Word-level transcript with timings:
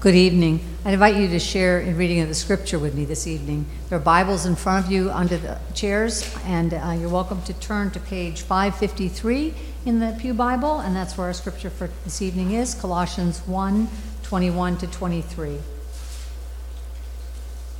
Good 0.00 0.14
evening. 0.14 0.60
I 0.86 0.92
invite 0.92 1.16
you 1.16 1.28
to 1.28 1.38
share 1.38 1.78
in 1.78 1.94
reading 1.98 2.20
of 2.20 2.28
the 2.28 2.34
scripture 2.34 2.78
with 2.78 2.94
me 2.94 3.04
this 3.04 3.26
evening. 3.26 3.66
There 3.90 3.98
are 3.98 4.00
Bibles 4.00 4.46
in 4.46 4.56
front 4.56 4.86
of 4.86 4.90
you 4.90 5.10
under 5.10 5.36
the 5.36 5.58
chairs, 5.74 6.34
and 6.46 6.72
uh, 6.72 6.96
you're 6.98 7.10
welcome 7.10 7.42
to 7.42 7.52
turn 7.52 7.90
to 7.90 8.00
page 8.00 8.40
553 8.40 9.52
in 9.84 10.00
the 10.00 10.16
Pew 10.18 10.32
Bible, 10.32 10.80
and 10.80 10.96
that's 10.96 11.18
where 11.18 11.26
our 11.26 11.34
scripture 11.34 11.68
for 11.68 11.90
this 12.04 12.22
evening 12.22 12.52
is 12.52 12.74
Colossians 12.74 13.40
1 13.40 13.88
21 14.22 14.78
to 14.78 14.86
23. 14.86 15.58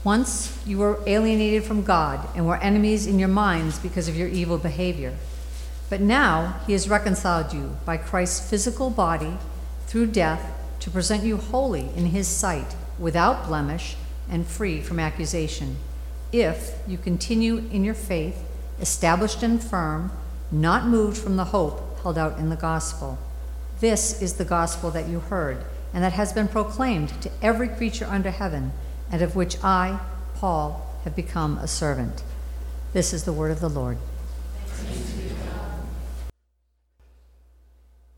Once 0.05 0.63
you 0.67 0.77
were 0.77 1.03
alienated 1.07 1.65
from 1.65 1.83
God 1.83 2.29
and 2.37 2.47
were 2.47 2.59
enemies 2.59 3.07
in 3.07 3.19
your 3.19 3.29
minds 3.29 3.79
because 3.79 4.09
of 4.09 4.17
your 4.17 4.29
evil 4.29 4.59
behavior. 4.59 5.17
But 5.89 6.03
now 6.03 6.61
he 6.67 6.75
has 6.75 6.87
reconciled 6.87 7.55
you 7.55 7.79
by 7.87 7.97
Christ's 7.97 8.51
physical 8.51 8.91
body 8.91 9.39
through 9.87 10.09
death 10.09 10.60
to 10.81 10.91
present 10.91 11.23
you 11.23 11.37
holy 11.37 11.89
in 11.95 12.07
his 12.07 12.27
sight, 12.27 12.75
without 12.99 13.47
blemish 13.47 13.97
and 14.29 14.47
free 14.47 14.81
from 14.81 14.99
accusation, 14.99 15.77
if 16.33 16.75
you 16.87 16.97
continue 16.97 17.59
in 17.71 17.85
your 17.85 17.95
faith, 17.95 18.45
established 18.81 19.43
and 19.43 19.63
firm, 19.63 20.13
not 20.51 20.87
moved 20.87 21.19
from 21.19 21.37
the 21.37 21.47
hope 21.47 22.01
held 22.03 22.17
out 22.17 22.39
in 22.39 22.51
the 22.51 22.57
gospel. 22.57 23.19
This 23.81 24.21
is 24.23 24.35
the 24.35 24.45
gospel 24.45 24.91
that 24.91 25.09
you 25.09 25.21
heard, 25.21 25.65
and 25.93 26.03
that 26.05 26.13
has 26.13 26.33
been 26.33 26.49
proclaimed 26.49 27.21
to 27.23 27.31
every 27.43 27.69
creature 27.69 28.07
under 28.07 28.31
heaven, 28.31 28.73
and 29.11 29.23
of 29.23 29.37
which 29.37 29.63
I, 29.63 30.01
Paul, 30.35 30.87
have 31.05 31.17
become 31.17 31.59
a 31.59 31.67
servant. 31.67 32.23
This 32.93 33.13
is 33.13 33.25
the 33.25 33.33
word 33.33 33.51
of 33.51 33.61
the 33.61 33.69
Lord. 33.69 33.99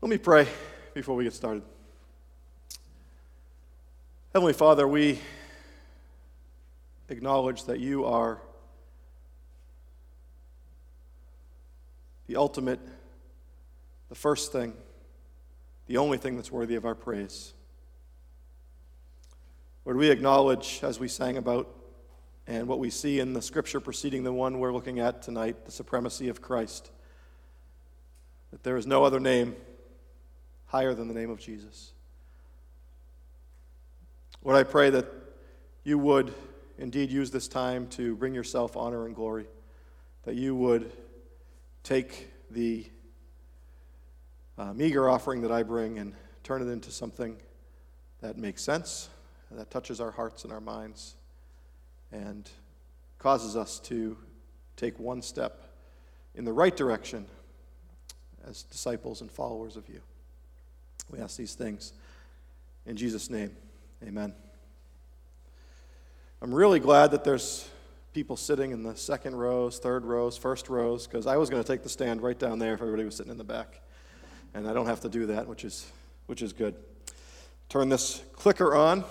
Let 0.01 0.09
me 0.09 0.17
pray 0.17 0.47
before 0.93 1.15
we 1.15 1.23
get 1.23 1.33
started. 1.33 1.63
Heavenly 4.33 4.53
Father, 4.53 4.87
we 4.87 5.19
acknowledge 7.07 7.65
that 7.65 7.79
you 7.79 8.05
are 8.05 8.41
the 12.25 12.35
ultimate, 12.37 12.79
the 14.09 14.15
first 14.15 14.51
thing, 14.51 14.73
the 15.85 15.97
only 15.97 16.17
thing 16.17 16.35
that's 16.35 16.51
worthy 16.51 16.73
of 16.73 16.83
our 16.83 16.95
praise. 16.95 17.53
Lord, 19.85 19.97
we 19.97 20.09
acknowledge, 20.09 20.79
as 20.81 20.99
we 20.99 21.07
sang 21.07 21.37
about, 21.37 21.69
and 22.47 22.67
what 22.67 22.79
we 22.79 22.89
see 22.89 23.19
in 23.19 23.33
the 23.33 23.41
scripture 23.41 23.79
preceding 23.79 24.23
the 24.23 24.33
one 24.33 24.57
we're 24.57 24.73
looking 24.73 24.99
at 24.99 25.21
tonight, 25.21 25.65
the 25.65 25.71
supremacy 25.71 26.27
of 26.27 26.41
Christ, 26.41 26.89
that 28.49 28.63
there 28.63 28.77
is 28.77 28.87
no 28.87 29.03
other 29.03 29.19
name 29.19 29.55
higher 30.65 30.95
than 30.95 31.07
the 31.07 31.13
name 31.13 31.29
of 31.29 31.39
Jesus. 31.39 31.92
Lord, 34.45 34.57
I 34.57 34.63
pray 34.69 34.89
that 34.89 35.05
you 35.85 35.97
would 35.97 36.33
indeed 36.77 37.09
use 37.09 37.31
this 37.31 37.47
time 37.47 37.87
to 37.91 38.13
bring 38.17 38.35
yourself 38.35 38.75
honor 38.75 39.05
and 39.05 39.15
glory, 39.15 39.45
that 40.23 40.35
you 40.35 40.53
would 40.53 40.91
take 41.83 42.29
the 42.51 42.85
uh, 44.57 44.73
meager 44.73 45.09
offering 45.09 45.41
that 45.43 45.51
I 45.53 45.63
bring 45.63 45.97
and 45.97 46.13
turn 46.43 46.61
it 46.61 46.69
into 46.69 46.91
something 46.91 47.37
that 48.19 48.37
makes 48.37 48.61
sense, 48.61 49.07
that 49.49 49.71
touches 49.71 50.01
our 50.01 50.11
hearts 50.11 50.43
and 50.43 50.51
our 50.51 50.59
minds, 50.59 51.15
and 52.11 52.49
causes 53.19 53.55
us 53.55 53.79
to 53.79 54.17
take 54.75 54.99
one 54.99 55.21
step 55.21 55.63
in 56.35 56.43
the 56.43 56.51
right 56.51 56.75
direction 56.75 57.27
as 58.45 58.63
disciples 58.63 59.21
and 59.21 59.31
followers 59.31 59.77
of 59.77 59.87
you. 59.87 60.01
We 61.09 61.19
ask 61.19 61.37
these 61.37 61.55
things 61.55 61.93
in 62.85 62.97
Jesus' 62.97 63.29
name. 63.29 63.55
Amen. 64.05 64.33
I'm 66.41 66.53
really 66.53 66.79
glad 66.79 67.11
that 67.11 67.23
there's 67.23 67.69
people 68.11 68.35
sitting 68.35 68.71
in 68.71 68.83
the 68.83 68.97
second 68.97 69.33
rows, 69.33 69.79
third 69.79 70.03
rows, 70.03 70.35
first 70.37 70.67
rows, 70.67 71.07
because 71.07 71.25
I 71.25 71.37
was 71.37 71.49
going 71.49 71.63
to 71.63 71.67
take 71.67 71.83
the 71.83 71.89
stand 71.89 72.21
right 72.21 72.37
down 72.37 72.59
there 72.59 72.73
if 72.73 72.81
everybody 72.81 73.05
was 73.05 73.15
sitting 73.15 73.31
in 73.31 73.37
the 73.37 73.45
back. 73.45 73.79
And 74.53 74.67
I 74.67 74.73
don't 74.73 74.87
have 74.87 74.99
to 75.01 75.09
do 75.09 75.27
that, 75.27 75.47
which 75.47 75.63
is, 75.63 75.89
which 76.25 76.41
is 76.41 76.51
good. 76.51 76.75
Turn 77.69 77.87
this 77.87 78.21
clicker 78.33 78.75
on. 78.75 79.05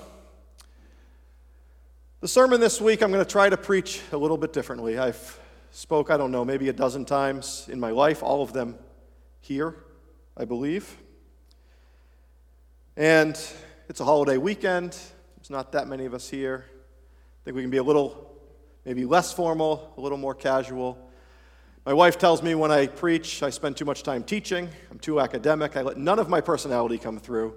The 2.20 2.28
sermon 2.28 2.60
this 2.60 2.78
week, 2.78 3.02
I'm 3.02 3.10
going 3.10 3.24
to 3.24 3.30
try 3.30 3.48
to 3.48 3.56
preach 3.56 4.02
a 4.12 4.18
little 4.18 4.36
bit 4.36 4.52
differently. 4.52 4.98
I've 4.98 5.40
spoke, 5.70 6.10
I 6.10 6.18
don't 6.18 6.30
know, 6.30 6.44
maybe 6.44 6.68
a 6.68 6.72
dozen 6.72 7.06
times 7.06 7.66
in 7.72 7.80
my 7.80 7.92
life, 7.92 8.22
all 8.22 8.42
of 8.42 8.52
them 8.52 8.76
here, 9.40 9.74
I 10.36 10.44
believe. 10.44 10.98
And 12.94 13.40
it's 13.92 14.00
a 14.00 14.06
holiday 14.06 14.38
weekend. 14.38 14.92
There's 15.36 15.50
not 15.50 15.72
that 15.72 15.86
many 15.86 16.06
of 16.06 16.14
us 16.14 16.26
here. 16.26 16.64
I 16.66 17.44
think 17.44 17.56
we 17.56 17.60
can 17.60 17.70
be 17.70 17.76
a 17.76 17.82
little, 17.82 18.40
maybe 18.86 19.04
less 19.04 19.34
formal, 19.34 19.92
a 19.98 20.00
little 20.00 20.16
more 20.16 20.34
casual. 20.34 20.96
My 21.84 21.92
wife 21.92 22.16
tells 22.16 22.42
me 22.42 22.54
when 22.54 22.70
I 22.70 22.86
preach, 22.86 23.42
I 23.42 23.50
spend 23.50 23.76
too 23.76 23.84
much 23.84 24.02
time 24.02 24.24
teaching. 24.24 24.70
I'm 24.90 24.98
too 24.98 25.20
academic. 25.20 25.76
I 25.76 25.82
let 25.82 25.98
none 25.98 26.18
of 26.18 26.30
my 26.30 26.40
personality 26.40 26.96
come 26.96 27.18
through. 27.18 27.54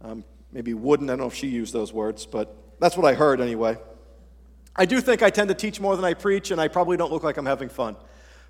Um, 0.00 0.22
maybe 0.52 0.74
wouldn't. 0.74 1.10
I 1.10 1.14
don't 1.14 1.22
know 1.22 1.26
if 1.26 1.34
she 1.34 1.48
used 1.48 1.72
those 1.72 1.92
words, 1.92 2.24
but 2.24 2.56
that's 2.78 2.96
what 2.96 3.04
I 3.04 3.14
heard 3.14 3.40
anyway. 3.40 3.78
I 4.76 4.84
do 4.84 5.00
think 5.00 5.24
I 5.24 5.30
tend 5.30 5.48
to 5.48 5.56
teach 5.56 5.80
more 5.80 5.96
than 5.96 6.04
I 6.04 6.14
preach, 6.14 6.52
and 6.52 6.60
I 6.60 6.68
probably 6.68 6.96
don't 6.96 7.10
look 7.10 7.24
like 7.24 7.36
I'm 7.36 7.46
having 7.46 7.68
fun. 7.68 7.96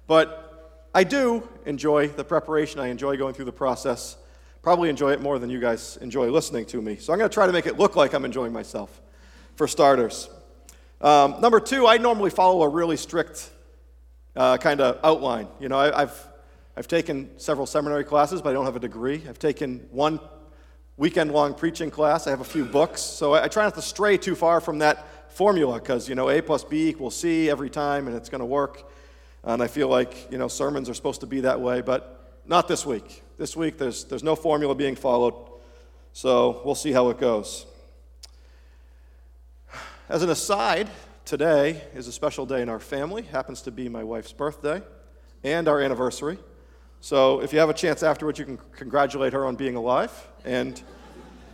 But 0.07 0.85
I 0.95 1.05
do 1.05 1.49
enjoy 1.65 2.09
the 2.09 2.25
preparation. 2.25 2.81
I 2.81 2.89
enjoy 2.89 3.17
going 3.17 3.33
through 3.33 3.47
the 3.47 3.53
process 3.53 4.19
probably 4.63 4.89
enjoy 4.89 5.13
it 5.13 5.21
more 5.21 5.39
than 5.39 5.51
you 5.51 5.61
guys 5.61 5.97
enjoy 6.01 6.31
listening 6.31 6.67
to 6.67 6.83
me. 6.83 6.97
So 6.97 7.13
I'm 7.13 7.19
going 7.19 7.31
to 7.31 7.35
try 7.35 7.47
to 7.47 7.53
make 7.53 7.67
it 7.67 7.79
look 7.79 7.97
like 7.97 8.13
I'm 8.13 8.25
enjoying 8.25 8.53
myself, 8.53 9.01
for 9.57 9.67
starters. 9.67 10.29
Um, 11.01 11.41
number 11.41 11.61
two, 11.61 11.87
I 11.87 11.99
normally 11.99 12.31
follow 12.31 12.63
a 12.63 12.69
really 12.69 12.97
strict 12.97 13.51
uh, 14.35 14.57
kind 14.59 14.81
of 14.81 14.99
outline. 15.05 15.49
You 15.61 15.69
know, 15.69 15.79
I, 15.79 16.03
I've, 16.03 16.29
I've 16.77 16.89
taken 16.89 17.31
several 17.39 17.67
seminary 17.67 18.05
classes, 18.05 18.43
but 18.43 18.51
I 18.51 18.53
don't 18.53 18.65
have 18.65 18.77
a 18.77 18.81
degree. 18.81 19.23
I've 19.29 19.39
taken 19.39 19.87
one 19.91 20.21
weekend 20.97 21.33
long 21.33 21.55
preaching 21.55 21.91
class. 21.91 22.27
I 22.27 22.31
have 22.31 22.41
a 22.41 22.45
few 22.45 22.65
books. 22.65 23.01
So 23.01 23.35
I, 23.35 23.45
I 23.45 23.49
try 23.49 23.65
not 23.65 23.75
to 23.77 23.83
stray 23.83 24.17
too 24.17 24.35
far 24.35 24.61
from 24.61 24.79
that 24.81 25.33
formula 25.33 25.79
because, 25.79 26.09
you 26.09 26.15
know, 26.15 26.29
A 26.31 26.43
plus 26.43 26.65
B 26.65 26.89
equals 26.89 27.17
C 27.17 27.49
every 27.49 27.71
time 27.71 28.09
and 28.09 28.17
it's 28.17 28.29
going 28.29 28.41
to 28.41 28.47
work. 28.47 28.91
And 29.45 29.63
I 29.63 29.69
feel 29.69 29.89
like, 29.89 30.31
you 30.33 30.39
know, 30.39 30.49
sermons 30.49 30.89
are 30.89 30.95
supposed 30.95 31.21
to 31.21 31.27
be 31.27 31.41
that 31.43 31.61
way, 31.61 31.81
but 31.81 32.18
not 32.49 32.67
this 32.67 32.87
week. 32.87 33.23
This 33.37 33.55
week, 33.55 33.77
there's, 33.77 34.05
there's 34.05 34.23
no 34.23 34.35
formula 34.35 34.75
being 34.75 34.97
followed, 34.97 35.35
so 36.15 36.63
we'll 36.65 36.75
see 36.75 36.93
how 36.93 37.11
it 37.11 37.21
goes. 37.21 37.67
As 40.09 40.23
an 40.23 40.31
aside, 40.31 40.89
today 41.27 41.83
is 41.95 42.09
a 42.09 42.13
special 42.13 42.47
day 42.47 42.63
in 42.63 42.71
our 42.71 42.81
family. 42.81 43.23
Happens 43.23 43.61
to 43.63 43.71
be 43.71 43.91
my 43.91 44.03
wife's 44.03 44.33
birthday 44.33 44.83
and 45.45 45.69
our 45.69 45.83
anniversary. 45.83 46.39
So 47.01 47.43
if 47.43 47.53
you 47.53 47.59
have 47.59 47.69
a 47.69 47.75
chance 47.75 48.03
afterwards, 48.03 48.39
you 48.39 48.47
can 48.47 48.59
congratulate 48.73 49.35
her 49.35 49.45
on 49.45 49.55
being 49.55 49.77
alive 49.77 50.11
and 50.45 50.83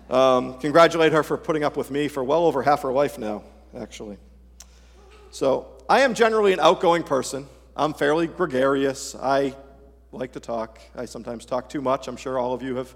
um, 0.09 0.59
congratulate 0.61 1.13
her 1.13 1.25
for 1.25 1.37
putting 1.37 1.65
up 1.65 1.77
with 1.77 1.91
me 1.91 2.07
for 2.07 2.23
well 2.23 2.45
over 2.45 2.63
half 2.63 2.83
her 2.83 2.93
life 2.93 3.19
now, 3.19 3.43
actually. 3.77 4.17
So 5.33 5.67
I 5.89 6.03
am 6.03 6.15
generally 6.15 6.53
an 6.53 6.61
outgoing 6.61 7.03
person. 7.03 7.49
I'm 7.77 7.93
fairly 7.93 8.29
gregarious. 8.29 9.17
I 9.17 9.57
like 10.15 10.33
to 10.33 10.41
talk. 10.41 10.81
I 10.97 11.05
sometimes 11.05 11.45
talk 11.45 11.69
too 11.69 11.83
much. 11.83 12.09
I'm 12.09 12.17
sure 12.17 12.39
all 12.39 12.53
of 12.53 12.63
you 12.63 12.77
have 12.77 12.95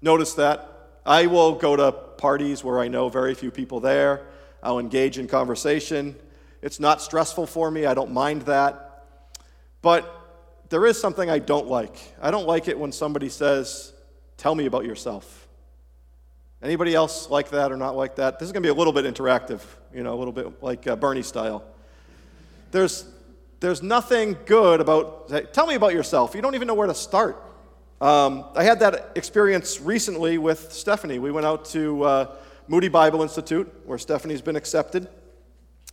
noticed 0.00 0.36
that. 0.36 0.68
I 1.04 1.26
will 1.26 1.56
go 1.56 1.76
to 1.76 1.92
parties 1.92 2.62
where 2.62 2.78
I 2.78 2.88
know 2.88 3.08
very 3.08 3.34
few 3.34 3.50
people 3.50 3.80
there. 3.80 4.26
I'll 4.62 4.78
engage 4.78 5.18
in 5.18 5.26
conversation. 5.26 6.14
It's 6.62 6.78
not 6.78 7.02
stressful 7.02 7.46
for 7.46 7.70
me. 7.70 7.86
I 7.86 7.94
don't 7.94 8.12
mind 8.12 8.42
that. 8.42 9.04
But 9.82 10.08
there 10.68 10.86
is 10.86 11.00
something 11.00 11.28
I 11.28 11.40
don't 11.40 11.66
like. 11.66 11.96
I 12.20 12.30
don't 12.30 12.46
like 12.46 12.68
it 12.68 12.78
when 12.78 12.92
somebody 12.92 13.28
says, 13.28 13.92
"Tell 14.36 14.54
me 14.54 14.66
about 14.66 14.84
yourself." 14.84 15.48
Anybody 16.62 16.94
else 16.94 17.28
like 17.28 17.50
that 17.50 17.72
or 17.72 17.76
not 17.76 17.96
like 17.96 18.16
that? 18.16 18.38
This 18.38 18.46
is 18.46 18.52
going 18.52 18.62
to 18.62 18.66
be 18.68 18.70
a 18.70 18.74
little 18.74 18.92
bit 18.92 19.04
interactive, 19.04 19.60
you 19.92 20.04
know, 20.04 20.14
a 20.14 20.18
little 20.18 20.32
bit 20.32 20.62
like 20.62 20.86
uh, 20.86 20.94
Bernie 20.94 21.22
style. 21.22 21.64
There's 22.70 23.04
there's 23.62 23.80
nothing 23.80 24.36
good 24.44 24.80
about, 24.80 25.54
tell 25.54 25.68
me 25.68 25.76
about 25.76 25.94
yourself. 25.94 26.34
You 26.34 26.42
don't 26.42 26.56
even 26.56 26.66
know 26.66 26.74
where 26.74 26.88
to 26.88 26.94
start. 26.94 27.40
Um, 28.00 28.44
I 28.56 28.64
had 28.64 28.80
that 28.80 29.12
experience 29.14 29.80
recently 29.80 30.36
with 30.36 30.72
Stephanie. 30.72 31.20
We 31.20 31.30
went 31.30 31.46
out 31.46 31.64
to 31.66 32.02
uh, 32.02 32.36
Moody 32.66 32.88
Bible 32.88 33.22
Institute, 33.22 33.72
where 33.86 33.98
Stephanie's 33.98 34.42
been 34.42 34.56
accepted, 34.56 35.08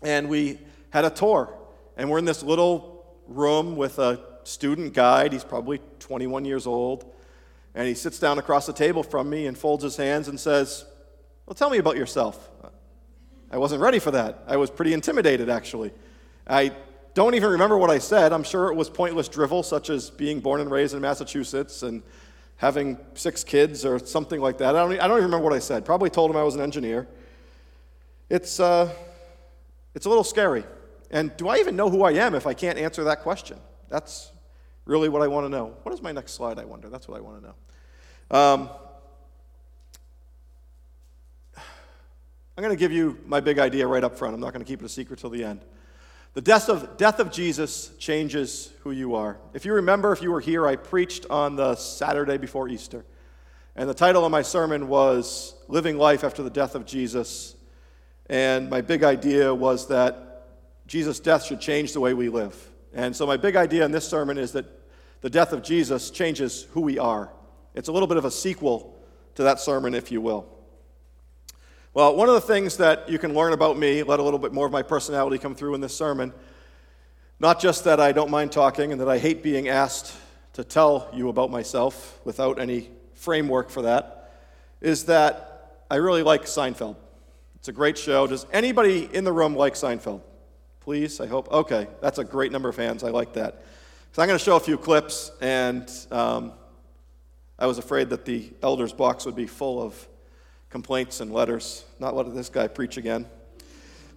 and 0.02 0.28
we 0.28 0.58
had 0.90 1.06
a 1.06 1.12
tour. 1.12 1.54
And 1.96 2.10
we're 2.10 2.18
in 2.18 2.26
this 2.26 2.42
little 2.42 3.06
room 3.28 3.76
with 3.76 4.00
a 4.00 4.20
student 4.46 4.96
guide. 4.96 5.32
He's 5.32 5.44
probably 5.44 5.80
21 6.00 6.46
years 6.46 6.66
old. 6.66 7.14
And 7.76 7.88
he 7.88 7.94
sits 7.94 8.18
down 8.18 8.40
across 8.40 8.66
the 8.66 8.74
table 8.74 9.04
from 9.04 9.30
me 9.30 9.46
and 9.46 9.56
folds 9.56 9.84
his 9.84 9.96
hands 9.96 10.28
and 10.28 10.40
says, 10.40 10.86
Well, 11.46 11.54
tell 11.54 11.70
me 11.70 11.78
about 11.78 11.98
yourself. 11.98 12.50
I 13.52 13.60
wasn't 13.60 13.82
ready 13.82 14.00
for 14.00 14.10
that. 14.10 14.44
I 14.48 14.58
was 14.58 14.72
pretty 14.72 14.94
intimidated, 14.94 15.52
actually. 15.52 15.92
I 16.48 16.72
don't 17.14 17.36
even 17.36 17.50
remember 17.50 17.78
what 17.78 17.90
I 17.90 18.00
said. 18.00 18.34
I'm 18.34 18.44
sure 18.44 18.72
it 18.72 18.76
was 18.76 18.90
pointless 18.90 19.28
drivel, 19.28 19.64
such 19.64 19.90
as 19.90 20.10
being 20.10 20.40
born 20.40 20.62
and 20.62 20.70
raised 20.70 20.94
in 20.94 21.02
Massachusetts 21.02 21.84
and 21.84 22.04
having 22.58 22.98
six 23.14 23.44
kids 23.44 23.86
or 23.86 24.00
something 24.00 24.42
like 24.42 24.58
that. 24.60 24.76
I 24.76 24.80
don't, 24.80 24.92
I 25.00 25.08
don't 25.08 25.18
even 25.18 25.26
remember 25.26 25.46
what 25.46 25.54
I 25.54 25.60
said. 25.60 25.86
Probably 25.86 26.10
told 26.10 26.30
him 26.30 26.38
I 26.38 26.44
was 26.44 26.56
an 26.56 26.62
engineer. 26.62 27.08
It's, 28.30 28.60
uh, 28.60 28.94
it's 29.96 30.06
a 30.06 30.10
little 30.10 30.24
scary. 30.24 30.64
And 31.10 31.36
do 31.38 31.48
I 31.48 31.58
even 31.58 31.76
know 31.76 31.90
who 31.90 32.04
I 32.04 32.12
am 32.12 32.36
if 32.36 32.46
I 32.46 32.54
can't 32.54 32.78
answer 32.78 33.04
that 33.06 33.22
question? 33.22 33.58
That's 33.90 34.32
really 34.86 35.10
what 35.10 35.22
I 35.22 35.28
want 35.28 35.46
to 35.46 35.50
know. 35.50 35.78
What 35.84 35.94
is 35.94 36.02
my 36.02 36.12
next 36.12 36.34
slide, 36.34 36.60
I 36.60 36.66
wonder? 36.66 36.90
That's 36.90 37.08
what 37.08 37.18
I 37.18 37.22
want 37.22 37.42
to 37.42 37.48
know. 37.48 38.38
Um, 38.38 38.70
I'm 42.58 42.64
going 42.64 42.76
to 42.76 42.80
give 42.80 42.92
you 42.92 43.18
my 43.26 43.40
big 43.40 43.58
idea 43.58 43.88
right 43.88 44.04
up 44.04 44.18
front. 44.18 44.36
I'm 44.36 44.42
not 44.42 44.54
going 44.54 44.64
to 44.64 44.68
keep 44.68 44.82
it 44.82 44.86
a 44.86 44.90
secret 44.90 45.20
till 45.20 45.30
the 45.30 45.44
end. 45.44 45.62
The 46.34 46.42
death 46.42 46.70
of, 46.70 46.98
death 46.98 47.20
of 47.20 47.32
Jesus 47.32 47.92
changes 47.98 48.72
who 48.82 48.92
you 48.92 49.16
are. 49.16 49.40
If 49.54 49.66
you 49.66 49.74
remember, 49.74 50.12
if 50.12 50.22
you 50.22 50.32
were 50.32 50.40
here, 50.40 50.68
I 50.68 50.76
preached 50.76 51.26
on 51.30 51.56
the 51.56 51.76
Saturday 51.76 52.38
before 52.38 52.70
Easter. 52.70 53.04
And 53.76 53.90
the 53.90 53.96
title 53.96 54.24
of 54.26 54.32
my 54.32 54.44
sermon 54.44 54.88
was 54.88 55.56
Living 55.68 55.98
Life 55.98 56.24
After 56.24 56.44
the 56.44 56.50
Death 56.52 56.76
of 56.76 56.86
Jesus. 56.86 57.56
And 58.28 58.70
my 58.70 58.82
big 58.82 59.04
idea 59.04 59.54
was 59.54 59.88
that 59.88 60.46
Jesus' 60.86 61.20
death 61.20 61.46
should 61.46 61.62
change 61.62 61.94
the 61.94 62.00
way 62.00 62.14
we 62.14 62.30
live. 62.30 62.56
And 62.94 63.16
so, 63.16 63.26
my 63.26 63.38
big 63.38 63.56
idea 63.56 63.86
in 63.86 63.92
this 63.92 64.08
sermon 64.08 64.38
is 64.38 64.52
that 64.52 64.66
the 65.22 65.30
death 65.30 65.52
of 65.52 65.64
Jesus 65.64 66.12
changes 66.12 66.68
who 66.72 66.82
we 66.82 67.00
are. 67.00 67.32
It's 67.74 67.90
a 67.90 67.92
little 67.92 68.08
bit 68.08 68.18
of 68.18 68.26
a 68.26 68.32
sequel 68.32 68.98
to 69.36 69.44
that 69.44 69.60
sermon, 69.60 69.96
if 69.96 70.12
you 70.12 70.22
will. 70.22 70.59
Well, 71.92 72.16
one 72.16 72.30
of 72.30 72.36
the 72.36 72.42
things 72.42 72.78
that 72.78 73.10
you 73.10 73.18
can 73.18 73.34
learn 73.34 73.52
about 73.52 73.76
me, 73.76 74.04
let 74.04 74.20
a 74.20 74.24
little 74.24 74.38
bit 74.38 74.54
more 74.54 74.68
of 74.68 74.72
my 74.72 74.84
personality 74.84 75.40
come 75.40 75.56
through 75.56 75.74
in 75.74 75.82
this 75.82 75.96
sermon, 75.96 76.32
not 77.40 77.60
just 77.60 77.84
that 77.86 78.00
I 78.00 78.12
don't 78.12 78.30
mind 78.30 78.52
talking 78.52 78.92
and 78.92 79.02
that 79.02 79.10
I 79.10 79.18
hate 79.18 79.42
being 79.42 79.70
asked 79.70 80.16
to 80.54 80.64
tell 80.64 81.10
you 81.12 81.30
about 81.30 81.50
myself 81.50 82.20
without 82.24 82.60
any 82.60 82.92
framework 83.16 83.72
for 83.72 83.82
that, 83.82 84.36
is 84.82 85.06
that 85.06 85.86
I 85.90 85.96
really 85.96 86.22
like 86.22 86.44
Seinfeld. 86.44 86.96
It's 87.56 87.70
a 87.70 87.74
great 87.74 87.98
show. 87.98 88.28
Does 88.28 88.46
anybody 88.54 89.10
in 89.12 89.24
the 89.24 89.34
room 89.34 89.56
like 89.56 89.74
Seinfeld? 89.74 90.22
Please, 90.82 91.20
I 91.20 91.26
hope. 91.26 91.52
Okay, 91.52 91.88
that's 92.02 92.20
a 92.20 92.24
great 92.24 92.52
number 92.52 92.70
of 92.70 92.76
hands. 92.76 93.04
I 93.04 93.10
like 93.10 93.34
that. 93.34 93.64
So 94.12 94.22
I'm 94.22 94.28
going 94.28 94.38
to 94.38 94.46
show 94.46 94.58
a 94.58 94.60
few 94.60 94.78
clips, 94.78 95.32
and 95.42 95.90
um, 96.12 96.54
I 97.58 97.66
was 97.66 97.80
afraid 97.80 98.12
that 98.12 98.26
the 98.26 98.54
elders' 98.62 98.94
box 98.94 99.26
would 99.26 99.36
be 99.36 99.48
full 99.48 99.82
of 99.82 100.08
complaints 100.70 101.20
and 101.20 101.34
letters. 101.34 101.86
Not 102.00 102.16
let 102.16 102.34
this 102.34 102.50
guy 102.50 102.68
preach 102.68 102.98
again. 102.98 103.26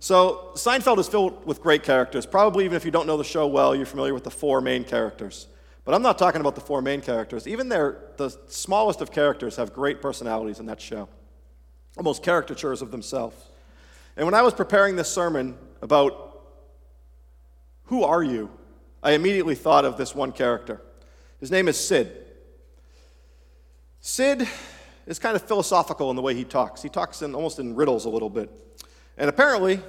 So, 0.00 0.50
Seinfeld 0.54 0.98
is 0.98 1.08
filled 1.08 1.46
with 1.46 1.62
great 1.62 1.84
characters. 1.84 2.26
Probably, 2.26 2.64
even 2.64 2.76
if 2.76 2.84
you 2.84 2.90
don't 2.90 3.06
know 3.06 3.16
the 3.16 3.24
show 3.24 3.46
well, 3.46 3.74
you're 3.74 3.86
familiar 3.86 4.14
with 4.14 4.24
the 4.24 4.30
four 4.30 4.60
main 4.60 4.82
characters. 4.82 5.46
But 5.84 5.94
I'm 5.94 6.02
not 6.02 6.18
talking 6.18 6.40
about 6.40 6.54
the 6.54 6.60
four 6.60 6.82
main 6.82 7.00
characters. 7.00 7.46
Even 7.46 7.68
their, 7.68 7.98
the 8.16 8.30
smallest 8.48 9.00
of 9.00 9.10
characters 9.10 9.56
have 9.56 9.72
great 9.72 10.02
personalities 10.02 10.60
in 10.60 10.66
that 10.66 10.80
show, 10.80 11.08
almost 11.96 12.22
caricatures 12.22 12.82
of 12.82 12.90
themselves. 12.90 13.36
And 14.16 14.26
when 14.26 14.34
I 14.34 14.42
was 14.42 14.54
preparing 14.54 14.96
this 14.96 15.08
sermon 15.08 15.56
about 15.80 16.42
who 17.84 18.04
are 18.04 18.22
you, 18.22 18.50
I 19.02 19.12
immediately 19.12 19.54
thought 19.54 19.84
of 19.84 19.96
this 19.96 20.14
one 20.14 20.32
character. 20.32 20.80
His 21.40 21.50
name 21.50 21.66
is 21.68 21.78
Sid. 21.78 22.12
Sid 24.00 24.48
is 25.06 25.18
kind 25.18 25.36
of 25.36 25.42
philosophical 25.42 26.10
in 26.10 26.16
the 26.16 26.22
way 26.22 26.34
he 26.34 26.44
talks. 26.44 26.82
He 26.82 26.88
talks 26.88 27.22
in, 27.22 27.34
almost 27.34 27.58
in 27.58 27.74
riddles 27.74 28.04
a 28.04 28.08
little 28.08 28.30
bit. 28.30 28.50
And 29.16 29.28
apparently, 29.28 29.80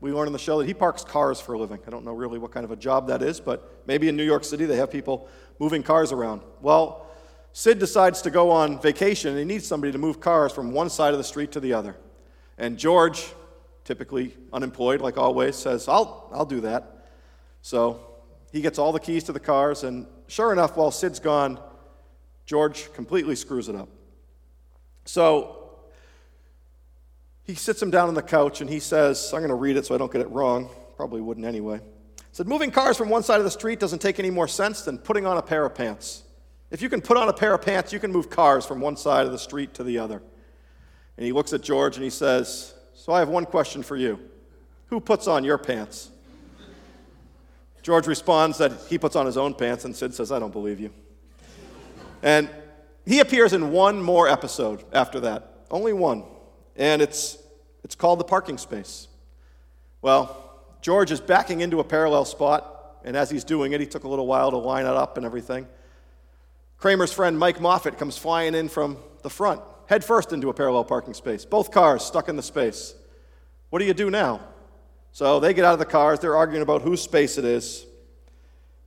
we 0.00 0.12
learned 0.12 0.28
in 0.28 0.32
the 0.32 0.38
show 0.38 0.58
that 0.58 0.66
he 0.66 0.74
parks 0.74 1.04
cars 1.04 1.40
for 1.40 1.52
a 1.52 1.58
living. 1.58 1.78
I 1.86 1.90
don't 1.90 2.04
know 2.04 2.12
really 2.12 2.38
what 2.38 2.50
kind 2.50 2.64
of 2.64 2.72
a 2.72 2.76
job 2.76 3.06
that 3.08 3.22
is, 3.22 3.38
but 3.38 3.82
maybe 3.86 4.08
in 4.08 4.16
New 4.16 4.24
York 4.24 4.44
City 4.44 4.64
they 4.64 4.76
have 4.76 4.90
people 4.90 5.28
moving 5.58 5.82
cars 5.82 6.10
around. 6.10 6.42
Well, 6.60 7.06
Sid 7.52 7.78
decides 7.78 8.22
to 8.22 8.30
go 8.30 8.50
on 8.50 8.80
vacation 8.80 9.30
and 9.30 9.38
he 9.38 9.44
needs 9.44 9.66
somebody 9.66 9.92
to 9.92 9.98
move 9.98 10.20
cars 10.20 10.52
from 10.52 10.72
one 10.72 10.90
side 10.90 11.12
of 11.12 11.18
the 11.18 11.24
street 11.24 11.52
to 11.52 11.60
the 11.60 11.74
other. 11.74 11.96
And 12.58 12.78
George, 12.78 13.32
typically 13.84 14.34
unemployed 14.52 15.00
like 15.00 15.18
always, 15.18 15.54
says, 15.54 15.86
I'll, 15.86 16.30
I'll 16.32 16.46
do 16.46 16.60
that. 16.62 17.06
So 17.60 18.00
he 18.52 18.60
gets 18.60 18.78
all 18.78 18.92
the 18.92 19.00
keys 19.00 19.24
to 19.24 19.32
the 19.32 19.40
cars, 19.40 19.84
and 19.84 20.06
sure 20.26 20.52
enough, 20.52 20.76
while 20.76 20.90
Sid's 20.90 21.20
gone, 21.20 21.60
George 22.44 22.92
completely 22.92 23.36
screws 23.36 23.68
it 23.68 23.76
up. 23.76 23.88
So 25.04 25.62
he 27.44 27.54
sits 27.54 27.82
him 27.82 27.90
down 27.90 28.08
on 28.08 28.14
the 28.14 28.22
couch 28.22 28.60
and 28.60 28.70
he 28.70 28.78
says, 28.78 29.32
I'm 29.32 29.40
going 29.40 29.48
to 29.48 29.54
read 29.54 29.76
it 29.76 29.86
so 29.86 29.94
I 29.94 29.98
don't 29.98 30.12
get 30.12 30.20
it 30.20 30.30
wrong. 30.30 30.70
Probably 30.96 31.20
wouldn't 31.20 31.46
anyway. 31.46 31.78
He 31.78 32.22
said, 32.32 32.46
Moving 32.46 32.70
cars 32.70 32.96
from 32.96 33.08
one 33.08 33.22
side 33.22 33.38
of 33.38 33.44
the 33.44 33.50
street 33.50 33.80
doesn't 33.80 34.00
take 34.00 34.18
any 34.18 34.30
more 34.30 34.48
sense 34.48 34.82
than 34.82 34.98
putting 34.98 35.26
on 35.26 35.36
a 35.36 35.42
pair 35.42 35.64
of 35.64 35.74
pants. 35.74 36.22
If 36.70 36.80
you 36.80 36.88
can 36.88 37.02
put 37.02 37.16
on 37.16 37.28
a 37.28 37.32
pair 37.32 37.52
of 37.54 37.62
pants, 37.62 37.92
you 37.92 37.98
can 37.98 38.12
move 38.12 38.30
cars 38.30 38.64
from 38.64 38.80
one 38.80 38.96
side 38.96 39.26
of 39.26 39.32
the 39.32 39.38
street 39.38 39.74
to 39.74 39.84
the 39.84 39.98
other. 39.98 40.22
And 41.16 41.26
he 41.26 41.32
looks 41.32 41.52
at 41.52 41.60
George 41.60 41.96
and 41.96 42.04
he 42.04 42.10
says, 42.10 42.74
So 42.94 43.12
I 43.12 43.18
have 43.18 43.28
one 43.28 43.44
question 43.44 43.82
for 43.82 43.96
you. 43.96 44.18
Who 44.86 45.00
puts 45.00 45.26
on 45.26 45.44
your 45.44 45.58
pants? 45.58 46.10
George 47.82 48.06
responds 48.06 48.58
that 48.58 48.72
he 48.88 48.96
puts 48.96 49.16
on 49.16 49.26
his 49.26 49.36
own 49.36 49.54
pants, 49.54 49.84
and 49.84 49.94
Sid 49.94 50.14
says, 50.14 50.30
I 50.30 50.38
don't 50.38 50.52
believe 50.52 50.78
you. 50.78 50.90
And 52.22 52.48
he 53.04 53.20
appears 53.20 53.52
in 53.52 53.72
one 53.72 54.02
more 54.02 54.28
episode 54.28 54.84
after 54.92 55.20
that, 55.20 55.66
only 55.70 55.92
one, 55.92 56.24
and 56.76 57.02
it's, 57.02 57.38
it's 57.82 57.94
called 57.94 58.20
The 58.20 58.24
Parking 58.24 58.58
Space. 58.58 59.08
Well, 60.00 60.38
George 60.80 61.10
is 61.10 61.20
backing 61.20 61.60
into 61.60 61.80
a 61.80 61.84
parallel 61.84 62.24
spot, 62.24 63.00
and 63.04 63.16
as 63.16 63.30
he's 63.30 63.44
doing 63.44 63.72
it, 63.72 63.80
he 63.80 63.86
took 63.86 64.04
a 64.04 64.08
little 64.08 64.26
while 64.26 64.50
to 64.50 64.56
line 64.56 64.86
it 64.86 64.92
up 64.92 65.16
and 65.16 65.26
everything. 65.26 65.66
Kramer's 66.78 67.12
friend 67.12 67.38
Mike 67.38 67.58
Moffit 67.58 67.98
comes 67.98 68.18
flying 68.18 68.54
in 68.54 68.68
from 68.68 68.98
the 69.22 69.30
front, 69.30 69.60
head 69.86 70.04
first 70.04 70.32
into 70.32 70.48
a 70.48 70.54
parallel 70.54 70.84
parking 70.84 71.14
space. 71.14 71.44
Both 71.44 71.70
cars 71.70 72.04
stuck 72.04 72.28
in 72.28 72.36
the 72.36 72.42
space. 72.42 72.94
What 73.70 73.78
do 73.78 73.84
you 73.84 73.94
do 73.94 74.10
now? 74.10 74.40
So 75.12 75.40
they 75.40 75.54
get 75.54 75.64
out 75.64 75.74
of 75.74 75.78
the 75.78 75.84
cars, 75.84 76.18
they're 76.18 76.36
arguing 76.36 76.62
about 76.62 76.82
whose 76.82 77.00
space 77.00 77.38
it 77.38 77.44
is, 77.44 77.86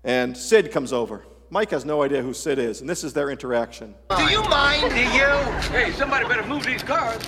and 0.03 0.35
Sid 0.35 0.71
comes 0.71 0.91
over. 0.91 1.25
Mike 1.49 1.69
has 1.71 1.85
no 1.85 2.01
idea 2.01 2.21
who 2.21 2.33
Sid 2.33 2.57
is, 2.57 2.81
and 2.81 2.89
this 2.89 3.03
is 3.03 3.13
their 3.13 3.29
interaction. 3.29 3.93
Do 4.17 4.23
you 4.23 4.41
mind? 4.49 4.89
Do 4.89 4.99
you? 4.99 5.27
Hey, 5.71 5.91
somebody 5.91 6.27
better 6.27 6.45
move 6.45 6.63
these 6.65 6.81
cars. 6.81 7.21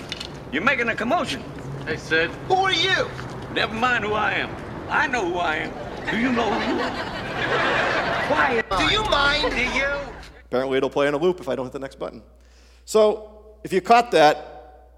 You're 0.52 0.64
making 0.64 0.90
a 0.90 0.96
commotion. 0.96 1.44
Hey, 1.86 1.98
Sid. 1.98 2.31
Who 2.48 2.56
are 2.56 2.74
you? 2.74 3.08
Never 3.54 3.74
mind 3.74 4.04
who 4.04 4.14
I 4.14 4.34
am. 4.34 4.50
I 4.90 5.08
know 5.08 5.30
who 5.30 5.38
I 5.38 5.58
am. 5.58 6.10
Do 6.10 6.18
you 6.18 6.31
know 6.31 6.52
who 6.52 6.74
you 6.74 6.81
are? 6.81 8.28
Quiet. 8.28 8.66
Do 8.69 8.86
you 8.94 9.04
mind? 9.10 9.52
Do 9.52 9.78
you? 9.78 10.14
Apparently, 10.46 10.78
it'll 10.78 10.90
play 10.90 11.08
in 11.08 11.14
a 11.14 11.18
loop 11.18 11.40
if 11.40 11.48
I 11.48 11.56
don't 11.56 11.66
hit 11.66 11.74
the 11.74 11.80
next 11.80 12.00
button. 12.00 12.24
So, 12.86 13.58
if 13.64 13.72
you 13.72 13.81
caught 13.81 14.12
that, 14.12 14.92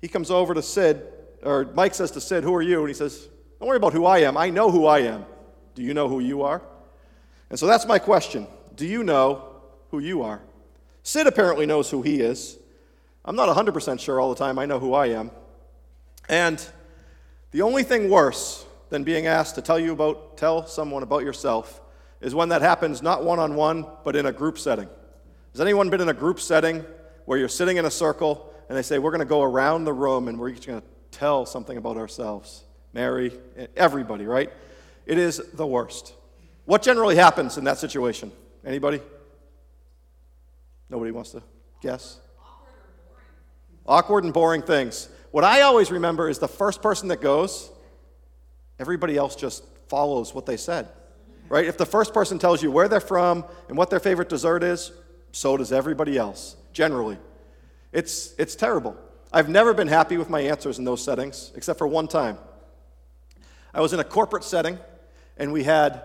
he 0.00 0.08
comes 0.08 0.30
over 0.30 0.52
to 0.54 0.62
Sid, 0.62 1.02
or 1.42 1.70
Mike 1.74 1.94
says 1.94 2.10
to 2.12 2.20
Sid, 2.20 2.42
Who 2.42 2.54
are 2.54 2.62
you? 2.62 2.80
And 2.80 2.88
he 2.88 2.94
says, 2.94 3.28
Don't 3.58 3.68
worry 3.68 3.76
about 3.76 3.92
who 3.92 4.04
I 4.04 4.18
am. 4.20 4.36
I 4.36 4.50
know 4.50 4.70
who 4.70 4.86
I 4.86 5.00
am. 5.00 5.26
Do 5.74 5.82
you 5.82 5.94
know 5.94 6.08
who 6.08 6.20
you 6.20 6.42
are? 6.42 6.62
And 7.50 7.58
so 7.58 7.66
that's 7.66 7.86
my 7.86 7.98
question. 7.98 8.46
Do 8.74 8.86
you 8.86 9.04
know 9.04 9.44
who 9.90 9.98
you 9.98 10.22
are? 10.22 10.40
Sid 11.02 11.26
apparently 11.26 11.66
knows 11.66 11.90
who 11.90 12.02
he 12.02 12.20
is. 12.20 12.58
I'm 13.24 13.36
not 13.36 13.54
100% 13.54 14.00
sure 14.00 14.20
all 14.20 14.30
the 14.30 14.38
time 14.38 14.58
I 14.58 14.66
know 14.66 14.78
who 14.78 14.94
I 14.94 15.08
am. 15.08 15.30
And 16.28 16.64
the 17.50 17.62
only 17.62 17.82
thing 17.82 18.10
worse 18.10 18.64
than 18.90 19.04
being 19.04 19.26
asked 19.26 19.54
to 19.54 19.62
tell 19.62 19.78
you 19.78 19.92
about 19.92 20.36
tell 20.36 20.66
someone 20.66 21.02
about 21.02 21.22
yourself 21.22 21.80
is 22.20 22.34
when 22.34 22.48
that 22.48 22.62
happens 22.62 23.02
not 23.02 23.24
one-on-one 23.24 23.86
but 24.04 24.16
in 24.16 24.26
a 24.26 24.32
group 24.32 24.58
setting. 24.58 24.88
Has 25.52 25.60
anyone 25.60 25.90
been 25.90 26.00
in 26.00 26.08
a 26.08 26.14
group 26.14 26.40
setting 26.40 26.84
where 27.26 27.38
you're 27.38 27.48
sitting 27.48 27.76
in 27.76 27.84
a 27.84 27.90
circle 27.90 28.52
and 28.68 28.76
they 28.76 28.82
say 28.82 28.98
we're 28.98 29.10
going 29.10 29.20
to 29.20 29.24
go 29.24 29.42
around 29.42 29.84
the 29.84 29.92
room 29.92 30.28
and 30.28 30.38
we're 30.38 30.48
each 30.50 30.66
going 30.66 30.80
to 30.80 30.86
tell 31.10 31.46
something 31.46 31.76
about 31.76 31.96
ourselves? 31.96 32.64
Mary, 32.92 33.32
everybody, 33.76 34.26
right? 34.26 34.52
It 35.06 35.18
is 35.18 35.42
the 35.52 35.66
worst. 35.66 36.14
What 36.64 36.82
generally 36.82 37.16
happens 37.16 37.58
in 37.58 37.64
that 37.64 37.78
situation? 37.78 38.32
Anybody? 38.64 39.00
Nobody 40.88 41.10
wants 41.10 41.30
to 41.30 41.42
guess? 41.80 42.20
Awkward 43.86 44.24
and 44.24 44.32
boring 44.32 44.62
things. 44.62 45.08
What 45.30 45.44
I 45.44 45.62
always 45.62 45.90
remember 45.90 46.28
is 46.28 46.38
the 46.38 46.48
first 46.48 46.80
person 46.80 47.08
that 47.08 47.20
goes, 47.20 47.70
everybody 48.78 49.16
else 49.16 49.36
just 49.36 49.64
follows 49.88 50.34
what 50.34 50.46
they 50.46 50.56
said. 50.56 50.88
Right? 51.48 51.66
If 51.66 51.76
the 51.76 51.86
first 51.86 52.14
person 52.14 52.38
tells 52.38 52.62
you 52.62 52.70
where 52.70 52.88
they're 52.88 53.00
from 53.00 53.44
and 53.68 53.76
what 53.76 53.90
their 53.90 54.00
favorite 54.00 54.30
dessert 54.30 54.62
is, 54.62 54.92
so 55.32 55.56
does 55.56 55.72
everybody 55.72 56.16
else, 56.16 56.56
generally. 56.72 57.18
It's, 57.92 58.34
it's 58.38 58.54
terrible. 58.56 58.96
I've 59.32 59.48
never 59.48 59.74
been 59.74 59.88
happy 59.88 60.16
with 60.16 60.30
my 60.30 60.40
answers 60.40 60.78
in 60.78 60.84
those 60.84 61.04
settings, 61.04 61.52
except 61.54 61.78
for 61.78 61.86
one 61.86 62.08
time. 62.08 62.38
I 63.74 63.80
was 63.80 63.92
in 63.92 64.00
a 64.00 64.04
corporate 64.04 64.44
setting, 64.44 64.78
and 65.36 65.52
we 65.52 65.64
had 65.64 66.02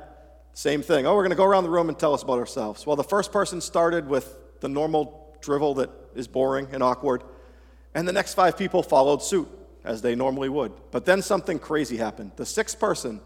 same 0.53 0.81
thing. 0.81 1.05
Oh, 1.05 1.15
we're 1.15 1.23
going 1.23 1.29
to 1.31 1.35
go 1.37 1.45
around 1.45 1.63
the 1.63 1.69
room 1.69 1.89
and 1.89 1.97
tell 1.97 2.13
us 2.13 2.23
about 2.23 2.39
ourselves. 2.39 2.85
Well, 2.85 2.95
the 2.95 3.03
first 3.03 3.31
person 3.31 3.61
started 3.61 4.07
with 4.07 4.37
the 4.59 4.69
normal 4.69 5.37
drivel 5.41 5.75
that 5.75 5.89
is 6.15 6.27
boring 6.27 6.67
and 6.71 6.83
awkward, 6.83 7.23
and 7.95 8.07
the 8.07 8.11
next 8.13 8.33
five 8.33 8.57
people 8.57 8.83
followed 8.83 9.23
suit, 9.23 9.47
as 9.83 10.01
they 10.01 10.15
normally 10.15 10.49
would. 10.49 10.73
But 10.91 11.05
then 11.05 11.21
something 11.21 11.59
crazy 11.59 11.97
happened. 11.97 12.33
The 12.35 12.45
sixth 12.45 12.79
person 12.79 13.21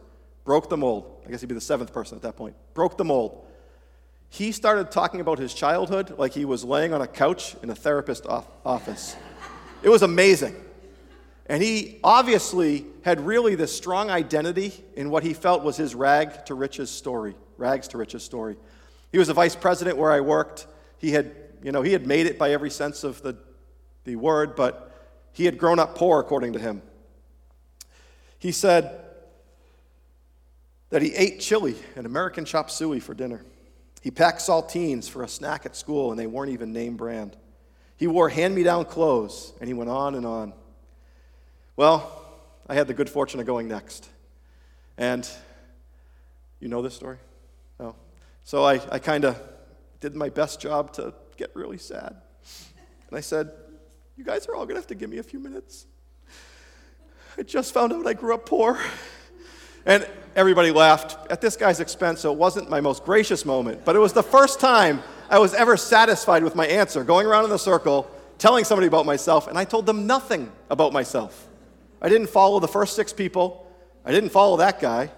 broke 0.46 0.70
the 0.70 0.78
mold. 0.78 1.24
I 1.26 1.32
guess 1.32 1.42
he'd 1.42 1.48
be 1.48 1.56
the 1.56 1.62
seventh 1.62 1.92
person 1.92 2.18
at 2.18 2.22
that 2.22 2.36
point. 2.36 2.56
Broke 2.74 2.98
the 2.98 3.06
mold. 3.06 3.46
he 4.30 4.52
started 4.52 4.92
talking 4.92 5.22
about 5.22 5.40
his 5.40 5.54
childhood 5.54 6.16
like 6.18 6.34
he 6.34 6.46
was 6.46 6.64
laying 6.64 6.94
on 6.94 7.02
a 7.02 7.08
couch 7.08 7.56
in 7.64 7.70
a 7.70 7.76
therapist 7.76 8.26
off- 8.26 8.48
office. 8.66 9.16
It 9.84 9.90
was 9.90 10.02
amazing. 10.02 10.56
And 11.48 11.62
he 11.62 12.00
obviously 12.04 12.86
had 13.04 13.20
really 13.20 13.56
this 13.56 13.76
strong 13.76 14.10
identity 14.10 14.74
in 14.96 15.10
what 15.10 15.24
he 15.24 15.34
felt 15.34 15.64
was 15.64 15.76
his 15.76 15.94
rag 15.94 16.46
to 16.46 16.54
riches 16.54 16.90
story, 16.90 17.36
rags 17.58 17.88
to 17.90 17.98
riches 17.98 18.24
story. 18.24 18.56
He 19.12 19.18
was 19.18 19.30
a 19.30 19.34
vice 19.34 19.56
president 19.56 19.98
where 19.98 20.12
I 20.12 20.22
worked. 20.22 20.68
He 20.98 21.12
had, 21.12 21.36
you 21.62 21.72
know, 21.72 21.82
he 21.82 21.92
had 21.92 22.08
made 22.08 22.26
it 22.28 22.40
by 22.40 22.52
every 22.52 22.70
sense 22.70 23.04
of 23.04 23.22
the, 23.22 23.38
the 24.06 24.16
word, 24.16 24.56
but 24.56 24.90
he 25.34 25.46
had 25.46 25.58
grown 25.58 25.80
up 25.80 25.96
poor, 25.96 26.20
according 26.20 26.54
to 26.54 26.60
him. 26.60 26.82
He 28.40 28.52
said 28.52 29.00
that 30.90 31.02
he 31.02 31.14
ate 31.14 31.40
chili 31.40 31.76
and 31.96 32.06
American 32.06 32.46
chop 32.46 32.70
suey 32.70 33.00
for 33.00 33.14
dinner. 33.14 33.44
He 34.02 34.12
packed 34.12 34.40
saltines 34.40 35.10
for 35.10 35.24
a 35.24 35.28
snack 35.28 35.66
at 35.66 35.76
school, 35.76 36.12
and 36.12 36.20
they 36.20 36.28
weren't 36.28 36.52
even 36.52 36.72
name 36.72 36.98
brand. 36.98 37.36
He 37.98 38.08
wore 38.08 38.30
hand 38.30 38.54
me 38.54 38.64
down 38.64 38.86
clothes, 38.86 39.54
and 39.60 39.68
he 39.68 39.74
went 39.74 39.90
on 39.90 40.16
and 40.16 40.26
on. 40.26 40.54
Well, 41.76 42.22
I 42.68 42.76
had 42.76 42.88
the 42.88 42.94
good 42.94 43.10
fortune 43.10 43.40
of 43.40 43.46
going 43.48 43.68
next. 43.68 44.08
And 44.98 45.28
you 46.60 46.68
know 46.68 46.82
this 46.82 46.94
story? 46.94 47.18
No. 47.80 47.96
So 48.44 48.64
I, 48.64 48.80
I 48.92 49.00
kind 49.00 49.26
of 49.26 49.42
did 50.00 50.16
my 50.16 50.30
best 50.30 50.60
job 50.60 50.94
to 50.94 51.14
get 51.36 51.56
really 51.56 51.80
sad. 51.80 52.16
And 53.08 53.18
I 53.18 53.22
said, 53.22 53.52
You 54.16 54.24
guys 54.24 54.48
are 54.48 54.56
all 54.56 54.66
going 54.66 54.76
to 54.76 54.82
have 54.82 54.88
to 54.88 54.96
give 54.96 55.10
me 55.10 55.18
a 55.18 55.24
few 55.24 55.40
minutes. 55.40 55.88
I 57.38 57.42
just 57.42 57.74
found 57.74 57.92
out 57.92 58.06
I 58.06 58.14
grew 58.14 58.36
up 58.36 58.46
poor. 58.46 58.80
And 59.86 60.08
everybody 60.36 60.72
laughed 60.72 61.18
at 61.32 61.42
this 61.42 61.58
guy's 61.58 61.80
expense, 61.80 62.22
so 62.22 62.32
it 62.32 62.38
wasn't 62.38 62.70
my 62.70 62.80
most 62.80 63.04
gracious 63.04 63.46
moment, 63.46 63.84
but 63.84 63.96
it 63.96 64.00
was 64.00 64.14
the 64.14 64.24
first 64.24 64.60
time 64.60 65.04
I 65.30 65.40
was 65.40 65.54
ever 65.54 65.76
satisfied 65.76 66.44
with 66.44 66.56
my 66.56 66.68
answer, 66.68 67.04
going 67.04 67.28
around 67.28 67.46
in 67.46 67.52
a 67.52 67.58
circle, 67.58 68.10
telling 68.38 68.64
somebody 68.64 68.88
about 68.88 69.06
myself, 69.06 69.48
and 69.48 69.58
I 69.58 69.66
told 69.66 69.86
them 69.86 70.08
nothing 70.08 70.52
about 70.70 70.94
myself. 70.94 71.50
I 72.04 72.10
didn't 72.10 72.28
follow 72.28 72.60
the 72.60 72.68
first 72.68 72.96
six 72.96 73.14
people, 73.14 73.66
I 74.06 74.12
didn't 74.12 74.30
follow 74.30 74.58
that 74.58 74.80
guy. 74.80 75.10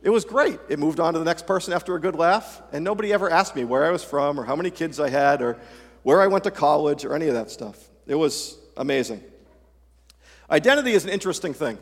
It 0.00 0.10
was 0.10 0.24
great. 0.24 0.60
It 0.68 0.78
moved 0.78 1.00
on 1.00 1.14
to 1.14 1.18
the 1.18 1.24
next 1.24 1.44
person 1.44 1.72
after 1.72 1.96
a 1.96 2.00
good 2.00 2.14
laugh, 2.14 2.62
and 2.72 2.84
nobody 2.84 3.12
ever 3.12 3.28
asked 3.28 3.56
me 3.56 3.64
where 3.64 3.84
I 3.84 3.90
was 3.90 4.04
from 4.04 4.38
or 4.38 4.44
how 4.44 4.54
many 4.54 4.70
kids 4.70 5.00
I 5.00 5.08
had 5.08 5.42
or 5.42 5.58
where 6.04 6.22
I 6.22 6.28
went 6.28 6.44
to 6.44 6.52
college 6.52 7.04
or 7.04 7.14
any 7.14 7.26
of 7.26 7.34
that 7.34 7.50
stuff. 7.50 7.76
It 8.06 8.14
was 8.14 8.56
amazing. 8.76 9.22
Identity 10.48 10.92
is 10.92 11.04
an 11.04 11.10
interesting 11.10 11.52
thing, 11.52 11.78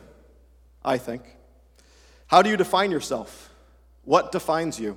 I 0.83 0.97
think. 0.97 1.23
How 2.27 2.41
do 2.41 2.49
you 2.49 2.57
define 2.57 2.91
yourself? 2.91 3.53
What 4.05 4.33
defines 4.33 4.81
you? 4.81 4.97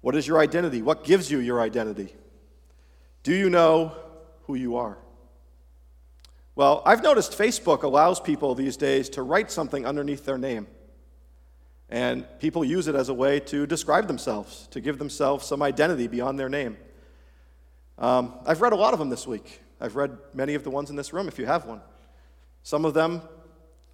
What 0.00 0.14
is 0.14 0.26
your 0.26 0.38
identity? 0.38 0.82
What 0.82 1.04
gives 1.04 1.30
you 1.30 1.40
your 1.40 1.60
identity? 1.60 2.14
Do 3.24 3.34
you 3.34 3.50
know 3.50 3.96
who 4.44 4.54
you 4.54 4.76
are? 4.76 4.96
Well, 6.56 6.80
I've 6.86 7.02
noticed 7.02 7.32
Facebook 7.32 7.82
allows 7.82 8.18
people 8.18 8.54
these 8.54 8.78
days 8.78 9.10
to 9.10 9.22
write 9.22 9.50
something 9.50 9.84
underneath 9.84 10.24
their 10.24 10.38
name. 10.38 10.66
And 11.90 12.26
people 12.40 12.64
use 12.64 12.88
it 12.88 12.94
as 12.94 13.10
a 13.10 13.14
way 13.14 13.40
to 13.40 13.66
describe 13.66 14.08
themselves, 14.08 14.66
to 14.70 14.80
give 14.80 14.98
themselves 14.98 15.44
some 15.44 15.62
identity 15.62 16.08
beyond 16.08 16.38
their 16.38 16.48
name. 16.48 16.78
Um, 17.98 18.34
I've 18.46 18.62
read 18.62 18.72
a 18.72 18.76
lot 18.76 18.94
of 18.94 18.98
them 18.98 19.10
this 19.10 19.26
week. 19.26 19.60
I've 19.82 19.96
read 19.96 20.16
many 20.32 20.54
of 20.54 20.64
the 20.64 20.70
ones 20.70 20.88
in 20.88 20.96
this 20.96 21.12
room, 21.12 21.28
if 21.28 21.38
you 21.38 21.44
have 21.44 21.66
one. 21.66 21.82
Some 22.62 22.86
of 22.86 22.94
them 22.94 23.20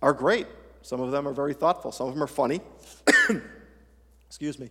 are 0.00 0.12
great. 0.12 0.46
Some 0.82 1.00
of 1.00 1.10
them 1.10 1.26
are 1.26 1.32
very 1.32 1.54
thoughtful. 1.54 1.90
Some 1.90 2.06
of 2.06 2.14
them 2.14 2.22
are 2.22 2.28
funny. 2.28 2.60
Excuse 4.28 4.60
me. 4.60 4.70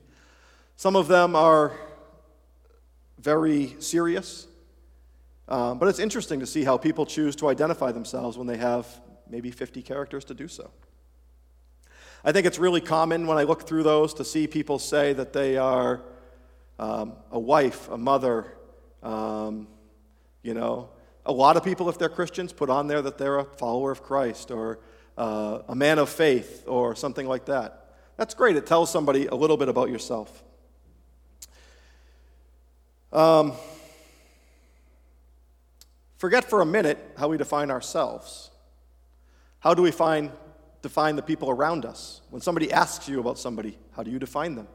Some 0.78 0.96
of 0.96 1.10
them 1.10 1.36
are 1.36 1.74
very 3.20 3.76
serious. 3.80 4.48
Um, 5.48 5.80
but 5.80 5.88
it's 5.90 6.00
interesting 6.00 6.40
to 6.40 6.46
see 6.46 6.64
how 6.64 6.78
people 6.78 7.06
choose 7.06 7.36
to 7.38 7.50
identify 7.50 7.92
themselves 7.92 8.38
when 8.38 8.48
they 8.48 8.58
have 8.58 8.88
maybe 9.30 9.52
50 9.52 9.82
characters 9.82 10.26
to 10.26 10.34
do 10.34 10.48
so. 10.48 10.72
I 12.24 12.32
think 12.32 12.46
it's 12.46 12.60
really 12.60 12.82
common 12.82 13.26
when 13.26 13.38
I 13.38 13.44
look 13.44 13.68
through 13.68 13.84
those 13.84 14.14
to 14.16 14.26
see 14.26 14.46
people 14.46 14.78
say 14.78 15.14
that 15.14 15.34
they 15.34 15.58
are 15.58 16.02
um, 16.78 17.14
a 17.32 17.40
wife, 17.40 17.90
a 17.90 17.98
mother, 17.98 18.46
um, 19.02 19.68
you 20.44 20.54
know. 20.54 20.90
A 21.26 21.32
lot 21.32 21.58
of 21.58 21.64
people, 21.64 21.90
if 21.90 21.98
they're 21.98 22.10
Christians, 22.10 22.54
put 22.54 22.70
on 22.70 22.88
there 22.88 23.02
that 23.02 23.18
they're 23.18 23.40
a 23.40 23.46
follower 23.46 23.92
of 23.92 24.04
Christ 24.04 24.52
or 24.52 24.80
uh, 25.18 25.60
a 25.68 25.76
man 25.76 26.00
of 26.00 26.10
faith 26.10 26.64
or 26.68 26.96
something 26.96 27.28
like 27.28 27.46
that. 27.46 27.94
That's 28.18 28.34
great. 28.34 28.56
It 28.56 28.66
tells 28.66 28.92
somebody 28.92 29.28
a 29.28 29.36
little 29.36 29.58
bit 29.58 29.70
about 29.70 29.90
yourself. 29.90 30.44
Um, 33.12 33.54
forget 36.22 36.48
for 36.48 36.62
a 36.62 36.66
minute 36.68 37.00
how 37.18 37.28
we 37.30 37.36
define 37.36 37.72
ourselves. 37.72 38.52
How 39.60 39.74
do 39.74 39.82
we 39.82 39.90
find, 39.90 40.32
define 40.84 41.16
the 41.16 41.24
people 41.24 41.50
around 41.50 41.84
us? 41.84 42.22
When 42.30 42.44
somebody 42.44 42.72
asks 42.72 43.10
you 43.10 43.20
about 43.20 43.40
somebody, 43.40 43.76
how 43.94 44.04
do 44.04 44.12
you 44.12 44.20
define 44.20 44.54
them? 44.54 44.68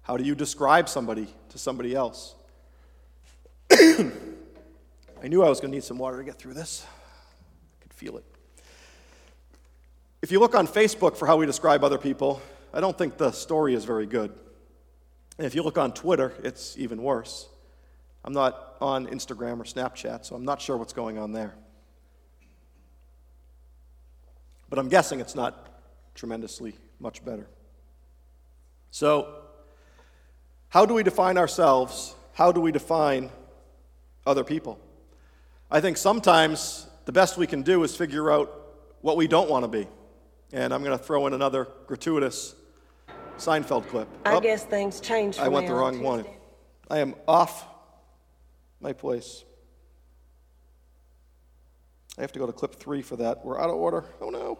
How 0.00 0.16
do 0.16 0.24
you 0.24 0.34
describe 0.34 0.88
somebody 0.88 1.28
to 1.50 1.58
somebody 1.58 1.94
else? 1.94 2.34
I 3.70 4.08
knew 5.24 5.42
I 5.42 5.50
was 5.50 5.60
going 5.60 5.70
to 5.70 5.76
need 5.76 5.84
some 5.84 5.98
water 5.98 6.16
to 6.16 6.24
get 6.24 6.38
through 6.38 6.54
this. 6.54 6.86
I 6.86 7.82
could 7.82 7.92
feel 7.92 8.16
it. 8.16 8.24
If 10.22 10.32
you 10.32 10.40
look 10.40 10.54
on 10.54 10.66
Facebook 10.66 11.18
for 11.18 11.26
how 11.26 11.36
we 11.36 11.44
describe 11.44 11.84
other 11.84 11.98
people, 11.98 12.40
I 12.72 12.80
don't 12.80 12.96
think 12.96 13.18
the 13.18 13.32
story 13.32 13.74
is 13.74 13.84
very 13.84 14.06
good. 14.06 14.32
And 15.36 15.46
if 15.46 15.54
you 15.54 15.62
look 15.62 15.76
on 15.76 15.92
Twitter, 15.92 16.32
it's 16.42 16.78
even 16.78 17.02
worse. 17.02 17.48
I'm 18.24 18.32
not 18.32 18.76
on 18.80 19.06
Instagram 19.06 19.60
or 19.60 19.64
Snapchat, 19.64 20.24
so 20.24 20.34
I'm 20.34 20.44
not 20.44 20.60
sure 20.60 20.76
what's 20.76 20.92
going 20.92 21.18
on 21.18 21.32
there. 21.32 21.54
But 24.68 24.78
I'm 24.78 24.88
guessing 24.88 25.20
it's 25.20 25.34
not 25.34 25.68
tremendously 26.14 26.74
much 27.00 27.24
better. 27.24 27.48
So, 28.90 29.34
how 30.68 30.84
do 30.84 30.94
we 30.94 31.02
define 31.02 31.38
ourselves? 31.38 32.14
How 32.34 32.52
do 32.52 32.60
we 32.60 32.72
define 32.72 33.30
other 34.26 34.44
people? 34.44 34.78
I 35.70 35.80
think 35.80 35.96
sometimes 35.96 36.86
the 37.06 37.12
best 37.12 37.36
we 37.38 37.46
can 37.46 37.62
do 37.62 37.82
is 37.82 37.96
figure 37.96 38.30
out 38.30 38.52
what 39.00 39.16
we 39.16 39.26
don't 39.26 39.48
want 39.48 39.64
to 39.64 39.68
be. 39.68 39.86
And 40.52 40.72
I'm 40.72 40.82
going 40.82 40.96
to 40.96 41.02
throw 41.02 41.26
in 41.26 41.34
another 41.34 41.68
gratuitous 41.86 42.54
Seinfeld 43.38 43.86
clip. 43.88 44.08
I 44.24 44.34
Oh, 44.34 44.40
guess 44.40 44.64
things 44.64 45.00
change. 45.00 45.38
I 45.38 45.48
went 45.48 45.66
the 45.66 45.74
wrong 45.74 46.02
one. 46.02 46.24
I 46.90 46.98
am 46.98 47.14
off 47.26 47.66
my 48.80 48.92
place. 48.92 49.44
I 52.16 52.20
have 52.22 52.32
to 52.32 52.38
go 52.38 52.46
to 52.46 52.52
clip 52.52 52.74
three 52.74 53.02
for 53.02 53.16
that. 53.16 53.44
We're 53.44 53.60
out 53.60 53.70
of 53.70 53.76
order. 53.76 54.04
Oh 54.20 54.30
no. 54.30 54.58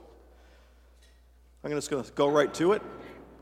I'm 1.65 1.71
just 1.73 1.91
going 1.91 2.05
to 2.05 2.13
go 2.13 2.29
right 2.29 2.53
to 2.55 2.73
it 2.73 2.83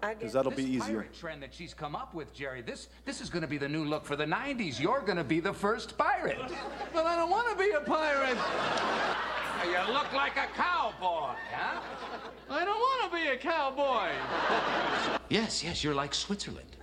because 0.00 0.33
that'll 0.33 0.50
this 0.50 0.64
be 0.64 0.71
easier. 0.71 1.00
pirate 1.00 1.14
trend 1.14 1.42
that 1.42 1.52
she's 1.52 1.75
come 1.75 1.95
up 1.95 2.14
with, 2.14 2.33
Jerry. 2.33 2.62
This 2.62 2.88
this 3.04 3.21
is 3.21 3.28
going 3.28 3.42
to 3.42 3.49
be 3.49 3.59
the 3.59 3.68
new 3.68 3.85
look 3.85 4.04
for 4.04 4.16
the 4.16 4.25
'90s. 4.25 4.80
You're 4.80 5.02
going 5.02 5.18
to 5.18 5.25
be 5.25 5.40
the 5.40 5.52
first 5.52 5.99
pirate. 5.99 6.38
But 6.92 7.06
I 7.06 7.16
don't 7.16 7.30
want 7.30 7.49
to 7.50 7.62
be 7.62 7.71
a 7.73 7.80
pirate. 7.80 8.38
You 9.64 9.92
look 9.92 10.12
like 10.12 10.37
a 10.37 10.47
cowboy, 10.54 11.35
huh? 11.52 11.80
I 12.49 12.64
don't 12.64 12.78
want 12.78 13.11
to 13.11 13.18
be 13.18 13.26
a 13.28 13.37
cowboy. 13.37 14.11
Yes, 15.28 15.64
yes, 15.64 15.83
you're 15.83 15.95
like 15.95 16.14
Switzerland. 16.14 16.76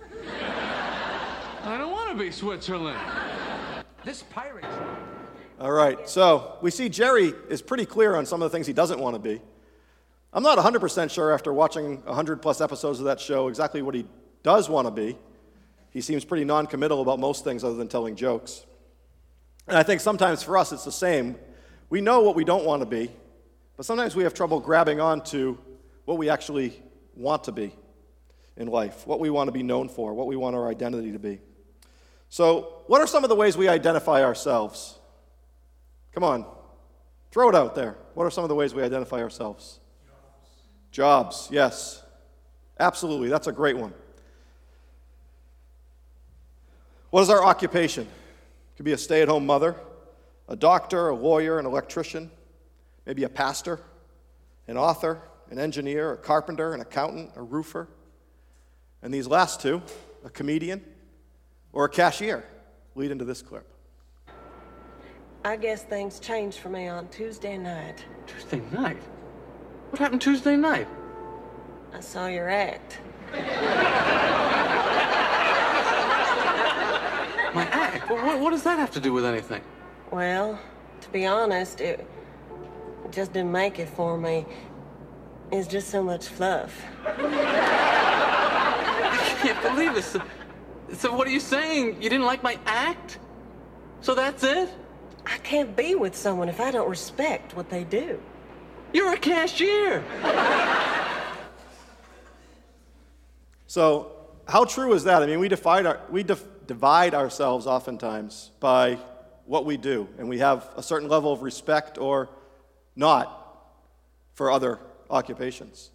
I 1.62 1.78
don't 1.78 1.92
want 1.92 2.10
to 2.10 2.16
be 2.16 2.30
Switzerland. 2.30 2.98
This 4.04 4.22
pirate. 4.24 4.66
All 5.58 5.72
right, 5.72 6.06
so 6.06 6.58
we 6.60 6.70
see 6.70 6.90
Jerry 6.90 7.32
is 7.48 7.62
pretty 7.62 7.86
clear 7.86 8.16
on 8.16 8.26
some 8.26 8.42
of 8.42 8.50
the 8.50 8.54
things 8.54 8.66
he 8.66 8.74
doesn't 8.74 9.00
want 9.00 9.14
to 9.14 9.18
be. 9.18 9.40
I'm 10.30 10.42
not 10.42 10.58
100% 10.58 11.10
sure 11.10 11.32
after 11.32 11.54
watching 11.54 12.02
100 12.02 12.42
plus 12.42 12.60
episodes 12.60 12.98
of 12.98 13.06
that 13.06 13.18
show 13.18 13.48
exactly 13.48 13.80
what 13.80 13.94
he 13.94 14.04
does 14.42 14.68
want 14.68 14.86
to 14.86 14.90
be. 14.90 15.16
He 15.90 16.02
seems 16.02 16.22
pretty 16.22 16.44
non 16.44 16.66
committal 16.66 17.00
about 17.00 17.18
most 17.18 17.44
things 17.44 17.64
other 17.64 17.76
than 17.76 17.88
telling 17.88 18.14
jokes. 18.14 18.66
And 19.66 19.78
I 19.78 19.82
think 19.82 20.02
sometimes 20.02 20.42
for 20.42 20.58
us 20.58 20.70
it's 20.72 20.84
the 20.84 20.92
same. 20.92 21.36
We 21.88 22.02
know 22.02 22.20
what 22.20 22.36
we 22.36 22.44
don't 22.44 22.66
want 22.66 22.82
to 22.82 22.86
be, 22.86 23.10
but 23.78 23.86
sometimes 23.86 24.14
we 24.14 24.24
have 24.24 24.34
trouble 24.34 24.60
grabbing 24.60 25.00
on 25.00 25.22
to 25.24 25.58
what 26.04 26.18
we 26.18 26.28
actually 26.28 26.82
want 27.16 27.44
to 27.44 27.52
be 27.52 27.74
in 28.58 28.66
life, 28.66 29.06
what 29.06 29.18
we 29.18 29.30
want 29.30 29.48
to 29.48 29.52
be 29.52 29.62
known 29.62 29.88
for, 29.88 30.12
what 30.12 30.26
we 30.26 30.36
want 30.36 30.56
our 30.56 30.68
identity 30.68 31.12
to 31.12 31.18
be. 31.18 31.40
So, 32.34 32.82
what 32.88 33.00
are 33.00 33.06
some 33.06 33.22
of 33.22 33.30
the 33.30 33.36
ways 33.36 33.56
we 33.56 33.68
identify 33.68 34.24
ourselves? 34.24 34.98
Come 36.12 36.24
on, 36.24 36.44
throw 37.30 37.48
it 37.48 37.54
out 37.54 37.76
there. 37.76 37.96
What 38.14 38.24
are 38.24 38.30
some 38.32 38.42
of 38.42 38.48
the 38.48 38.56
ways 38.56 38.74
we 38.74 38.82
identify 38.82 39.22
ourselves? 39.22 39.78
Jobs, 40.90 41.46
yes. 41.52 42.02
Absolutely, 42.80 43.28
that's 43.28 43.46
a 43.46 43.52
great 43.52 43.76
one. 43.76 43.94
What 47.10 47.22
is 47.22 47.30
our 47.30 47.44
occupation? 47.44 48.02
It 48.02 48.76
could 48.78 48.84
be 48.84 48.94
a 48.94 48.98
stay 48.98 49.22
at 49.22 49.28
home 49.28 49.46
mother, 49.46 49.76
a 50.48 50.56
doctor, 50.56 51.10
a 51.10 51.14
lawyer, 51.14 51.60
an 51.60 51.66
electrician, 51.66 52.32
maybe 53.06 53.22
a 53.22 53.28
pastor, 53.28 53.78
an 54.66 54.76
author, 54.76 55.22
an 55.50 55.60
engineer, 55.60 56.14
a 56.14 56.16
carpenter, 56.16 56.74
an 56.74 56.80
accountant, 56.80 57.30
a 57.36 57.42
roofer. 57.42 57.86
And 59.02 59.14
these 59.14 59.28
last 59.28 59.60
two, 59.60 59.82
a 60.24 60.30
comedian, 60.30 60.84
or 61.74 61.84
a 61.84 61.88
cashier? 61.88 62.44
Lead 62.94 63.10
into 63.10 63.24
this 63.24 63.42
clip. 63.42 63.66
I 65.44 65.56
guess 65.56 65.82
things 65.82 66.18
changed 66.20 66.58
for 66.58 66.70
me 66.70 66.88
on 66.88 67.08
Tuesday 67.08 67.58
night. 67.58 68.02
Tuesday 68.26 68.62
night? 68.72 69.02
What 69.90 69.98
happened 69.98 70.22
Tuesday 70.22 70.56
night? 70.56 70.88
I 71.92 72.00
saw 72.00 72.28
your 72.28 72.48
act. 72.48 72.98
My 77.54 77.66
act? 77.70 78.10
What, 78.10 78.24
what, 78.24 78.40
what 78.40 78.50
does 78.50 78.62
that 78.62 78.78
have 78.78 78.90
to 78.92 79.00
do 79.00 79.12
with 79.12 79.24
anything? 79.24 79.60
Well, 80.10 80.58
to 81.00 81.08
be 81.10 81.26
honest, 81.26 81.80
it 81.80 82.06
it 83.04 83.12
just 83.12 83.32
didn't 83.34 83.52
make 83.52 83.78
it 83.78 83.88
for 83.90 84.16
me. 84.16 84.46
It's 85.52 85.68
just 85.68 85.90
so 85.90 86.02
much 86.02 86.28
fluff. 86.28 86.82
I 87.06 87.20
can't 89.42 89.62
believe 89.62 89.94
this. 89.94 90.16
So, 90.94 91.08
so 91.08 91.16
what 91.16 91.26
are 91.26 91.30
you 91.30 91.40
saying? 91.40 92.02
You 92.02 92.08
didn't 92.08 92.26
like 92.26 92.42
my 92.42 92.58
act? 92.66 93.18
So 94.00 94.14
that's 94.14 94.42
it? 94.44 94.68
I 95.26 95.38
can't 95.38 95.74
be 95.74 95.94
with 95.94 96.14
someone 96.14 96.48
if 96.48 96.60
I 96.60 96.70
don't 96.70 96.88
respect 96.88 97.56
what 97.56 97.70
they 97.70 97.84
do. 97.84 98.20
You're 98.92 99.14
a 99.14 99.16
cashier. 99.16 100.04
So, 103.66 104.12
how 104.46 104.64
true 104.66 104.92
is 104.92 105.02
that? 105.04 105.22
I 105.22 105.26
mean, 105.26 105.40
we, 105.40 105.48
divide 105.48 105.84
our, 105.84 106.00
we 106.08 106.22
dif- 106.22 106.46
divide 106.68 107.12
ourselves 107.12 107.66
oftentimes 107.66 108.52
by 108.60 108.98
what 109.46 109.64
we 109.64 109.76
do, 109.76 110.06
and 110.16 110.28
we 110.28 110.38
have 110.38 110.70
a 110.76 110.82
certain 110.82 111.08
level 111.08 111.32
of 111.32 111.42
respect 111.42 111.98
or 111.98 112.28
not 112.94 113.66
for 114.34 114.52
other 114.52 114.78
occupations. 115.10 115.90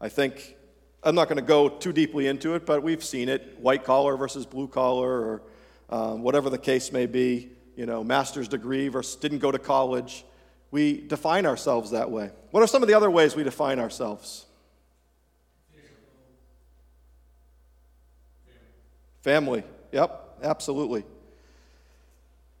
I 0.00 0.08
think, 0.08 0.56
I'm 1.04 1.14
not 1.14 1.28
going 1.28 1.36
to 1.36 1.42
go 1.42 1.68
too 1.68 1.92
deeply 1.92 2.26
into 2.26 2.54
it, 2.54 2.64
but 2.64 2.82
we've 2.82 3.02
seen 3.02 3.28
it 3.28 3.58
white 3.58 3.84
collar 3.84 4.16
versus 4.16 4.46
blue 4.46 4.68
collar, 4.68 5.10
or 5.10 5.42
um, 5.90 6.22
whatever 6.22 6.48
the 6.48 6.58
case 6.58 6.92
may 6.92 7.06
be, 7.06 7.50
you 7.76 7.86
know, 7.86 8.04
master's 8.04 8.48
degree 8.48 8.88
versus 8.88 9.16
didn't 9.16 9.40
go 9.40 9.50
to 9.50 9.58
college. 9.58 10.24
We 10.70 11.00
define 11.00 11.44
ourselves 11.44 11.90
that 11.90 12.10
way. 12.10 12.30
What 12.50 12.62
are 12.62 12.66
some 12.66 12.82
of 12.82 12.88
the 12.88 12.94
other 12.94 13.10
ways 13.10 13.34
we 13.34 13.42
define 13.42 13.78
ourselves? 13.78 14.46
Family. 19.22 19.64
Yep, 19.92 20.38
absolutely. 20.42 21.04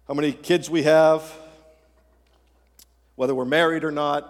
How 0.06 0.14
many 0.14 0.32
kids 0.32 0.68
we 0.68 0.82
have, 0.82 1.22
whether 3.16 3.34
we're 3.34 3.44
married 3.44 3.84
or 3.84 3.90
not. 3.90 4.28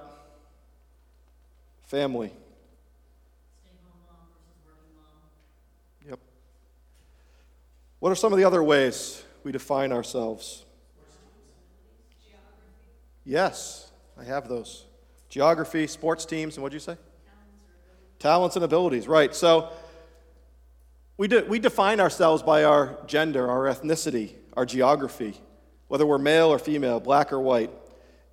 Family. 1.84 2.32
Yep. 6.08 6.18
What 8.02 8.10
are 8.10 8.16
some 8.16 8.32
of 8.32 8.38
the 8.40 8.44
other 8.44 8.64
ways 8.64 9.22
we 9.44 9.52
define 9.52 9.92
ourselves? 9.92 10.64
Yes, 13.24 13.92
I 14.18 14.24
have 14.24 14.48
those. 14.48 14.86
Geography, 15.28 15.86
sports 15.86 16.24
teams, 16.24 16.56
and 16.56 16.64
what'd 16.64 16.74
you 16.74 16.80
say? 16.80 16.96
Talents 18.18 18.56
and 18.56 18.64
abilities, 18.64 19.06
right. 19.06 19.32
So 19.32 19.68
we, 21.16 21.28
we 21.28 21.60
define 21.60 22.00
ourselves 22.00 22.42
by 22.42 22.64
our 22.64 22.98
gender, 23.06 23.48
our 23.48 23.72
ethnicity, 23.72 24.32
our 24.56 24.66
geography, 24.66 25.40
whether 25.86 26.04
we're 26.04 26.18
male 26.18 26.48
or 26.48 26.58
female, 26.58 26.98
black 26.98 27.32
or 27.32 27.38
white, 27.38 27.70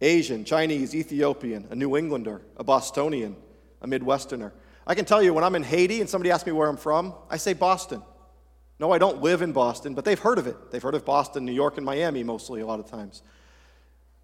Asian, 0.01 0.45
Chinese, 0.45 0.95
Ethiopian, 0.95 1.67
a 1.69 1.75
New 1.75 1.95
Englander, 1.95 2.41
a 2.57 2.63
Bostonian, 2.63 3.35
a 3.83 3.87
Midwesterner. 3.87 4.51
I 4.87 4.95
can 4.95 5.05
tell 5.05 5.21
you 5.21 5.31
when 5.31 5.43
I'm 5.43 5.53
in 5.53 5.61
Haiti 5.61 6.01
and 6.01 6.09
somebody 6.09 6.31
asks 6.31 6.47
me 6.47 6.53
where 6.53 6.67
I'm 6.67 6.77
from, 6.77 7.13
I 7.29 7.37
say 7.37 7.53
Boston. 7.53 8.01
No, 8.79 8.91
I 8.93 8.97
don't 8.97 9.21
live 9.21 9.41
in 9.41 9.51
Boston, 9.51 9.93
but 9.93 10.05
they've 10.05 10.19
heard 10.19 10.37
of 10.37 10.47
it. 10.47 10.71
They've 10.71 10.81
heard 10.81 10.95
of 10.95 11.05
Boston, 11.05 11.45
New 11.45 11.51
York, 11.51 11.75
and 11.75 11.85
Miami 11.85 12.23
mostly 12.23 12.61
a 12.61 12.65
lot 12.65 12.79
of 12.79 12.89
times. 12.89 13.21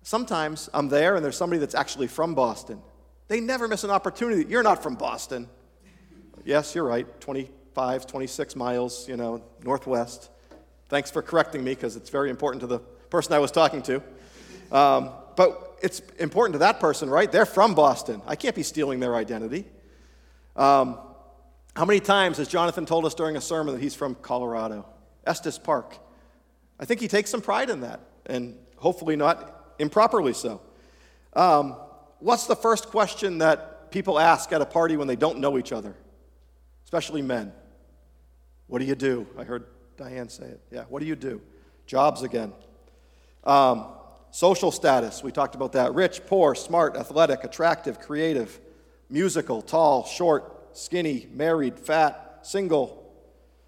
Sometimes 0.01 0.69
I'm 0.73 0.87
there 0.87 1.15
and 1.15 1.25
there's 1.25 1.35
somebody 1.35 1.59
that's 1.59 1.75
actually 1.75 2.07
from 2.07 2.35
Boston. 2.35 2.81
They 3.27 3.41
never 3.41 3.67
miss 3.67 3.83
an 3.83 3.89
opportunity. 3.89 4.45
You're 4.49 4.63
not 4.63 4.81
from 4.81 4.95
Boston. 4.95 5.49
Yes, 6.45 6.75
you're 6.75 6.85
right. 6.85 7.19
25, 7.19 8.07
26 8.07 8.55
miles, 8.55 9.09
you 9.09 9.17
know, 9.17 9.43
northwest. 9.63 10.29
Thanks 10.89 11.09
for 11.09 11.21
correcting 11.21 11.63
me 11.63 11.73
because 11.73 11.95
it's 11.95 12.11
very 12.11 12.29
important 12.29 12.61
to 12.61 12.67
the 12.67 12.79
person 13.09 13.33
I 13.33 13.39
was 13.39 13.51
talking 13.51 13.81
to. 13.83 13.95
Um, 14.71 15.09
but 15.35 15.79
it's 15.81 16.01
important 16.19 16.53
to 16.53 16.59
that 16.59 16.79
person, 16.79 17.09
right? 17.09 17.31
They're 17.31 17.45
from 17.45 17.73
Boston. 17.73 18.21
I 18.27 18.35
can't 18.35 18.55
be 18.55 18.63
stealing 18.63 18.99
their 18.99 19.15
identity. 19.15 19.65
Um, 20.55 20.99
how 21.75 21.83
many 21.85 21.99
times 21.99 22.37
has 22.37 22.47
Jonathan 22.47 22.85
told 22.85 23.05
us 23.05 23.13
during 23.13 23.35
a 23.35 23.41
sermon 23.41 23.75
that 23.75 23.81
he's 23.81 23.95
from 23.95 24.15
Colorado? 24.15 24.85
Estes 25.25 25.59
Park. 25.59 25.97
I 26.79 26.85
think 26.85 27.01
he 27.01 27.07
takes 27.07 27.29
some 27.29 27.41
pride 27.41 27.69
in 27.69 27.81
that, 27.81 27.99
and 28.25 28.57
hopefully 28.77 29.15
not 29.15 29.75
improperly 29.79 30.33
so. 30.33 30.61
Um, 31.33 31.75
what's 32.19 32.47
the 32.47 32.55
first 32.55 32.87
question 32.87 33.39
that 33.39 33.91
people 33.91 34.19
ask 34.19 34.51
at 34.53 34.61
a 34.61 34.65
party 34.65 34.95
when 34.95 35.07
they 35.07 35.15
don't 35.17 35.39
know 35.39 35.57
each 35.57 35.73
other, 35.73 35.95
especially 36.85 37.21
men? 37.21 37.51
What 38.67 38.79
do 38.79 38.85
you 38.85 38.95
do? 38.95 39.27
I 39.37 39.43
heard 39.43 39.65
Diane 39.97 40.29
say 40.29 40.45
it. 40.45 40.61
Yeah, 40.71 40.83
what 40.89 41.01
do 41.01 41.05
you 41.05 41.15
do? 41.15 41.41
Jobs 41.87 42.23
again. 42.23 42.53
Um, 43.43 43.87
social 44.31 44.71
status, 44.71 45.23
we 45.23 45.31
talked 45.31 45.55
about 45.55 45.73
that. 45.73 45.93
Rich, 45.93 46.25
poor, 46.25 46.55
smart, 46.55 46.95
athletic, 46.95 47.43
attractive, 47.43 47.99
creative, 47.99 48.59
musical, 49.09 49.61
tall, 49.61 50.05
short, 50.05 50.54
skinny, 50.77 51.27
married, 51.33 51.79
fat, 51.79 52.39
single, 52.43 53.13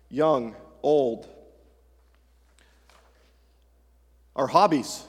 young, 0.09 0.55
old. 0.83 1.27
Our 4.35 4.47
hobbies 4.47 5.03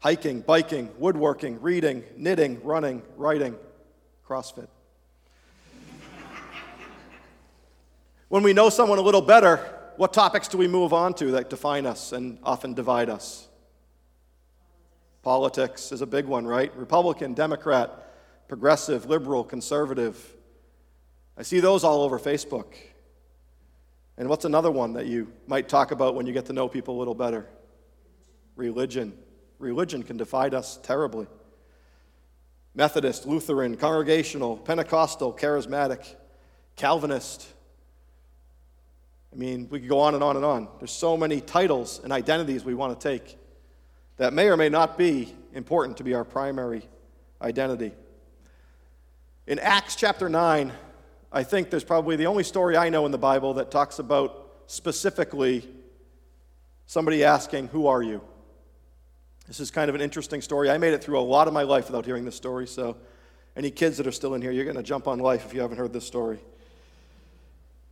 hiking, 0.00 0.40
biking, 0.40 0.90
woodworking, 0.98 1.60
reading, 1.60 2.02
knitting, 2.16 2.62
running, 2.64 3.02
writing, 3.16 3.54
CrossFit. 4.26 4.68
when 8.28 8.42
we 8.42 8.52
know 8.52 8.70
someone 8.70 8.98
a 8.98 9.02
little 9.02 9.22
better, 9.22 9.56
what 9.96 10.12
topics 10.12 10.48
do 10.48 10.56
we 10.56 10.66
move 10.66 10.92
on 10.92 11.12
to 11.14 11.32
that 11.32 11.50
define 11.50 11.84
us 11.84 12.12
and 12.12 12.38
often 12.42 12.72
divide 12.72 13.10
us? 13.10 13.46
Politics 15.22 15.92
is 15.92 16.00
a 16.00 16.06
big 16.06 16.24
one, 16.24 16.46
right? 16.46 16.74
Republican, 16.74 17.34
Democrat, 17.34 17.90
progressive, 18.48 19.04
liberal, 19.04 19.44
conservative. 19.44 20.34
I 21.40 21.42
see 21.42 21.60
those 21.60 21.84
all 21.84 22.02
over 22.02 22.18
Facebook. 22.18 22.74
And 24.18 24.28
what's 24.28 24.44
another 24.44 24.70
one 24.70 24.92
that 24.92 25.06
you 25.06 25.32
might 25.46 25.70
talk 25.70 25.90
about 25.90 26.14
when 26.14 26.26
you 26.26 26.34
get 26.34 26.44
to 26.46 26.52
know 26.52 26.68
people 26.68 26.96
a 26.96 26.98
little 26.98 27.14
better? 27.14 27.46
Religion. 28.56 29.16
Religion 29.58 30.02
can 30.02 30.18
divide 30.18 30.52
us 30.52 30.78
terribly. 30.82 31.26
Methodist, 32.74 33.24
Lutheran, 33.24 33.78
Congregational, 33.78 34.58
Pentecostal, 34.58 35.32
Charismatic, 35.32 36.14
Calvinist. 36.76 37.48
I 39.32 39.36
mean, 39.36 39.66
we 39.70 39.80
could 39.80 39.88
go 39.88 40.00
on 40.00 40.12
and 40.12 40.22
on 40.22 40.36
and 40.36 40.44
on. 40.44 40.68
There's 40.78 40.92
so 40.92 41.16
many 41.16 41.40
titles 41.40 42.02
and 42.04 42.12
identities 42.12 42.66
we 42.66 42.74
want 42.74 43.00
to 43.00 43.08
take 43.08 43.38
that 44.18 44.34
may 44.34 44.48
or 44.48 44.58
may 44.58 44.68
not 44.68 44.98
be 44.98 45.34
important 45.54 45.96
to 45.96 46.04
be 46.04 46.12
our 46.12 46.24
primary 46.24 46.86
identity. 47.40 47.92
In 49.46 49.58
Acts 49.58 49.96
chapter 49.96 50.28
9, 50.28 50.70
I 51.32 51.42
think 51.44 51.70
there's 51.70 51.84
probably 51.84 52.16
the 52.16 52.26
only 52.26 52.44
story 52.44 52.76
I 52.76 52.88
know 52.88 53.06
in 53.06 53.12
the 53.12 53.18
Bible 53.18 53.54
that 53.54 53.70
talks 53.70 53.98
about 53.98 54.48
specifically 54.66 55.68
somebody 56.86 57.22
asking, 57.22 57.68
Who 57.68 57.86
are 57.86 58.02
you? 58.02 58.20
This 59.46 59.60
is 59.60 59.70
kind 59.70 59.88
of 59.88 59.94
an 59.94 60.00
interesting 60.00 60.40
story. 60.40 60.70
I 60.70 60.78
made 60.78 60.92
it 60.92 61.02
through 61.02 61.18
a 61.18 61.22
lot 61.22 61.48
of 61.48 61.54
my 61.54 61.62
life 61.62 61.86
without 61.86 62.04
hearing 62.04 62.24
this 62.24 62.36
story, 62.36 62.66
so 62.66 62.96
any 63.56 63.70
kids 63.70 63.96
that 63.96 64.06
are 64.06 64.12
still 64.12 64.34
in 64.34 64.42
here, 64.42 64.52
you're 64.52 64.64
going 64.64 64.76
to 64.76 64.82
jump 64.82 65.08
on 65.08 65.18
life 65.18 65.44
if 65.44 65.54
you 65.54 65.60
haven't 65.60 65.78
heard 65.78 65.92
this 65.92 66.06
story. 66.06 66.38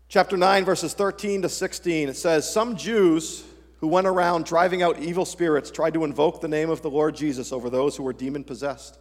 Chapter 0.08 0.36
9, 0.36 0.64
verses 0.64 0.94
13 0.94 1.42
to 1.42 1.48
16, 1.48 2.08
it 2.08 2.16
says, 2.16 2.50
Some 2.50 2.76
Jews 2.76 3.44
who 3.80 3.88
went 3.88 4.06
around 4.06 4.46
driving 4.46 4.82
out 4.82 4.98
evil 4.98 5.24
spirits 5.24 5.70
tried 5.70 5.94
to 5.94 6.04
invoke 6.04 6.40
the 6.40 6.48
name 6.48 6.70
of 6.70 6.82
the 6.82 6.90
Lord 6.90 7.14
Jesus 7.14 7.52
over 7.52 7.70
those 7.70 7.96
who 7.96 8.02
were 8.02 8.12
demon 8.12 8.42
possessed. 8.42 8.98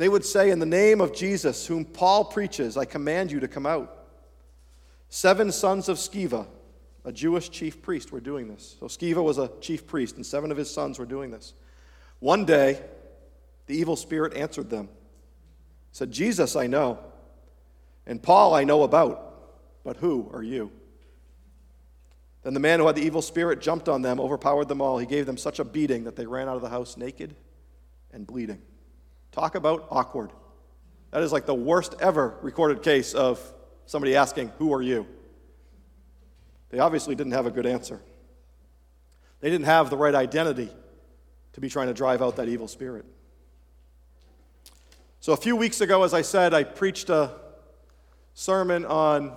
They 0.00 0.08
would 0.08 0.24
say, 0.24 0.48
In 0.48 0.60
the 0.60 0.64
name 0.64 1.02
of 1.02 1.12
Jesus, 1.12 1.66
whom 1.66 1.84
Paul 1.84 2.24
preaches, 2.24 2.78
I 2.78 2.86
command 2.86 3.30
you 3.30 3.38
to 3.40 3.48
come 3.48 3.66
out. 3.66 4.06
Seven 5.10 5.52
sons 5.52 5.90
of 5.90 5.98
Sceva, 5.98 6.46
a 7.04 7.12
Jewish 7.12 7.50
chief 7.50 7.82
priest, 7.82 8.10
were 8.10 8.18
doing 8.18 8.48
this. 8.48 8.76
So 8.80 8.86
Sceva 8.86 9.22
was 9.22 9.36
a 9.36 9.50
chief 9.60 9.86
priest, 9.86 10.16
and 10.16 10.24
seven 10.24 10.50
of 10.50 10.56
his 10.56 10.72
sons 10.72 10.98
were 10.98 11.04
doing 11.04 11.30
this. 11.30 11.52
One 12.18 12.46
day, 12.46 12.80
the 13.66 13.76
evil 13.76 13.94
spirit 13.94 14.32
answered 14.32 14.70
them. 14.70 14.86
He 14.86 15.98
said, 15.98 16.10
Jesus 16.10 16.56
I 16.56 16.66
know, 16.66 16.98
and 18.06 18.22
Paul 18.22 18.54
I 18.54 18.64
know 18.64 18.84
about, 18.84 19.84
but 19.84 19.98
who 19.98 20.30
are 20.32 20.42
you? 20.42 20.72
Then 22.42 22.54
the 22.54 22.60
man 22.60 22.80
who 22.80 22.86
had 22.86 22.96
the 22.96 23.04
evil 23.04 23.20
spirit 23.20 23.60
jumped 23.60 23.86
on 23.86 24.00
them, 24.00 24.18
overpowered 24.18 24.68
them 24.68 24.80
all. 24.80 24.96
He 24.96 25.04
gave 25.04 25.26
them 25.26 25.36
such 25.36 25.58
a 25.58 25.64
beating 25.64 26.04
that 26.04 26.16
they 26.16 26.24
ran 26.24 26.48
out 26.48 26.56
of 26.56 26.62
the 26.62 26.70
house 26.70 26.96
naked 26.96 27.36
and 28.14 28.26
bleeding. 28.26 28.62
Talk 29.32 29.54
about 29.54 29.86
awkward. 29.90 30.30
That 31.10 31.22
is 31.22 31.32
like 31.32 31.46
the 31.46 31.54
worst 31.54 31.94
ever 32.00 32.36
recorded 32.42 32.82
case 32.82 33.14
of 33.14 33.40
somebody 33.86 34.16
asking, 34.16 34.52
Who 34.58 34.72
are 34.72 34.82
you? 34.82 35.06
They 36.70 36.78
obviously 36.78 37.14
didn't 37.14 37.32
have 37.32 37.46
a 37.46 37.50
good 37.50 37.66
answer. 37.66 38.00
They 39.40 39.50
didn't 39.50 39.66
have 39.66 39.90
the 39.90 39.96
right 39.96 40.14
identity 40.14 40.68
to 41.52 41.60
be 41.60 41.68
trying 41.68 41.88
to 41.88 41.94
drive 41.94 42.22
out 42.22 42.36
that 42.36 42.48
evil 42.48 42.68
spirit. 42.68 43.04
So, 45.20 45.32
a 45.32 45.36
few 45.36 45.56
weeks 45.56 45.80
ago, 45.80 46.02
as 46.02 46.14
I 46.14 46.22
said, 46.22 46.54
I 46.54 46.62
preached 46.62 47.10
a 47.10 47.32
sermon 48.34 48.84
on 48.84 49.36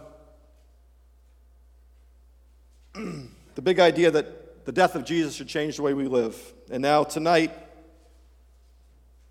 the 2.93 3.61
big 3.61 3.79
idea 3.79 4.11
that 4.11 4.65
the 4.65 4.71
death 4.71 4.95
of 4.95 5.03
Jesus 5.03 5.35
should 5.35 5.47
change 5.47 5.77
the 5.77 5.81
way 5.81 5.93
we 5.93 6.07
live. 6.07 6.37
And 6.71 6.81
now, 6.81 7.03
tonight, 7.03 7.51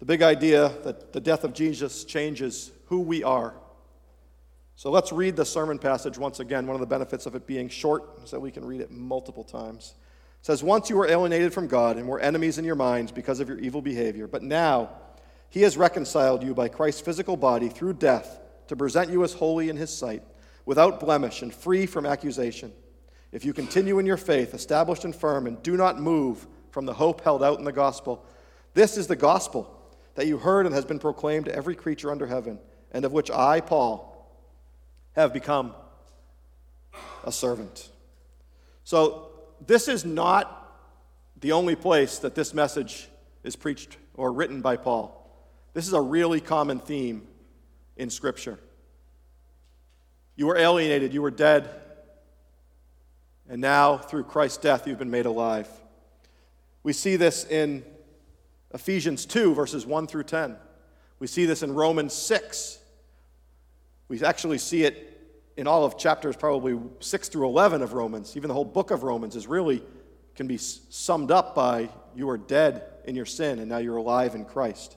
the 0.03 0.07
big 0.07 0.23
idea 0.23 0.73
that 0.83 1.13
the 1.13 1.21
death 1.21 1.45
of 1.45 1.55
Jesus 1.55 2.03
changes 2.03 2.73
who 2.87 3.03
we 3.03 3.23
are. 3.23 3.55
So 4.75 4.91
let's 4.91 5.13
read 5.13 5.37
the 5.37 5.45
sermon 5.45 5.79
passage 5.79 6.19
once 6.19 6.41
again. 6.41 6.67
One 6.67 6.75
of 6.75 6.81
the 6.81 6.89
benefits 6.89 7.25
of 7.25 7.37
it 7.37 7.47
being 7.47 7.69
short 7.69 8.19
is 8.25 8.33
that 8.33 8.41
we 8.41 8.51
can 8.51 8.65
read 8.65 8.81
it 8.81 8.91
multiple 8.91 9.45
times. 9.45 9.95
It 10.41 10.47
says, 10.47 10.61
Once 10.61 10.91
you 10.91 10.97
were 10.97 11.07
alienated 11.07 11.55
from 11.55 11.69
God 11.69 11.99
and 11.99 12.09
were 12.09 12.19
enemies 12.19 12.59
in 12.59 12.65
your 12.65 12.75
minds 12.75 13.13
because 13.13 13.39
of 13.39 13.49
your 13.49 13.61
evil 13.61 13.81
behavior, 13.81 14.27
but 14.27 14.43
now 14.43 14.91
he 15.51 15.63
has 15.63 15.77
reconciled 15.77 16.43
you 16.43 16.53
by 16.53 16.67
Christ's 16.67 17.03
physical 17.03 17.37
body 17.37 17.69
through 17.69 17.93
death 17.93 18.41
to 18.67 18.75
present 18.75 19.09
you 19.09 19.23
as 19.23 19.35
holy 19.35 19.69
in 19.69 19.77
his 19.77 19.97
sight, 19.97 20.25
without 20.67 20.99
blemish 20.99 21.43
and 21.43 21.55
free 21.55 21.87
from 21.87 22.07
accusation. 22.07 22.73
If 23.31 23.45
you 23.45 23.53
continue 23.53 24.01
in 24.01 24.07
your 24.07 24.17
faith, 24.17 24.53
established 24.53 25.05
and 25.05 25.15
firm, 25.15 25.47
and 25.47 25.63
do 25.63 25.77
not 25.77 26.01
move 26.01 26.49
from 26.73 26.87
the 26.87 26.95
hope 26.95 27.21
held 27.21 27.45
out 27.45 27.61
in 27.61 27.65
the 27.65 27.71
gospel, 27.71 28.27
this 28.75 28.97
is 28.97 29.07
the 29.07 29.15
gospel 29.15 29.79
that 30.15 30.27
you 30.27 30.39
heard 30.39 30.67
and 30.67 30.75
has 30.75 30.85
been 30.85 30.99
proclaimed 30.99 31.47
to 31.47 31.55
every 31.55 31.75
creature 31.75 32.11
under 32.11 32.27
heaven, 32.27 32.59
and 32.93 33.05
of 33.05 33.13
which 33.13 33.31
I, 33.31 33.61
Paul, 33.61 34.09
have 35.13 35.33
become 35.33 35.75
a 37.25 37.33
servant. 37.33 37.91
So, 38.85 39.29
this 39.67 39.89
is 39.89 40.05
not 40.05 40.59
the 41.41 41.53
only 41.53 41.77
place 41.77 42.19
that 42.19 42.35
this 42.35 42.53
message 42.53 43.09
is 43.43 43.57
preached 43.57 43.97
or 44.15 44.33
written 44.33 44.61
by 44.61 44.77
Paul. 44.77 45.19
This 45.75 45.87
is 45.87 45.93
a 45.93 46.01
really 46.01 46.41
common 46.41 46.79
theme 46.79 47.27
in 47.97 48.11
Scripture. 48.11 48.59
You 50.37 50.47
were 50.47 50.57
alienated, 50.57 51.15
you 51.15 51.23
were 51.23 51.31
dead, 51.31 51.69
and 53.49 53.61
now 53.61 53.99
through 53.99 54.25
Christ's 54.25 54.59
death 54.59 54.87
you've 54.87 54.99
been 54.99 55.11
made 55.11 55.27
alive. 55.27 55.69
We 56.83 56.93
see 56.93 57.17
this 57.17 57.45
in 57.45 57.85
Ephesians 58.75 59.27
2, 59.27 59.55
verses 59.55 59.87
1 59.87 60.07
through 60.07 60.25
10. 60.25 60.57
We 61.19 61.27
see 61.27 61.47
this 61.47 61.63
in 61.63 61.73
Romans 61.75 62.13
6. 62.15 62.79
We 64.09 64.23
actually 64.25 64.59
see 64.59 64.85
it 64.85 65.09
in 65.57 65.67
all 65.67 65.85
of 65.85 65.99
chapters 65.99 66.37
probably 66.37 66.79
6 67.01 67.29
through 67.29 67.47
11 67.47 67.83
of 67.83 67.93
Romans. 67.93 68.37
Even 68.37 68.49
the 68.49 68.55
whole 68.55 68.65
book 68.65 68.91
of 68.91 69.03
Romans 69.03 69.37
is 69.37 69.47
really 69.47 69.83
can 70.35 70.47
be 70.47 70.57
summed 70.57 71.31
up 71.31 71.55
by 71.55 71.89
you 72.15 72.29
are 72.31 72.39
dead 72.39 72.85
in 73.05 73.15
your 73.15 73.27
sin 73.27 73.59
and 73.59 73.69
now 73.69 73.79
you're 73.79 73.97
alive 73.97 74.35
in 74.35 74.45
Christ. 74.45 74.97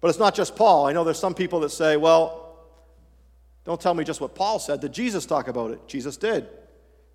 But 0.00 0.08
it's 0.08 0.18
not 0.18 0.34
just 0.34 0.56
Paul. 0.56 0.86
I 0.86 0.92
know 0.92 1.04
there's 1.04 1.18
some 1.18 1.34
people 1.34 1.60
that 1.60 1.70
say, 1.70 1.96
well, 1.96 2.56
don't 3.64 3.80
tell 3.80 3.94
me 3.94 4.02
just 4.02 4.20
what 4.20 4.34
Paul 4.34 4.58
said. 4.58 4.80
Did 4.80 4.92
Jesus 4.92 5.26
talk 5.26 5.48
about 5.48 5.70
it? 5.70 5.86
Jesus 5.86 6.16
did. 6.16 6.48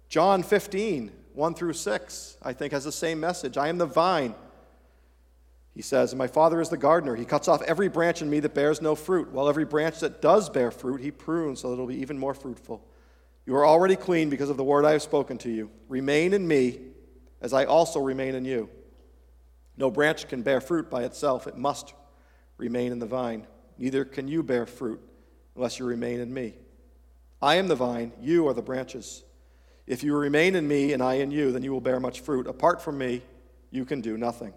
John 0.07 0.43
15, 0.43 1.11
1 1.33 1.53
through 1.55 1.73
6, 1.73 2.37
I 2.43 2.53
think 2.53 2.71
has 2.73 2.83
the 2.83 2.91
same 2.91 3.19
message. 3.19 3.57
I 3.57 3.67
am 3.69 3.79
the 3.79 3.87
vine. 3.87 4.35
He 5.75 5.81
says, 5.81 6.15
My 6.15 6.27
Father 6.27 6.61
is 6.61 6.69
the 6.69 6.77
gardener. 6.77 7.15
He 7.15 7.25
cuts 7.25 7.49
off 7.49 7.61
every 7.63 7.89
branch 7.89 8.21
in 8.21 8.29
me 8.29 8.39
that 8.39 8.55
bears 8.55 8.81
no 8.81 8.95
fruit, 8.95 9.31
while 9.31 9.49
every 9.49 9.65
branch 9.65 9.99
that 9.99 10.21
does 10.21 10.49
bear 10.49 10.71
fruit, 10.71 11.01
he 11.01 11.11
prunes 11.11 11.59
so 11.59 11.67
that 11.67 11.73
it'll 11.73 11.87
be 11.87 11.99
even 11.99 12.17
more 12.17 12.33
fruitful. 12.33 12.81
You 13.45 13.55
are 13.57 13.65
already 13.65 13.97
clean 13.97 14.29
because 14.29 14.49
of 14.49 14.55
the 14.55 14.63
word 14.63 14.85
I 14.85 14.93
have 14.93 15.01
spoken 15.01 15.37
to 15.39 15.51
you. 15.51 15.69
Remain 15.89 16.33
in 16.33 16.47
me, 16.47 16.79
as 17.41 17.51
I 17.51 17.65
also 17.65 17.99
remain 17.99 18.35
in 18.35 18.45
you. 18.45 18.69
No 19.75 19.91
branch 19.91 20.29
can 20.29 20.41
bear 20.41 20.61
fruit 20.61 20.89
by 20.89 21.03
itself, 21.03 21.45
it 21.45 21.57
must 21.57 21.93
remain 22.57 22.93
in 22.93 22.99
the 22.99 23.05
vine. 23.05 23.45
Neither 23.77 24.05
can 24.05 24.29
you 24.29 24.43
bear 24.43 24.65
fruit 24.65 25.01
unless 25.57 25.77
you 25.77 25.85
remain 25.85 26.21
in 26.21 26.33
me. 26.33 26.53
I 27.41 27.55
am 27.55 27.67
the 27.67 27.75
vine, 27.75 28.13
you 28.21 28.47
are 28.47 28.53
the 28.53 28.61
branches. 28.61 29.25
If 29.85 30.03
you 30.03 30.15
remain 30.15 30.55
in 30.55 30.67
me 30.67 30.93
and 30.93 31.03
I 31.03 31.15
in 31.15 31.31
you, 31.31 31.51
then 31.51 31.63
you 31.63 31.73
will 31.73 31.81
bear 31.81 31.99
much 31.99 32.21
fruit. 32.21 32.47
Apart 32.47 32.81
from 32.81 32.97
me, 32.97 33.21
you 33.71 33.83
can 33.83 33.99
do 33.99 34.17
nothing. 34.17 34.53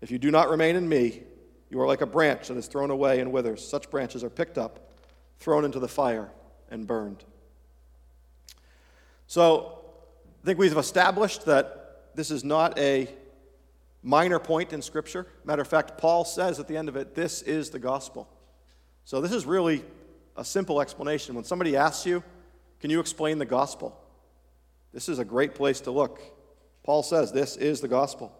If 0.00 0.10
you 0.10 0.18
do 0.18 0.30
not 0.30 0.48
remain 0.48 0.76
in 0.76 0.88
me, 0.88 1.22
you 1.68 1.80
are 1.80 1.86
like 1.86 2.00
a 2.00 2.06
branch 2.06 2.48
that 2.48 2.56
is 2.56 2.66
thrown 2.66 2.90
away 2.90 3.20
and 3.20 3.32
withers. 3.32 3.66
Such 3.66 3.90
branches 3.90 4.24
are 4.24 4.30
picked 4.30 4.58
up, 4.58 4.90
thrown 5.38 5.64
into 5.64 5.78
the 5.78 5.88
fire, 5.88 6.30
and 6.70 6.86
burned. 6.86 7.24
So, 9.26 9.84
I 10.42 10.46
think 10.46 10.58
we've 10.58 10.76
established 10.76 11.44
that 11.46 12.10
this 12.14 12.30
is 12.30 12.42
not 12.42 12.78
a 12.78 13.08
minor 14.02 14.38
point 14.38 14.72
in 14.72 14.82
Scripture. 14.82 15.26
Matter 15.44 15.62
of 15.62 15.68
fact, 15.68 15.98
Paul 15.98 16.24
says 16.24 16.58
at 16.58 16.66
the 16.66 16.76
end 16.76 16.88
of 16.88 16.96
it, 16.96 17.14
this 17.14 17.42
is 17.42 17.70
the 17.70 17.78
gospel. 17.78 18.28
So, 19.04 19.20
this 19.20 19.32
is 19.32 19.46
really 19.46 19.84
a 20.36 20.44
simple 20.44 20.80
explanation. 20.80 21.34
When 21.34 21.44
somebody 21.44 21.76
asks 21.76 22.06
you, 22.06 22.24
can 22.80 22.90
you 22.90 22.98
explain 22.98 23.38
the 23.38 23.44
gospel? 23.44 24.00
This 24.92 25.08
is 25.08 25.18
a 25.18 25.24
great 25.24 25.54
place 25.54 25.80
to 25.82 25.90
look. 25.90 26.20
Paul 26.82 27.02
says, 27.02 27.30
this 27.30 27.56
is 27.56 27.80
the 27.80 27.88
gospel. 27.88 28.34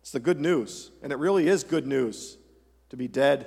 It's 0.00 0.10
the 0.10 0.20
good 0.20 0.40
news. 0.40 0.90
And 1.02 1.12
it 1.12 1.16
really 1.16 1.48
is 1.48 1.64
good 1.64 1.86
news 1.86 2.38
to 2.90 2.96
be 2.96 3.08
dead 3.08 3.46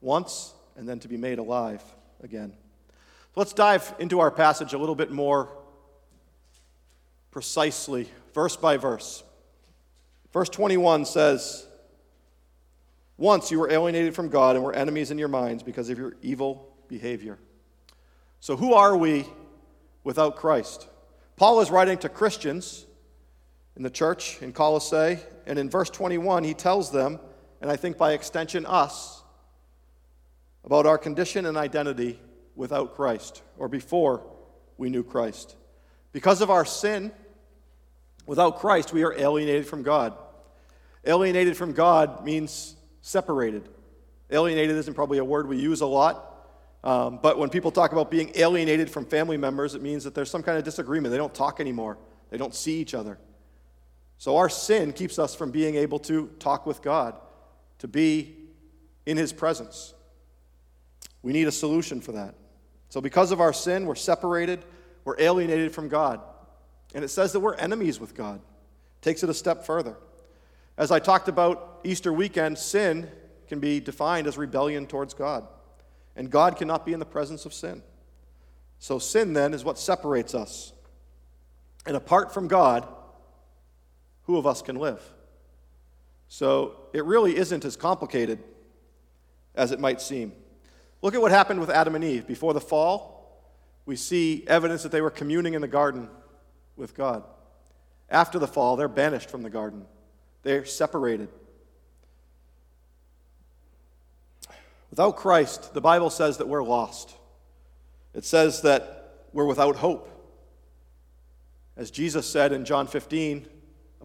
once 0.00 0.54
and 0.76 0.88
then 0.88 1.00
to 1.00 1.08
be 1.08 1.16
made 1.16 1.38
alive 1.38 1.82
again. 2.22 2.52
So 3.34 3.40
let's 3.40 3.52
dive 3.52 3.94
into 3.98 4.20
our 4.20 4.30
passage 4.30 4.72
a 4.72 4.78
little 4.78 4.94
bit 4.94 5.10
more 5.10 5.50
precisely, 7.30 8.08
verse 8.34 8.56
by 8.56 8.76
verse. 8.76 9.22
Verse 10.32 10.48
21 10.48 11.04
says, 11.04 11.66
Once 13.16 13.50
you 13.50 13.58
were 13.58 13.70
alienated 13.70 14.14
from 14.14 14.28
God 14.28 14.56
and 14.56 14.64
were 14.64 14.72
enemies 14.72 15.10
in 15.10 15.18
your 15.18 15.28
minds 15.28 15.62
because 15.62 15.90
of 15.90 15.98
your 15.98 16.14
evil 16.22 16.76
behavior. 16.88 17.38
So, 18.40 18.56
who 18.56 18.74
are 18.74 18.96
we 18.96 19.26
without 20.04 20.36
Christ? 20.36 20.86
Paul 21.36 21.60
is 21.60 21.70
writing 21.70 21.98
to 21.98 22.08
Christians 22.08 22.86
in 23.78 23.82
the 23.82 23.90
church 23.90 24.42
in 24.42 24.52
Colossae, 24.52 25.18
and 25.46 25.58
in 25.58 25.70
verse 25.70 25.88
21, 25.88 26.44
he 26.44 26.52
tells 26.52 26.90
them, 26.90 27.18
and 27.62 27.70
I 27.70 27.76
think 27.76 27.96
by 27.96 28.12
extension 28.12 28.66
us, 28.66 29.22
about 30.64 30.84
our 30.84 30.98
condition 30.98 31.46
and 31.46 31.56
identity 31.56 32.20
without 32.54 32.94
Christ 32.94 33.42
or 33.56 33.68
before 33.68 34.26
we 34.76 34.90
knew 34.90 35.02
Christ. 35.02 35.56
Because 36.12 36.42
of 36.42 36.50
our 36.50 36.66
sin, 36.66 37.12
Without 38.28 38.58
Christ, 38.58 38.92
we 38.92 39.04
are 39.04 39.14
alienated 39.14 39.66
from 39.66 39.82
God. 39.82 40.12
Alienated 41.06 41.56
from 41.56 41.72
God 41.72 42.26
means 42.26 42.76
separated. 43.00 43.66
Alienated 44.30 44.76
isn't 44.76 44.92
probably 44.92 45.16
a 45.16 45.24
word 45.24 45.48
we 45.48 45.56
use 45.56 45.80
a 45.80 45.86
lot, 45.86 46.46
um, 46.84 47.20
but 47.22 47.38
when 47.38 47.48
people 47.48 47.70
talk 47.70 47.92
about 47.92 48.10
being 48.10 48.30
alienated 48.34 48.90
from 48.90 49.06
family 49.06 49.38
members, 49.38 49.74
it 49.74 49.80
means 49.80 50.04
that 50.04 50.14
there's 50.14 50.30
some 50.30 50.42
kind 50.42 50.58
of 50.58 50.64
disagreement. 50.64 51.10
They 51.10 51.16
don't 51.16 51.32
talk 51.32 51.58
anymore, 51.58 51.96
they 52.28 52.36
don't 52.36 52.54
see 52.54 52.78
each 52.78 52.92
other. 52.92 53.18
So 54.18 54.36
our 54.36 54.48
sin 54.48 54.92
keeps 54.92 55.18
us 55.18 55.34
from 55.34 55.50
being 55.50 55.76
able 55.76 56.00
to 56.00 56.28
talk 56.40 56.66
with 56.66 56.82
God, 56.82 57.14
to 57.78 57.88
be 57.88 58.36
in 59.06 59.16
His 59.16 59.32
presence. 59.32 59.94
We 61.22 61.32
need 61.32 61.48
a 61.48 61.52
solution 61.52 62.00
for 62.00 62.12
that. 62.12 62.34
So, 62.90 63.00
because 63.00 63.32
of 63.32 63.40
our 63.40 63.52
sin, 63.52 63.86
we're 63.86 63.94
separated, 63.94 64.64
we're 65.04 65.20
alienated 65.20 65.72
from 65.72 65.88
God. 65.88 66.20
And 66.94 67.04
it 67.04 67.08
says 67.08 67.32
that 67.32 67.40
we're 67.40 67.54
enemies 67.54 68.00
with 68.00 68.14
God. 68.14 68.40
Takes 69.02 69.22
it 69.22 69.30
a 69.30 69.34
step 69.34 69.64
further. 69.64 69.96
As 70.76 70.90
I 70.90 70.98
talked 70.98 71.28
about 71.28 71.80
Easter 71.84 72.12
weekend, 72.12 72.58
sin 72.58 73.08
can 73.46 73.60
be 73.60 73.78
defined 73.80 74.26
as 74.26 74.38
rebellion 74.38 74.86
towards 74.86 75.14
God. 75.14 75.46
And 76.16 76.30
God 76.30 76.56
cannot 76.56 76.84
be 76.84 76.92
in 76.92 76.98
the 76.98 77.06
presence 77.06 77.46
of 77.46 77.54
sin. 77.54 77.82
So 78.78 78.98
sin 78.98 79.32
then 79.32 79.54
is 79.54 79.64
what 79.64 79.78
separates 79.78 80.34
us. 80.34 80.72
And 81.86 81.96
apart 81.96 82.32
from 82.32 82.48
God, 82.48 82.86
who 84.28 84.36
of 84.36 84.46
us 84.46 84.60
can 84.60 84.76
live? 84.76 85.02
So 86.28 86.76
it 86.92 87.02
really 87.04 87.36
isn't 87.36 87.64
as 87.64 87.76
complicated 87.76 88.38
as 89.54 89.72
it 89.72 89.80
might 89.80 90.02
seem. 90.02 90.32
Look 91.00 91.14
at 91.14 91.20
what 91.22 91.30
happened 91.30 91.60
with 91.60 91.70
Adam 91.70 91.94
and 91.94 92.04
Eve. 92.04 92.26
Before 92.26 92.52
the 92.52 92.60
fall, 92.60 93.42
we 93.86 93.96
see 93.96 94.44
evidence 94.46 94.82
that 94.82 94.92
they 94.92 95.00
were 95.00 95.10
communing 95.10 95.54
in 95.54 95.62
the 95.62 95.68
garden 95.68 96.10
with 96.76 96.94
God. 96.94 97.24
After 98.10 98.38
the 98.38 98.46
fall, 98.46 98.76
they're 98.76 98.86
banished 98.86 99.30
from 99.30 99.42
the 99.42 99.50
garden, 99.50 99.86
they're 100.42 100.66
separated. 100.66 101.30
Without 104.90 105.16
Christ, 105.16 105.72
the 105.72 105.80
Bible 105.80 106.10
says 106.10 106.36
that 106.36 106.48
we're 106.48 106.62
lost. 106.62 107.14
It 108.12 108.26
says 108.26 108.60
that 108.60 109.24
we're 109.32 109.46
without 109.46 109.76
hope. 109.76 110.10
As 111.78 111.90
Jesus 111.90 112.26
said 112.28 112.52
in 112.52 112.66
John 112.66 112.86
15, 112.86 113.46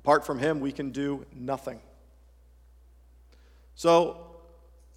apart 0.04 0.26
from 0.26 0.38
him, 0.38 0.60
we 0.60 0.74
can 0.74 0.92
do 0.92 1.26
nothing. 1.34 1.80
So 3.76 4.36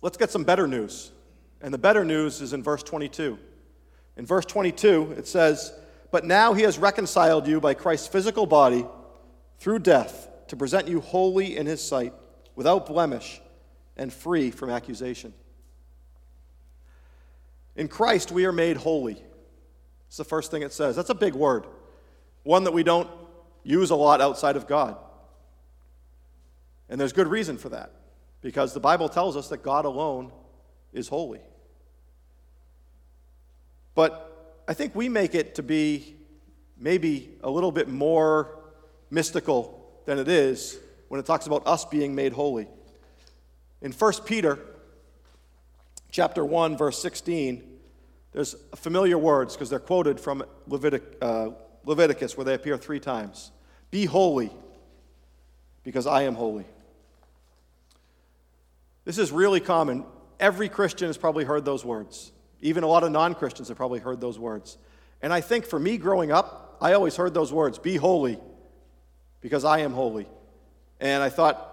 let's 0.02 0.16
get 0.16 0.30
some 0.30 0.42
better 0.42 0.66
news. 0.66 1.12
And 1.60 1.72
the 1.72 1.78
better 1.78 2.04
news 2.04 2.40
is 2.40 2.52
in 2.52 2.62
verse 2.62 2.82
22. 2.82 3.38
In 4.16 4.26
verse 4.26 4.44
22, 4.46 5.14
it 5.16 5.28
says, 5.28 5.72
but 6.10 6.24
now 6.24 6.54
he 6.54 6.62
has 6.62 6.78
reconciled 6.78 7.46
you 7.46 7.60
by 7.60 7.74
Christ's 7.74 8.08
physical 8.08 8.46
body 8.46 8.84
through 9.58 9.78
death 9.80 10.28
to 10.48 10.56
present 10.56 10.88
you 10.88 11.00
holy 11.00 11.56
in 11.56 11.66
his 11.66 11.82
sight, 11.82 12.12
without 12.54 12.86
blemish, 12.86 13.40
and 13.96 14.12
free 14.12 14.50
from 14.50 14.70
accusation. 14.70 15.32
In 17.74 17.88
Christ, 17.88 18.32
we 18.32 18.44
are 18.46 18.52
made 18.52 18.76
holy. 18.76 19.22
It's 20.08 20.16
the 20.16 20.24
first 20.24 20.50
thing 20.50 20.62
it 20.62 20.72
says. 20.72 20.96
That's 20.96 21.10
a 21.10 21.14
big 21.14 21.34
word, 21.34 21.66
one 22.42 22.64
that 22.64 22.72
we 22.72 22.82
don't 22.82 23.10
use 23.66 23.90
a 23.90 23.96
lot 23.96 24.20
outside 24.20 24.56
of 24.56 24.66
God. 24.66 24.96
And 26.88 27.00
there's 27.00 27.12
good 27.12 27.26
reason 27.26 27.58
for 27.58 27.68
that, 27.70 27.90
because 28.40 28.72
the 28.72 28.80
Bible 28.80 29.08
tells 29.08 29.36
us 29.36 29.48
that 29.48 29.62
God 29.62 29.84
alone 29.84 30.30
is 30.92 31.08
holy. 31.08 31.40
But 33.94 34.62
I 34.68 34.74
think 34.74 34.94
we 34.94 35.08
make 35.08 35.34
it 35.34 35.56
to 35.56 35.62
be 35.62 36.16
maybe 36.78 37.30
a 37.42 37.50
little 37.50 37.72
bit 37.72 37.88
more 37.88 38.56
mystical 39.10 40.00
than 40.04 40.18
it 40.18 40.28
is 40.28 40.78
when 41.08 41.18
it 41.18 41.26
talks 41.26 41.46
about 41.46 41.66
us 41.66 41.84
being 41.84 42.14
made 42.14 42.32
holy. 42.32 42.68
In 43.82 43.90
1 43.92 44.12
Peter 44.24 44.58
chapter 46.10 46.44
1 46.44 46.76
verse 46.76 47.00
16, 47.00 47.78
there's 48.32 48.54
familiar 48.76 49.18
words 49.18 49.54
because 49.54 49.70
they're 49.70 49.78
quoted 49.78 50.20
from 50.20 50.44
Levitic, 50.68 51.02
uh, 51.22 51.50
Leviticus 51.84 52.36
where 52.36 52.44
they 52.44 52.54
appear 52.54 52.76
3 52.76 53.00
times. 53.00 53.50
Be 53.90 54.04
holy 54.04 54.50
because 55.82 56.06
I 56.06 56.22
am 56.22 56.34
holy. 56.34 56.64
This 59.04 59.18
is 59.18 59.30
really 59.30 59.60
common. 59.60 60.04
Every 60.40 60.68
Christian 60.68 61.06
has 61.08 61.16
probably 61.16 61.44
heard 61.44 61.64
those 61.64 61.84
words. 61.84 62.32
Even 62.60 62.82
a 62.82 62.88
lot 62.88 63.04
of 63.04 63.12
non 63.12 63.34
Christians 63.34 63.68
have 63.68 63.76
probably 63.76 64.00
heard 64.00 64.20
those 64.20 64.38
words. 64.38 64.78
And 65.22 65.32
I 65.32 65.40
think 65.40 65.64
for 65.64 65.78
me 65.78 65.96
growing 65.96 66.32
up, 66.32 66.76
I 66.80 66.92
always 66.92 67.16
heard 67.16 67.32
those 67.32 67.52
words 67.52 67.78
be 67.78 67.96
holy 67.96 68.38
because 69.40 69.64
I 69.64 69.78
am 69.80 69.92
holy. 69.92 70.26
And 71.00 71.22
I 71.22 71.28
thought, 71.28 71.72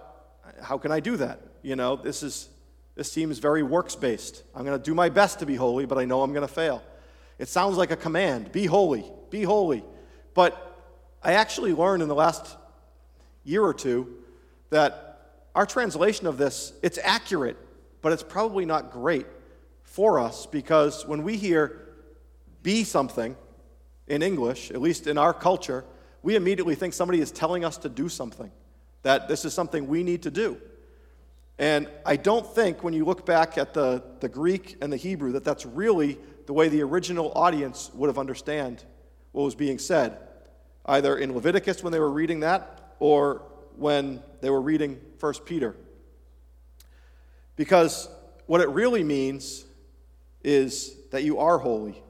how 0.62 0.78
can 0.78 0.92
I 0.92 1.00
do 1.00 1.18
that? 1.18 1.42
You 1.62 1.76
know, 1.76 1.96
this 1.96 2.24
is 2.24 2.50
this 2.96 3.12
seems 3.12 3.40
very 3.40 3.64
works 3.64 3.96
based. 3.96 4.44
I'm 4.54 4.64
going 4.64 4.78
to 4.78 4.84
do 4.84 4.94
my 4.94 5.10
best 5.10 5.40
to 5.40 5.46
be 5.46 5.56
holy, 5.56 5.86
but 5.86 5.98
I 5.98 6.06
know 6.06 6.22
I'm 6.22 6.32
going 6.32 6.48
to 6.48 6.54
fail. 6.54 6.84
It 7.40 7.48
sounds 7.48 7.78
like 7.78 7.92
a 7.92 7.96
command 7.96 8.52
be 8.52 8.66
holy, 8.66 9.04
be 9.30 9.44
holy. 9.44 9.84
But 10.34 10.73
I 11.24 11.34
actually 11.34 11.74
learned 11.74 12.04
in 12.04 12.10
the 12.10 12.16
last 12.16 12.58
year 13.44 13.64
or 13.64 13.74
two 13.74 14.16
that 14.70 15.10
our 15.56 15.66
translation 15.66 16.28
of 16.28 16.38
this, 16.38 16.74
it's 16.82 16.98
accurate, 17.02 17.58
but 18.02 18.12
it's 18.12 18.24
probably 18.24 18.66
not 18.66 18.92
great 18.92 19.26
for 19.84 20.20
us 20.20 20.46
because 20.46 21.06
when 21.06 21.24
we 21.24 21.38
hear 21.38 21.80
be 22.62 22.84
something 22.84 23.36
in 24.08 24.22
English, 24.22 24.72
at 24.72 24.82
least 24.82 25.08
in 25.08 25.18
our 25.18 25.34
culture, 25.34 25.86
we 26.24 26.36
immediately 26.36 26.76
think 26.76 26.94
somebody 26.94 27.20
is 27.20 27.32
telling 27.32 27.64
us 27.64 27.78
to 27.78 27.90
do 27.90 28.10
something, 28.10 28.52
that 29.04 29.28
this 29.28 29.46
is 29.46 29.54
something 29.54 29.88
we 29.88 30.04
need 30.04 30.24
to 30.24 30.32
do. 30.32 30.58
And 31.60 31.88
I 32.06 32.16
don't 32.16 32.46
think 32.46 32.84
when 32.84 32.94
you 32.94 33.06
look 33.06 33.26
back 33.26 33.58
at 33.58 33.74
the, 33.74 34.04
the 34.20 34.30
Greek 34.30 34.78
and 34.82 34.92
the 34.92 34.98
Hebrew 34.98 35.34
that 35.34 35.44
that's 35.44 35.66
really 35.66 36.18
the 36.48 36.54
way 36.54 36.68
the 36.68 36.82
original 36.82 37.32
audience 37.36 37.92
would 37.94 38.08
have 38.08 38.18
understand 38.18 38.84
what 39.32 39.44
was 39.44 39.56
being 39.56 39.78
said, 39.78 40.18
either 40.86 41.18
in 41.18 41.34
Leviticus 41.34 41.84
when 41.84 41.92
they 41.92 42.00
were 42.00 42.12
reading 42.12 42.42
that 42.42 42.96
or 43.00 43.42
when 43.78 44.22
they 44.42 44.50
were 44.50 44.62
reading 44.62 45.00
1 45.20 45.34
Peter. 45.46 45.76
Because 47.56 48.10
what 48.46 48.62
it 48.62 48.70
really 48.70 49.04
means 49.04 49.66
is 50.44 50.96
that 51.12 51.24
you 51.24 51.40
are 51.40 51.58
holy. 51.58 52.02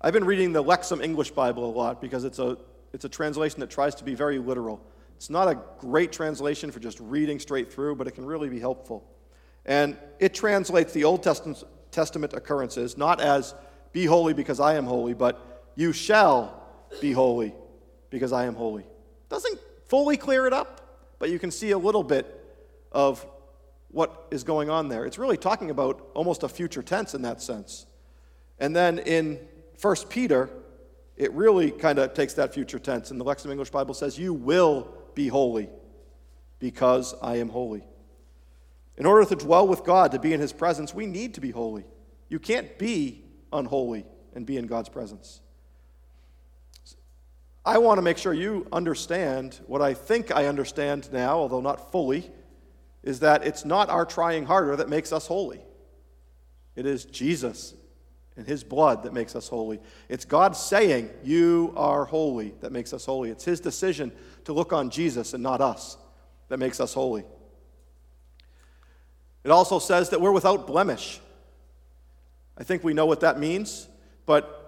I've 0.00 0.12
been 0.12 0.24
reading 0.24 0.52
the 0.52 0.62
Lexham 0.62 1.02
English 1.02 1.30
Bible 1.30 1.64
a 1.64 1.72
lot 1.72 2.00
because 2.00 2.24
it's 2.24 2.38
a, 2.38 2.58
it's 2.92 3.04
a 3.04 3.08
translation 3.08 3.60
that 3.60 3.70
tries 3.70 3.94
to 3.96 4.04
be 4.04 4.14
very 4.14 4.38
literal. 4.38 4.80
It's 5.16 5.30
not 5.30 5.48
a 5.48 5.58
great 5.78 6.12
translation 6.12 6.70
for 6.70 6.80
just 6.80 7.00
reading 7.00 7.38
straight 7.38 7.72
through, 7.72 7.96
but 7.96 8.06
it 8.06 8.12
can 8.12 8.26
really 8.26 8.48
be 8.48 8.60
helpful. 8.60 9.08
And 9.64 9.96
it 10.18 10.34
translates 10.34 10.92
the 10.92 11.04
Old 11.04 11.22
Testament, 11.22 11.64
Testament 11.90 12.34
occurrences 12.34 12.98
not 12.98 13.20
as 13.20 13.54
be 13.92 14.04
holy 14.04 14.34
because 14.34 14.60
I 14.60 14.74
am 14.74 14.84
holy, 14.84 15.14
but 15.14 15.70
you 15.76 15.92
shall 15.92 16.63
be 17.00 17.12
holy 17.12 17.54
because 18.10 18.32
I 18.32 18.44
am 18.44 18.54
holy. 18.54 18.84
Doesn't 19.28 19.58
fully 19.86 20.16
clear 20.16 20.46
it 20.46 20.52
up, 20.52 20.80
but 21.18 21.30
you 21.30 21.38
can 21.38 21.50
see 21.50 21.70
a 21.72 21.78
little 21.78 22.02
bit 22.02 22.26
of 22.92 23.26
what 23.88 24.26
is 24.30 24.44
going 24.44 24.70
on 24.70 24.88
there. 24.88 25.04
It's 25.04 25.18
really 25.18 25.36
talking 25.36 25.70
about 25.70 26.08
almost 26.14 26.42
a 26.42 26.48
future 26.48 26.82
tense 26.82 27.14
in 27.14 27.22
that 27.22 27.40
sense. 27.40 27.86
And 28.58 28.74
then 28.74 28.98
in 28.98 29.40
1 29.80 29.96
Peter, 30.08 30.50
it 31.16 31.32
really 31.32 31.70
kind 31.70 31.98
of 31.98 32.14
takes 32.14 32.34
that 32.34 32.52
future 32.52 32.78
tense. 32.78 33.10
And 33.10 33.20
the 33.20 33.24
Lexham 33.24 33.50
English 33.50 33.70
Bible 33.70 33.94
says, 33.94 34.18
You 34.18 34.34
will 34.34 34.92
be 35.14 35.28
holy 35.28 35.68
because 36.58 37.14
I 37.22 37.36
am 37.36 37.48
holy. 37.48 37.84
In 38.96 39.06
order 39.06 39.24
to 39.28 39.36
dwell 39.36 39.66
with 39.66 39.84
God, 39.84 40.12
to 40.12 40.18
be 40.18 40.32
in 40.32 40.40
his 40.40 40.52
presence, 40.52 40.94
we 40.94 41.06
need 41.06 41.34
to 41.34 41.40
be 41.40 41.50
holy. 41.50 41.84
You 42.28 42.38
can't 42.38 42.78
be 42.78 43.24
unholy 43.52 44.06
and 44.34 44.46
be 44.46 44.56
in 44.56 44.66
God's 44.66 44.88
presence. 44.88 45.40
I 47.66 47.78
want 47.78 47.98
to 47.98 48.02
make 48.02 48.18
sure 48.18 48.34
you 48.34 48.66
understand 48.72 49.58
what 49.66 49.80
I 49.80 49.94
think 49.94 50.30
I 50.30 50.46
understand 50.46 51.10
now, 51.12 51.38
although 51.38 51.62
not 51.62 51.90
fully, 51.90 52.30
is 53.02 53.20
that 53.20 53.46
it's 53.46 53.64
not 53.64 53.88
our 53.88 54.04
trying 54.04 54.44
harder 54.44 54.76
that 54.76 54.88
makes 54.88 55.12
us 55.12 55.26
holy. 55.26 55.60
It 56.76 56.84
is 56.84 57.04
Jesus 57.06 57.74
and 58.36 58.46
his 58.46 58.64
blood 58.64 59.04
that 59.04 59.14
makes 59.14 59.34
us 59.36 59.48
holy. 59.48 59.80
It's 60.08 60.24
God 60.24 60.56
saying, 60.56 61.08
You 61.22 61.72
are 61.76 62.04
holy, 62.04 62.54
that 62.60 62.72
makes 62.72 62.92
us 62.92 63.06
holy. 63.06 63.30
It's 63.30 63.44
his 63.44 63.60
decision 63.60 64.12
to 64.44 64.52
look 64.52 64.72
on 64.72 64.90
Jesus 64.90 65.34
and 65.34 65.42
not 65.42 65.60
us 65.60 65.96
that 66.48 66.58
makes 66.58 66.80
us 66.80 66.92
holy. 66.92 67.24
It 69.44 69.50
also 69.50 69.78
says 69.78 70.10
that 70.10 70.20
we're 70.20 70.32
without 70.32 70.66
blemish. 70.66 71.20
I 72.58 72.64
think 72.64 72.84
we 72.84 72.94
know 72.94 73.06
what 73.06 73.20
that 73.20 73.38
means, 73.38 73.88
but 74.26 74.60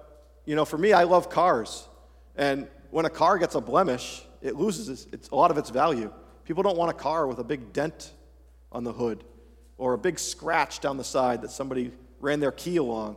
you 0.44 0.54
know, 0.54 0.64
for 0.64 0.78
me, 0.78 0.92
I 0.92 1.04
love 1.04 1.28
cars. 1.28 1.88
And 2.36 2.68
when 2.90 3.04
a 3.04 3.10
car 3.10 3.38
gets 3.38 3.54
a 3.54 3.60
blemish, 3.60 4.22
it 4.42 4.56
loses 4.56 4.88
its, 4.88 5.06
it's, 5.12 5.28
a 5.30 5.34
lot 5.34 5.50
of 5.50 5.58
its 5.58 5.70
value. 5.70 6.12
People 6.44 6.62
don't 6.62 6.76
want 6.76 6.90
a 6.90 6.94
car 6.94 7.26
with 7.26 7.38
a 7.38 7.44
big 7.44 7.72
dent 7.72 8.12
on 8.72 8.84
the 8.84 8.92
hood 8.92 9.24
or 9.78 9.94
a 9.94 9.98
big 9.98 10.18
scratch 10.18 10.80
down 10.80 10.96
the 10.96 11.04
side 11.04 11.42
that 11.42 11.50
somebody 11.50 11.92
ran 12.20 12.40
their 12.40 12.52
key 12.52 12.76
along. 12.76 13.16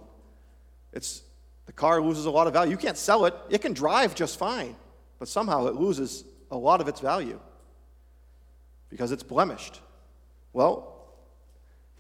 It's, 0.94 1.22
the 1.66 1.74
car 1.74 2.02
loses 2.02 2.26
a 2.26 2.32
lot 2.32 2.48
of 2.48 2.54
value. 2.54 2.72
You 2.72 2.78
can't 2.78 2.98
sell 2.98 3.26
it, 3.26 3.34
it 3.50 3.62
can 3.62 3.74
drive 3.74 4.16
just 4.16 4.38
fine, 4.38 4.76
but 5.20 5.28
somehow 5.28 5.68
it 5.68 5.76
loses 5.76 6.24
a 6.52 6.58
lot 6.58 6.82
of 6.82 6.88
its 6.88 7.00
value 7.00 7.40
because 8.90 9.12
it's 9.12 9.24
blemished. 9.24 9.80
Well, 10.52 10.96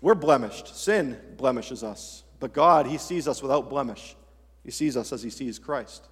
we're 0.01 0.15
blemished. 0.15 0.75
Sin 0.75 1.19
blemishes 1.37 1.83
us. 1.83 2.23
But 2.39 2.53
God, 2.53 2.87
He 2.87 2.97
sees 2.97 3.27
us 3.27 3.41
without 3.41 3.69
blemish. 3.69 4.15
He 4.63 4.71
sees 4.71 4.97
us 4.97 5.13
as 5.13 5.21
He 5.21 5.29
sees 5.29 5.59
Christ. 5.59 6.07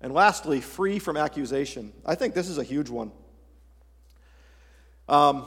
And 0.00 0.12
lastly, 0.12 0.60
free 0.60 0.98
from 0.98 1.16
accusation. 1.16 1.92
I 2.04 2.14
think 2.14 2.34
this 2.34 2.48
is 2.48 2.58
a 2.58 2.64
huge 2.64 2.90
one. 2.90 3.10
Um, 5.08 5.46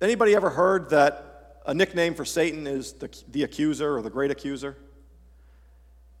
anybody 0.00 0.34
ever 0.34 0.50
heard 0.50 0.90
that 0.90 1.62
a 1.66 1.74
nickname 1.74 2.14
for 2.14 2.24
Satan 2.24 2.66
is 2.66 2.92
the, 2.94 3.10
the 3.30 3.42
accuser 3.42 3.96
or 3.96 4.02
the 4.02 4.10
great 4.10 4.30
accuser. 4.30 4.76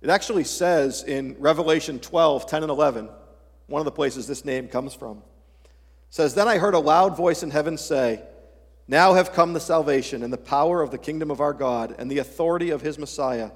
It 0.00 0.10
actually 0.10 0.44
says 0.44 1.02
in 1.02 1.36
Revelation 1.38 1.98
12, 1.98 2.46
10 2.46 2.62
and 2.62 2.70
11, 2.70 3.08
one 3.66 3.80
of 3.80 3.84
the 3.84 3.92
places 3.92 4.26
this 4.26 4.44
name 4.44 4.68
comes 4.68 4.94
from, 4.94 5.22
says, 6.10 6.34
Then 6.34 6.48
I 6.48 6.58
heard 6.58 6.74
a 6.74 6.78
loud 6.78 7.16
voice 7.16 7.42
in 7.42 7.50
heaven 7.50 7.78
say, 7.78 8.22
Now 8.86 9.14
have 9.14 9.32
come 9.32 9.52
the 9.52 9.60
salvation 9.60 10.22
and 10.22 10.32
the 10.32 10.38
power 10.38 10.82
of 10.82 10.90
the 10.90 10.98
kingdom 10.98 11.30
of 11.30 11.40
our 11.40 11.54
God 11.54 11.94
and 11.98 12.10
the 12.10 12.18
authority 12.18 12.70
of 12.70 12.82
his 12.82 12.98
Messiah. 12.98 13.50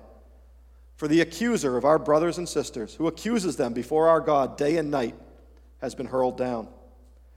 For 0.98 1.06
the 1.06 1.20
accuser 1.20 1.76
of 1.76 1.84
our 1.84 1.96
brothers 1.96 2.38
and 2.38 2.48
sisters, 2.48 2.96
who 2.96 3.06
accuses 3.06 3.54
them 3.54 3.72
before 3.72 4.08
our 4.08 4.20
God 4.20 4.56
day 4.56 4.78
and 4.78 4.90
night, 4.90 5.14
has 5.80 5.94
been 5.94 6.06
hurled 6.06 6.37
down. 6.37 6.66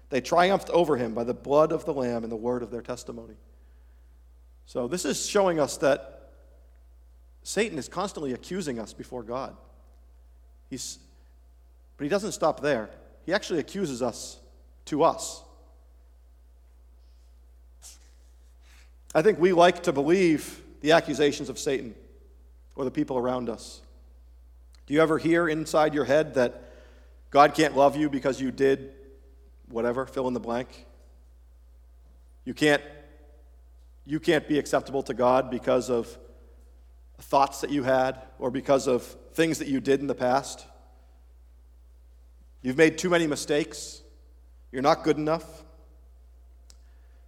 They 0.10 0.20
triumphed 0.20 0.72
over 0.72 0.98
him 0.98 1.14
by 1.14 1.26
the 1.26 1.36
blood 1.36 1.72
of 1.72 1.86
the 1.86 1.94
Lamb 1.94 2.24
and 2.24 2.32
the 2.32 2.38
word 2.38 2.64
of 2.64 2.72
their 2.72 2.82
testimony. 2.82 3.36
So, 4.66 4.88
this 4.88 5.06
is 5.06 5.28
showing 5.28 5.60
us 5.60 5.78
that 5.78 6.32
Satan 7.44 7.78
is 7.78 7.88
constantly 7.88 8.34
accusing 8.34 8.80
us 8.80 8.94
before 8.94 9.22
God. 9.22 9.56
He's, 10.72 10.98
but 11.98 12.06
he 12.06 12.10
doesn't 12.10 12.32
stop 12.32 12.62
there. 12.62 12.90
He 13.28 13.34
actually 13.34 13.60
accuses 13.60 14.02
us 14.02 14.40
to 14.86 15.04
us. 15.04 15.44
I 19.14 19.22
think 19.22 19.38
we 19.38 19.54
like 19.54 19.84
to 19.84 19.94
believe 19.94 20.64
the 20.82 20.94
accusations 20.94 21.48
of 21.48 21.60
Satan 21.60 21.94
or 22.82 22.86
the 22.86 22.92
people 22.92 23.18
around 23.18 23.48
us. 23.48 23.82
Do 24.88 24.96
you 24.96 25.02
ever 25.02 25.20
hear 25.20 25.48
inside 25.48 25.94
your 25.94 26.06
head 26.06 26.34
that 26.34 26.64
God 27.30 27.54
can't 27.54 27.78
love 27.78 27.96
you 27.96 28.10
because 28.10 28.42
you 28.42 28.52
did 28.52 28.92
whatever, 29.70 30.08
fill 30.08 30.28
in 30.28 30.34
the 30.34 30.40
blank? 30.40 30.86
You 32.44 32.56
can't 32.56 32.82
you 34.04 34.20
can't 34.20 34.48
be 34.48 34.58
acceptable 34.58 35.04
to 35.04 35.14
God 35.14 35.52
because 35.52 35.92
of 35.92 36.18
thoughts 37.20 37.62
that 37.62 37.70
you 37.70 37.84
had 37.84 38.20
or 38.40 38.50
because 38.50 38.88
of 38.88 39.04
things 39.34 39.60
that 39.60 39.68
you 39.68 39.80
did 39.80 40.00
in 40.00 40.08
the 40.08 40.16
past. 40.16 40.66
You've 42.64 42.78
made 42.78 42.98
too 42.98 43.12
many 43.12 43.28
mistakes. 43.28 44.02
You're 44.72 44.82
not 44.82 45.04
good 45.04 45.18
enough. 45.18 45.46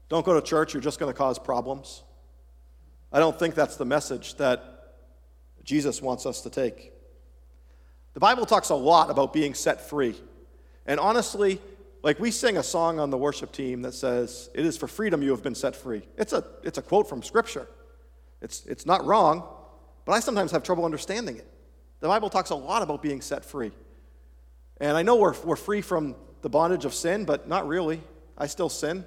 Don't 0.09 0.25
go 0.25 0.33
to 0.33 0.41
church, 0.41 0.73
you're 0.73 0.81
just 0.81 0.99
going 0.99 1.13
to 1.13 1.17
cause 1.17 1.37
problems. 1.37 2.01
I 3.11 3.19
don't 3.19 3.37
think 3.37 3.53
that's 3.53 3.77
the 3.77 3.85
message 3.85 4.35
that 4.37 4.72
Jesus 5.63 6.01
wants 6.01 6.25
us 6.25 6.41
to 6.41 6.49
take. 6.49 6.91
The 8.13 8.19
Bible 8.19 8.45
talks 8.45 8.69
a 8.69 8.75
lot 8.75 9.09
about 9.09 9.33
being 9.33 9.53
set 9.53 9.89
free. 9.89 10.15
And 10.85 10.99
honestly, 10.99 11.59
like 12.03 12.19
we 12.19 12.31
sing 12.31 12.57
a 12.57 12.63
song 12.63 12.99
on 12.99 13.09
the 13.09 13.17
worship 13.17 13.51
team 13.51 13.81
that 13.83 13.93
says, 13.93 14.49
It 14.53 14.65
is 14.65 14.77
for 14.77 14.87
freedom 14.87 15.21
you 15.21 15.31
have 15.31 15.41
been 15.41 15.55
set 15.55 15.75
free. 15.75 16.03
It's 16.17 16.33
a, 16.33 16.43
it's 16.63 16.77
a 16.77 16.81
quote 16.81 17.07
from 17.07 17.23
Scripture. 17.23 17.67
It's, 18.41 18.65
it's 18.65 18.85
not 18.85 19.05
wrong, 19.05 19.43
but 20.05 20.11
I 20.11 20.19
sometimes 20.19 20.51
have 20.51 20.63
trouble 20.63 20.83
understanding 20.83 21.37
it. 21.37 21.47
The 22.01 22.09
Bible 22.09 22.29
talks 22.29 22.49
a 22.49 22.55
lot 22.55 22.81
about 22.81 23.01
being 23.01 23.21
set 23.21 23.45
free. 23.45 23.71
And 24.81 24.97
I 24.97 25.03
know 25.03 25.15
we're, 25.15 25.35
we're 25.45 25.55
free 25.55 25.81
from 25.81 26.15
the 26.41 26.49
bondage 26.49 26.83
of 26.83 26.93
sin, 26.93 27.23
but 27.23 27.47
not 27.47 27.67
really. 27.67 28.01
I 28.37 28.47
still 28.47 28.67
sin. 28.67 29.05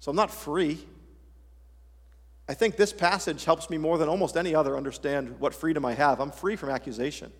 So 0.00 0.10
I'm 0.10 0.16
not 0.16 0.30
free. 0.30 0.84
I 2.52 2.54
think 2.54 2.76
this 2.76 2.92
passage 2.92 3.46
helps 3.46 3.70
me 3.70 3.78
more 3.78 3.96
than 3.96 4.10
almost 4.10 4.36
any 4.36 4.54
other 4.54 4.76
understand 4.76 5.40
what 5.40 5.54
freedom 5.54 5.86
I 5.86 5.94
have. 5.94 6.20
I'm 6.20 6.30
free 6.30 6.54
from 6.54 6.68
accusation. 6.68 7.32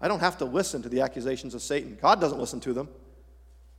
I 0.00 0.08
don't 0.08 0.18
have 0.18 0.38
to 0.38 0.44
listen 0.44 0.82
to 0.82 0.88
the 0.88 1.02
accusations 1.02 1.54
of 1.54 1.62
Satan. 1.62 1.96
God 2.02 2.20
doesn't 2.20 2.40
listen 2.40 2.58
to 2.62 2.72
them 2.72 2.88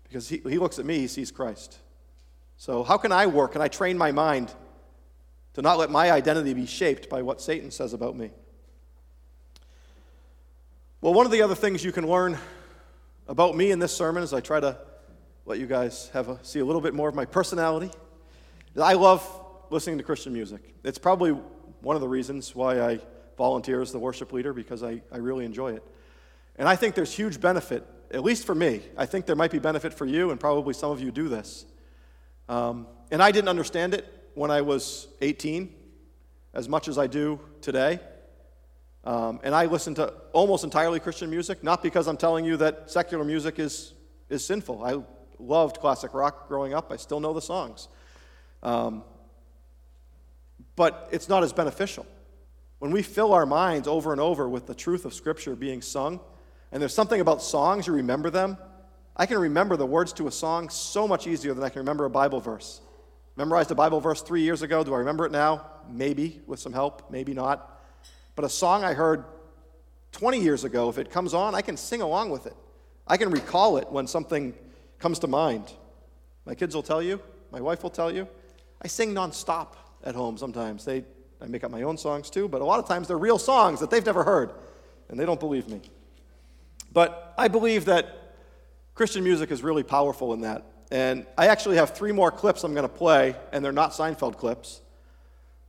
because 0.06 0.30
he, 0.30 0.38
he 0.38 0.58
looks 0.58 0.80
at 0.80 0.86
me, 0.86 1.00
he 1.00 1.08
sees 1.08 1.30
Christ. 1.30 1.80
So, 2.56 2.86
how 2.86 2.96
can 2.98 3.12
I 3.12 3.28
work? 3.28 3.52
Can 3.52 3.62
I 3.62 3.68
train 3.68 3.98
my 3.98 4.14
mind 4.14 4.54
to 5.56 5.62
not 5.62 5.78
let 5.78 5.92
my 5.92 6.10
identity 6.10 6.54
be 6.54 6.66
shaped 6.66 7.10
by 7.10 7.22
what 7.22 7.42
Satan 7.42 7.70
says 7.70 7.92
about 7.92 8.16
me? 8.16 8.32
Well, 11.02 11.14
one 11.14 11.26
of 11.26 11.34
the 11.34 11.42
other 11.42 11.56
things 11.56 11.84
you 11.84 11.92
can 11.92 12.08
learn 12.08 12.38
about 13.28 13.58
me 13.58 13.72
in 13.72 13.80
this 13.80 13.94
sermon 13.94 14.24
as 14.24 14.34
I 14.34 14.40
try 14.40 14.62
to 14.62 14.78
let 15.46 15.60
you 15.60 15.68
guys 15.68 16.10
have 16.14 16.30
a, 16.30 16.40
see 16.44 16.60
a 16.60 16.66
little 16.66 16.80
bit 16.80 16.94
more 16.94 17.10
of 17.10 17.14
my 17.14 17.26
personality. 17.26 17.92
I 18.82 18.94
love 18.94 19.42
listening 19.70 19.98
to 19.98 20.04
Christian 20.04 20.34
music. 20.34 20.76
It's 20.84 20.98
probably 20.98 21.32
one 21.32 21.96
of 21.96 22.02
the 22.02 22.08
reasons 22.08 22.56
why 22.56 22.82
I 22.82 23.00
volunteer 23.38 23.82
as 23.82 23.92
the 23.92 24.00
worship 24.00 24.32
leader 24.32 24.54
because 24.54 24.84
I, 24.84 25.02
I 25.12 25.18
really 25.18 25.46
enjoy 25.46 25.74
it. 25.74 25.84
And 26.58 26.68
I 26.68 26.76
think 26.76 26.96
there's 26.96 27.14
huge 27.14 27.42
benefit, 27.42 27.86
at 28.12 28.24
least 28.24 28.46
for 28.46 28.56
me. 28.56 28.82
I 28.98 29.06
think 29.06 29.26
there 29.26 29.36
might 29.36 29.52
be 29.52 29.60
benefit 29.60 29.94
for 29.94 30.06
you, 30.06 30.32
and 30.32 30.40
probably 30.40 30.74
some 30.74 30.92
of 30.92 31.02
you 31.02 31.12
do 31.12 31.28
this. 31.28 31.66
Um, 32.48 32.88
and 33.12 33.22
I 33.22 33.32
didn't 33.32 33.50
understand 33.50 33.94
it 33.94 34.06
when 34.36 34.52
I 34.52 34.62
was 34.62 35.08
18 35.22 35.74
as 36.54 36.70
much 36.70 36.88
as 36.88 36.98
I 36.98 37.08
do 37.08 37.40
today. 37.62 38.00
Um, 39.04 39.40
and 39.44 39.54
I 39.54 39.66
listen 39.66 39.94
to 39.96 40.14
almost 40.34 40.64
entirely 40.64 41.00
Christian 41.00 41.30
music, 41.30 41.64
not 41.64 41.84
because 41.84 42.08
I'm 42.08 42.18
telling 42.18 42.46
you 42.46 42.58
that 42.58 42.90
secular 42.90 43.24
music 43.24 43.60
is, 43.60 43.94
is 44.30 44.46
sinful. 44.46 44.84
I 44.84 45.04
loved 45.38 45.80
classic 45.80 46.14
rock 46.14 46.48
growing 46.48 46.74
up, 46.74 46.92
I 46.92 46.96
still 46.96 47.20
know 47.20 47.34
the 47.34 47.42
songs. 47.42 47.88
Um, 48.64 49.04
but 50.76 51.08
it's 51.12 51.30
not 51.30 51.44
as 51.44 51.54
beneficial. 51.54 52.06
When 52.80 52.92
we 52.92 53.02
fill 53.02 53.34
our 53.34 53.46
minds 53.46 53.88
over 53.88 54.12
and 54.12 54.22
over 54.22 54.50
with 54.50 54.68
the 54.68 54.76
truth 54.76 55.06
of 55.06 55.14
Scripture 55.14 55.56
being 55.56 55.82
sung, 55.82 56.20
and 56.72 56.82
there's 56.82 56.94
something 56.94 57.22
about 57.22 57.42
songs, 57.42 57.88
you 57.88 57.94
remember 57.94 58.30
them. 58.30 58.58
I 59.16 59.26
can 59.26 59.38
remember 59.38 59.78
the 59.78 59.86
words 59.86 60.12
to 60.14 60.28
a 60.28 60.32
song 60.32 60.70
so 60.70 61.08
much 61.08 61.26
easier 61.26 61.54
than 61.54 61.64
I 61.64 61.70
can 61.70 61.80
remember 61.80 62.06
a 62.06 62.10
Bible 62.10 62.42
verse. 62.42 62.82
Memorized 63.38 63.72
a 63.72 63.76
Bible 63.76 64.02
verse 64.02 64.22
three 64.22 64.42
years 64.42 64.62
ago. 64.62 64.84
Do 64.84 64.94
I 64.94 65.00
remember 65.00 65.26
it 65.26 65.32
now? 65.32 65.66
Maybe, 65.90 66.42
with 66.48 66.60
some 66.60 66.74
help, 66.74 67.10
maybe 67.10 67.34
not. 67.34 67.82
But 68.36 68.44
a 68.44 68.50
song 68.50 68.84
I 68.84 68.94
heard 68.94 69.24
20 70.12 70.42
years 70.42 70.64
ago, 70.64 70.90
if 70.90 70.98
it 70.98 71.12
comes 71.12 71.34
on, 71.34 71.56
I 71.56 71.62
can 71.62 71.78
sing 71.78 72.02
along 72.02 72.30
with 72.30 72.46
it. 72.46 72.56
I 73.08 73.18
can 73.18 73.30
recall 73.30 73.78
it 73.78 73.90
when 73.90 74.08
something 74.08 74.54
comes 75.00 75.20
to 75.20 75.28
mind. 75.28 75.72
My 76.46 76.56
kids 76.56 76.76
will 76.76 76.84
tell 76.84 77.02
you, 77.02 77.22
my 77.52 77.62
wife 77.62 77.84
will 77.84 77.90
tell 77.90 78.12
you. 78.12 78.28
I 78.82 78.88
sing 78.88 79.14
nonstop 79.14 79.76
at 80.06 80.16
home 80.16 80.38
sometimes. 80.38 80.86
They, 80.86 81.04
I 81.42 81.48
make 81.48 81.64
up 81.64 81.72
my 81.72 81.82
own 81.82 81.98
songs 81.98 82.30
too, 82.30 82.48
but 82.48 82.62
a 82.62 82.66
lot 82.66 82.80
of 82.80 82.88
times 82.88 83.08
they're 83.08 83.18
real 83.18 83.40
songs 83.40 83.80
that 83.80 83.90
they've 83.90 84.06
never 84.06 84.24
heard, 84.24 84.52
and 85.10 85.20
they 85.20 85.26
don't 85.26 85.40
believe 85.40 85.68
me. 85.68 85.82
But 86.94 87.34
I 87.38 87.48
believe 87.48 87.86
that 87.86 88.34
Christian 88.94 89.24
music 89.24 89.52
is 89.52 89.62
really 89.62 89.84
powerful 89.84 90.34
in 90.34 90.42
that. 90.42 90.66
And 90.92 91.26
I 91.38 91.48
actually 91.48 91.76
have 91.78 91.90
three 91.90 92.12
more 92.12 92.32
clips 92.32 92.64
I'm 92.64 92.74
going 92.74 92.88
to 92.88 92.94
play, 92.94 93.36
and 93.52 93.66
they're 93.66 93.72
not 93.72 93.92
Seinfeld 93.92 94.38
clips. 94.38 94.82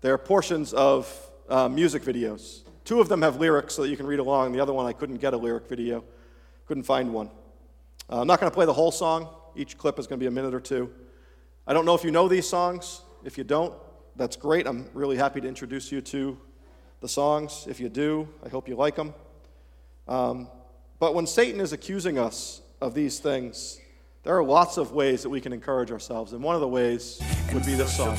They're 0.02 0.18
portions 0.18 0.72
of 0.72 1.12
uh, 1.48 1.68
music 1.68 2.04
videos. 2.04 2.62
Two 2.84 3.00
of 3.00 3.08
them 3.08 3.22
have 3.22 3.40
lyrics 3.40 3.74
so 3.74 3.82
that 3.82 3.88
you 3.88 3.96
can 3.96 4.06
read 4.06 4.20
along. 4.20 4.52
The 4.52 4.60
other 4.60 4.72
one, 4.72 4.86
I 4.86 4.92
couldn't 4.92 5.16
get 5.16 5.34
a 5.34 5.36
lyric 5.36 5.68
video, 5.68 6.04
couldn't 6.66 6.84
find 6.84 7.12
one. 7.12 7.30
Uh, 8.08 8.20
I'm 8.20 8.26
not 8.28 8.38
going 8.38 8.50
to 8.50 8.54
play 8.54 8.66
the 8.66 8.72
whole 8.72 8.92
song. 8.92 9.28
Each 9.56 9.76
clip 9.76 9.98
is 9.98 10.06
going 10.06 10.20
to 10.20 10.22
be 10.22 10.28
a 10.28 10.30
minute 10.30 10.54
or 10.54 10.60
two. 10.60 10.92
I 11.66 11.72
don't 11.72 11.84
know 11.86 11.94
if 11.94 12.04
you 12.04 12.12
know 12.12 12.28
these 12.28 12.48
songs. 12.48 13.00
If 13.24 13.36
you 13.38 13.42
don't, 13.42 13.74
that's 14.16 14.36
great. 14.36 14.66
I'm 14.66 14.88
really 14.94 15.16
happy 15.16 15.40
to 15.40 15.48
introduce 15.48 15.92
you 15.92 16.00
to 16.00 16.38
the 17.00 17.08
songs. 17.08 17.66
If 17.68 17.80
you 17.80 17.88
do, 17.88 18.28
I 18.44 18.48
hope 18.48 18.68
you 18.68 18.76
like 18.76 18.96
them. 18.96 19.14
Um, 20.08 20.48
but 20.98 21.14
when 21.14 21.26
Satan 21.26 21.60
is 21.60 21.72
accusing 21.72 22.18
us 22.18 22.62
of 22.80 22.94
these 22.94 23.18
things, 23.18 23.78
there 24.22 24.36
are 24.36 24.44
lots 24.44 24.76
of 24.76 24.92
ways 24.92 25.22
that 25.22 25.30
we 25.30 25.40
can 25.40 25.52
encourage 25.52 25.90
ourselves. 25.90 26.32
And 26.32 26.42
one 26.42 26.54
of 26.54 26.60
the 26.60 26.68
ways 26.68 27.20
would 27.52 27.64
be 27.64 27.74
this 27.74 27.96
song. 27.96 28.16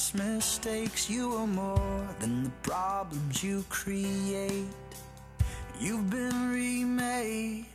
Past 0.00 0.14
mistakes. 0.14 1.10
You 1.10 1.34
are 1.34 1.46
more 1.46 2.08
than 2.20 2.44
the 2.44 2.50
problems 2.62 3.44
you 3.44 3.64
create. 3.68 4.64
You've 5.78 6.08
been 6.08 6.50
remade. 6.50 7.66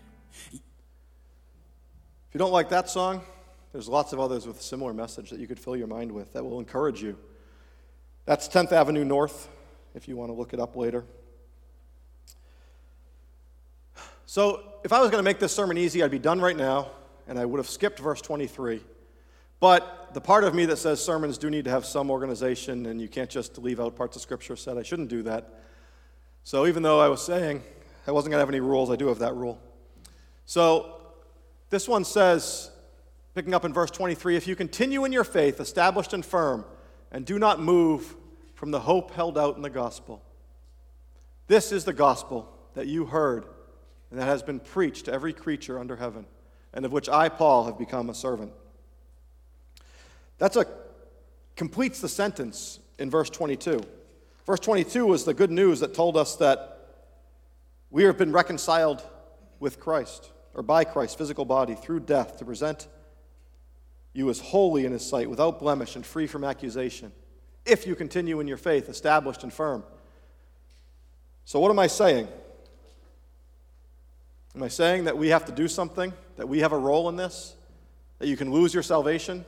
If 0.51 0.61
you 2.33 2.39
don't 2.39 2.51
like 2.51 2.69
that 2.69 2.89
song, 2.89 3.21
there's 3.71 3.87
lots 3.87 4.11
of 4.11 4.19
others 4.19 4.47
with 4.47 4.59
a 4.59 4.63
similar 4.63 4.91
message 4.91 5.29
that 5.29 5.39
you 5.39 5.45
could 5.45 5.59
fill 5.59 5.75
your 5.75 5.85
mind 5.85 6.11
with 6.11 6.33
that 6.33 6.43
will 6.43 6.57
encourage 6.57 7.01
you. 7.03 7.15
That's 8.25 8.47
10th 8.47 8.71
Avenue 8.71 9.05
North, 9.05 9.47
if 9.93 10.07
you 10.07 10.15
want 10.15 10.29
to 10.29 10.33
look 10.33 10.51
it 10.51 10.59
up 10.59 10.75
later. 10.75 11.05
So, 14.25 14.63
if 14.83 14.91
I 14.91 14.99
was 14.99 15.11
going 15.11 15.19
to 15.19 15.23
make 15.23 15.37
this 15.37 15.53
sermon 15.53 15.77
easy, 15.77 16.01
I'd 16.01 16.09
be 16.09 16.17
done 16.17 16.41
right 16.41 16.57
now, 16.57 16.89
and 17.27 17.37
I 17.37 17.45
would 17.45 17.59
have 17.59 17.69
skipped 17.69 17.99
verse 17.99 18.21
23. 18.21 18.81
But 19.59 20.13
the 20.13 20.21
part 20.21 20.43
of 20.43 20.53
me 20.53 20.65
that 20.65 20.77
says 20.77 21.03
sermons 21.03 21.37
do 21.37 21.49
need 21.49 21.65
to 21.65 21.71
have 21.71 21.85
some 21.85 22.09
organization 22.09 22.85
and 22.85 23.01
you 23.01 23.07
can't 23.07 23.29
just 23.29 23.57
leave 23.57 23.79
out 23.79 23.95
parts 23.95 24.15
of 24.15 24.21
Scripture 24.21 24.55
said 24.55 24.77
I 24.77 24.83
shouldn't 24.83 25.09
do 25.09 25.23
that. 25.23 25.61
So 26.43 26.67
even 26.67 26.83
though 26.83 26.99
I 26.99 27.07
was 27.07 27.23
saying 27.23 27.63
I 28.07 28.11
wasn't 28.11 28.31
going 28.31 28.37
to 28.37 28.41
have 28.41 28.49
any 28.49 28.59
rules, 28.59 28.89
I 28.89 28.95
do 28.95 29.07
have 29.07 29.19
that 29.19 29.35
rule. 29.35 29.59
So 30.45 31.01
this 31.69 31.87
one 31.87 32.05
says, 32.05 32.69
picking 33.33 33.53
up 33.53 33.65
in 33.65 33.73
verse 33.73 33.89
23, 33.91 34.35
if 34.35 34.47
you 34.47 34.55
continue 34.55 35.05
in 35.05 35.11
your 35.11 35.23
faith, 35.23 35.59
established 35.59 36.13
and 36.13 36.23
firm, 36.23 36.65
and 37.11 37.25
do 37.25 37.39
not 37.39 37.59
move 37.59 38.15
from 38.53 38.71
the 38.71 38.79
hope 38.79 39.11
held 39.11 39.37
out 39.37 39.55
in 39.55 39.61
the 39.61 39.69
gospel. 39.69 40.21
This 41.47 41.71
is 41.71 41.83
the 41.83 41.93
gospel 41.93 42.51
that 42.75 42.87
you 42.87 43.05
heard 43.05 43.45
and 44.11 44.19
that 44.19 44.25
has 44.25 44.43
been 44.43 44.59
preached 44.59 45.05
to 45.05 45.13
every 45.13 45.33
creature 45.33 45.79
under 45.79 45.95
heaven, 45.95 46.25
and 46.73 46.85
of 46.85 46.91
which 46.91 47.09
I, 47.09 47.27
Paul, 47.27 47.65
have 47.65 47.77
become 47.77 48.09
a 48.09 48.15
servant. 48.15 48.51
That's 50.37 50.55
a 50.55 50.65
completes 51.55 52.01
the 52.01 52.09
sentence 52.09 52.79
in 52.99 53.09
verse 53.09 53.29
22. 53.29 53.81
Verse 54.45 54.59
22 54.59 55.05
was 55.05 55.25
the 55.25 55.33
good 55.33 55.51
news 55.51 55.79
that 55.79 55.93
told 55.93 56.17
us 56.17 56.35
that 56.37 56.71
we 57.89 58.03
have 58.03 58.17
been 58.17 58.31
reconciled 58.31 59.03
with 59.59 59.79
Christ, 59.79 60.31
or 60.53 60.61
by 60.61 60.83
Christ's 60.83 61.15
physical 61.15 61.45
body, 61.45 61.75
through 61.75 62.01
death 62.01 62.37
to 62.37 62.45
present 62.45 62.87
you 64.13 64.29
as 64.29 64.39
holy 64.39 64.85
in 64.85 64.91
his 64.91 65.05
sight, 65.05 65.29
without 65.29 65.59
blemish 65.59 65.95
and 65.95 66.05
free 66.05 66.27
from 66.27 66.43
accusation, 66.43 67.11
if 67.65 67.87
you 67.87 67.95
continue 67.95 68.39
in 68.39 68.47
your 68.47 68.57
faith, 68.57 68.89
established 68.89 69.43
and 69.43 69.51
firm. 69.51 69.83
So, 71.45 71.59
what 71.59 71.69
am 71.69 71.79
I 71.79 71.87
saying? 71.87 72.27
Am 74.55 74.63
I 74.63 74.67
saying 74.67 75.05
that 75.05 75.17
we 75.17 75.29
have 75.29 75.45
to 75.45 75.51
do 75.51 75.67
something, 75.67 76.13
that 76.37 76.47
we 76.47 76.59
have 76.59 76.71
a 76.71 76.77
role 76.77 77.09
in 77.09 77.17
this, 77.17 77.55
that 78.19 78.27
you 78.27 78.37
can 78.37 78.51
lose 78.51 78.73
your 78.73 78.83
salvation? 78.83 79.45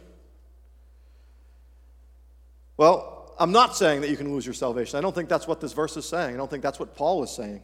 Well, 2.77 3.33
I'm 3.39 3.51
not 3.51 3.75
saying 3.75 4.01
that 4.01 4.09
you 4.09 4.17
can 4.17 4.31
lose 4.31 4.45
your 4.45 4.53
salvation. 4.53 4.97
I 4.97 5.01
don't 5.01 5.13
think 5.13 5.29
that's 5.29 5.47
what 5.47 5.59
this 5.59 5.73
verse 5.73 5.97
is 5.97 6.07
saying. 6.07 6.33
I 6.33 6.37
don't 6.37 6.49
think 6.49 6.63
that's 6.63 6.79
what 6.79 6.95
Paul 6.95 7.23
is 7.23 7.31
saying. 7.31 7.61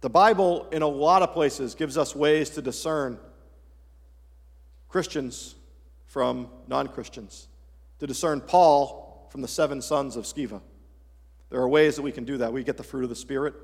The 0.00 0.10
Bible, 0.10 0.68
in 0.70 0.82
a 0.82 0.86
lot 0.86 1.22
of 1.22 1.32
places, 1.32 1.74
gives 1.74 1.96
us 1.96 2.14
ways 2.14 2.50
to 2.50 2.62
discern 2.62 3.18
Christians 4.88 5.54
from 6.06 6.48
non 6.68 6.88
Christians, 6.88 7.48
to 7.98 8.06
discern 8.06 8.40
Paul 8.40 9.28
from 9.30 9.40
the 9.40 9.48
seven 9.48 9.82
sons 9.82 10.16
of 10.16 10.24
Sceva. 10.24 10.60
There 11.50 11.60
are 11.60 11.68
ways 11.68 11.96
that 11.96 12.02
we 12.02 12.12
can 12.12 12.24
do 12.24 12.38
that. 12.38 12.52
We 12.52 12.64
get 12.64 12.76
the 12.76 12.82
fruit 12.82 13.04
of 13.04 13.08
the 13.08 13.16
Spirit. 13.16 13.54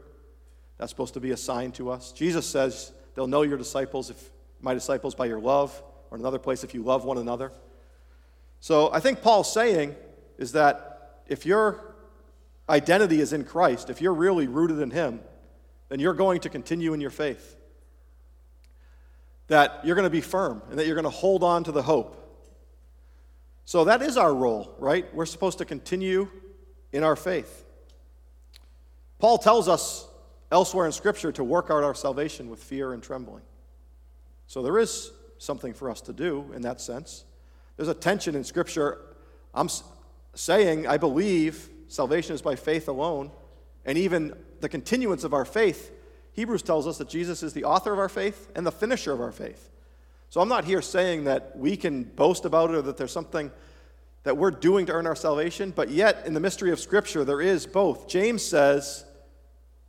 That's 0.79 0.91
supposed 0.91 1.15
to 1.15 1.21
be 1.21 1.33
a 1.33 1.37
sign 1.37 1.73
to 1.73 1.91
us. 1.91 2.13
Jesus 2.13 2.47
says 2.47 2.93
they'll 3.15 3.27
know 3.27 3.43
your 3.43 3.59
disciples, 3.59 4.11
if 4.11 4.31
my 4.61 4.75
disciples, 4.75 5.15
by 5.15 5.27
your 5.27 5.41
love, 5.41 5.83
or 6.11 6.17
in 6.17 6.23
another 6.23 6.39
place, 6.39 6.65
if 6.65 6.75
you 6.75 6.83
love 6.83 7.05
one 7.05 7.19
another. 7.19 7.53
So 8.61 8.93
I 8.93 9.01
think 9.01 9.23
Paul's 9.23 9.53
saying 9.53 9.95
is 10.41 10.53
that 10.53 11.21
if 11.29 11.47
your 11.47 11.95
identity 12.69 13.21
is 13.21 13.33
in 13.33 13.45
Christ, 13.45 13.91
if 13.91 14.01
you're 14.01 14.15
really 14.15 14.49
rooted 14.49 14.81
in 14.81 14.91
Him, 14.91 15.21
then 15.89 16.01
you're 16.01 16.15
going 16.15 16.41
to 16.41 16.49
continue 16.49 16.93
in 16.95 17.01
your 17.01 17.11
faith. 17.11 17.57
That 19.49 19.81
you're 19.85 19.95
going 19.95 20.05
to 20.05 20.11
be 20.11 20.21
firm 20.21 20.63
and 20.71 20.79
that 20.79 20.87
you're 20.87 20.95
going 20.97 21.05
to 21.05 21.11
hold 21.11 21.45
on 21.45 21.63
to 21.65 21.73
the 21.73 21.83
hope. 21.83 22.17
So 23.65 23.85
that 23.85 24.03
is 24.03 24.17
our 24.17 24.35
role, 24.35 24.75
right? 24.79 25.13
We're 25.15 25.27
supposed 25.27 25.59
to 25.59 25.65
continue 25.65 26.29
in 26.93 27.05
our 27.05 27.17
faith. 27.17 27.65
Paul 29.19 29.39
tells 29.39 29.69
us 29.69 30.09
elsewhere 30.51 30.87
in 30.87 30.93
Scripture 30.93 31.31
to 31.33 31.45
work 31.45 31.67
out 31.71 31.85
our 31.85 31.95
salvation 31.95 32.49
with 32.49 32.63
fear 32.63 32.93
and 32.93 33.03
trembling. 33.03 33.43
So 34.47 34.63
there 34.63 34.79
is 34.79 35.13
something 35.39 35.75
for 35.75 35.91
us 35.91 36.01
to 36.03 36.13
do 36.13 36.51
in 36.55 36.63
that 36.63 36.81
sense. 36.81 37.25
There's 37.77 37.89
a 37.89 37.95
tension 37.95 38.35
in 38.35 38.43
Scripture. 38.43 38.99
I'm 39.55 39.69
saying, 40.41 40.87
I 40.87 40.97
believe 40.97 41.69
salvation 41.89 42.35
is 42.35 42.41
by 42.41 42.57
faith 42.57 42.89
alone, 42.89 43.31
and 43.85 43.99
even 43.99 44.35
the 44.61 44.71
continuance 44.71 45.23
of 45.23 45.35
our 45.35 45.45
faith. 45.45 45.93
Hebrews 46.33 46.63
tells 46.63 46.87
us 46.87 46.97
that 46.97 47.11
Jesus 47.11 47.43
is 47.43 47.53
the 47.53 47.65
author 47.65 47.93
of 47.93 47.99
our 47.99 48.09
faith 48.09 48.51
and 48.55 48.67
the 48.67 48.73
finisher 48.73 49.13
of 49.13 49.21
our 49.21 49.33
faith. 49.33 49.69
So 50.31 50.41
I'm 50.41 50.49
not 50.49 50.65
here 50.65 50.81
saying 50.81 51.25
that 51.25 51.59
we 51.59 51.77
can 51.77 52.05
boast 52.05 52.47
about 52.47 52.71
it 52.71 52.77
or 52.77 52.83
that 52.83 52.97
there's 52.97 53.13
something 53.13 53.51
that 54.23 54.37
we're 54.37 54.51
doing 54.51 54.87
to 54.87 54.93
earn 54.93 55.07
our 55.07 55.17
salvation, 55.17 55.73
but 55.77 55.91
yet 55.91 56.25
in 56.25 56.33
the 56.33 56.41
mystery 56.41 56.71
of 56.71 56.81
Scripture, 56.81 57.23
there 57.25 57.43
is 57.43 57.67
both. 57.67 58.09
James 58.09 58.43
says, 58.43 59.05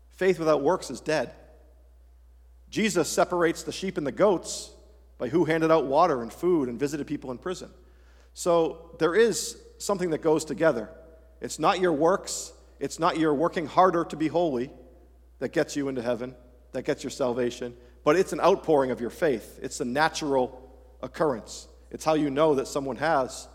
faith 0.09 0.37
without 0.37 0.61
works 0.61 0.89
is 0.89 0.99
dead. 0.99 1.31
Jesus 2.69 3.07
separates 3.07 3.63
the 3.63 3.71
sheep 3.71 3.97
and 3.97 4.05
the 4.05 4.11
goats 4.11 4.71
by 5.17 5.29
who 5.29 5.45
handed 5.45 5.71
out 5.71 5.85
water 5.85 6.21
and 6.21 6.33
food 6.33 6.67
and 6.67 6.77
visited 6.79 7.07
people 7.07 7.31
in 7.31 7.37
prison. 7.37 7.69
So 8.33 8.95
there 8.99 9.15
is 9.15 9.57
something 9.83 10.11
that 10.11 10.21
goes 10.21 10.45
together. 10.45 10.89
It's 11.41 11.59
not 11.59 11.79
your 11.79 11.93
works, 11.93 12.53
it's 12.79 12.99
not 12.99 13.17
your 13.17 13.33
working 13.33 13.65
harder 13.65 14.05
to 14.05 14.15
be 14.15 14.27
holy 14.27 14.71
that 15.39 15.53
gets 15.53 15.75
you 15.75 15.89
into 15.89 16.01
heaven, 16.01 16.35
that 16.71 16.83
gets 16.83 17.03
your 17.03 17.11
salvation, 17.11 17.75
but 18.03 18.15
it's 18.15 18.33
an 18.33 18.39
outpouring 18.39 18.91
of 18.91 19.01
your 19.01 19.09
faith. 19.09 19.59
It's 19.61 19.79
a 19.79 19.85
natural 19.85 20.69
occurrence. 21.01 21.67
It's 21.89 22.05
how 22.05 22.13
you 22.13 22.29
know 22.29 22.55
that 22.55 22.67
someone 22.67 22.95
has 22.97 23.47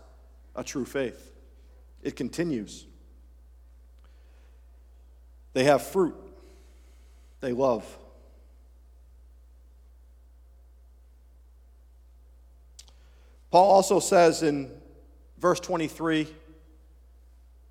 a 0.55 0.63
true 0.63 0.85
faith. 0.85 1.31
It 2.03 2.15
continues. 2.15 2.85
They 5.53 5.63
have 5.63 5.81
fruit, 5.81 6.15
they 7.39 7.51
love. 7.51 7.85
Paul 13.49 13.71
also 13.71 13.99
says 13.99 14.43
in 14.43 14.69
verse 15.37 15.59
23 15.59 16.27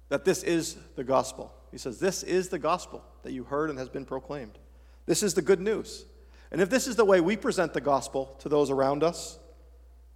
that 0.08 0.24
this 0.24 0.42
is 0.42 0.76
the 0.94 1.04
gospel. 1.04 1.52
He 1.70 1.78
says, 1.78 1.98
This 1.98 2.22
is 2.22 2.48
the 2.48 2.58
gospel 2.58 3.04
that 3.22 3.32
you 3.32 3.44
heard 3.44 3.70
and 3.70 3.78
has 3.78 3.88
been 3.88 4.04
proclaimed. 4.04 4.58
This 5.06 5.22
is 5.22 5.34
the 5.34 5.42
good 5.42 5.60
news. 5.60 6.04
And 6.50 6.60
if 6.60 6.70
this 6.70 6.86
is 6.86 6.96
the 6.96 7.04
way 7.04 7.20
we 7.20 7.36
present 7.36 7.72
the 7.72 7.80
gospel 7.80 8.36
to 8.40 8.48
those 8.48 8.70
around 8.70 9.02
us, 9.02 9.38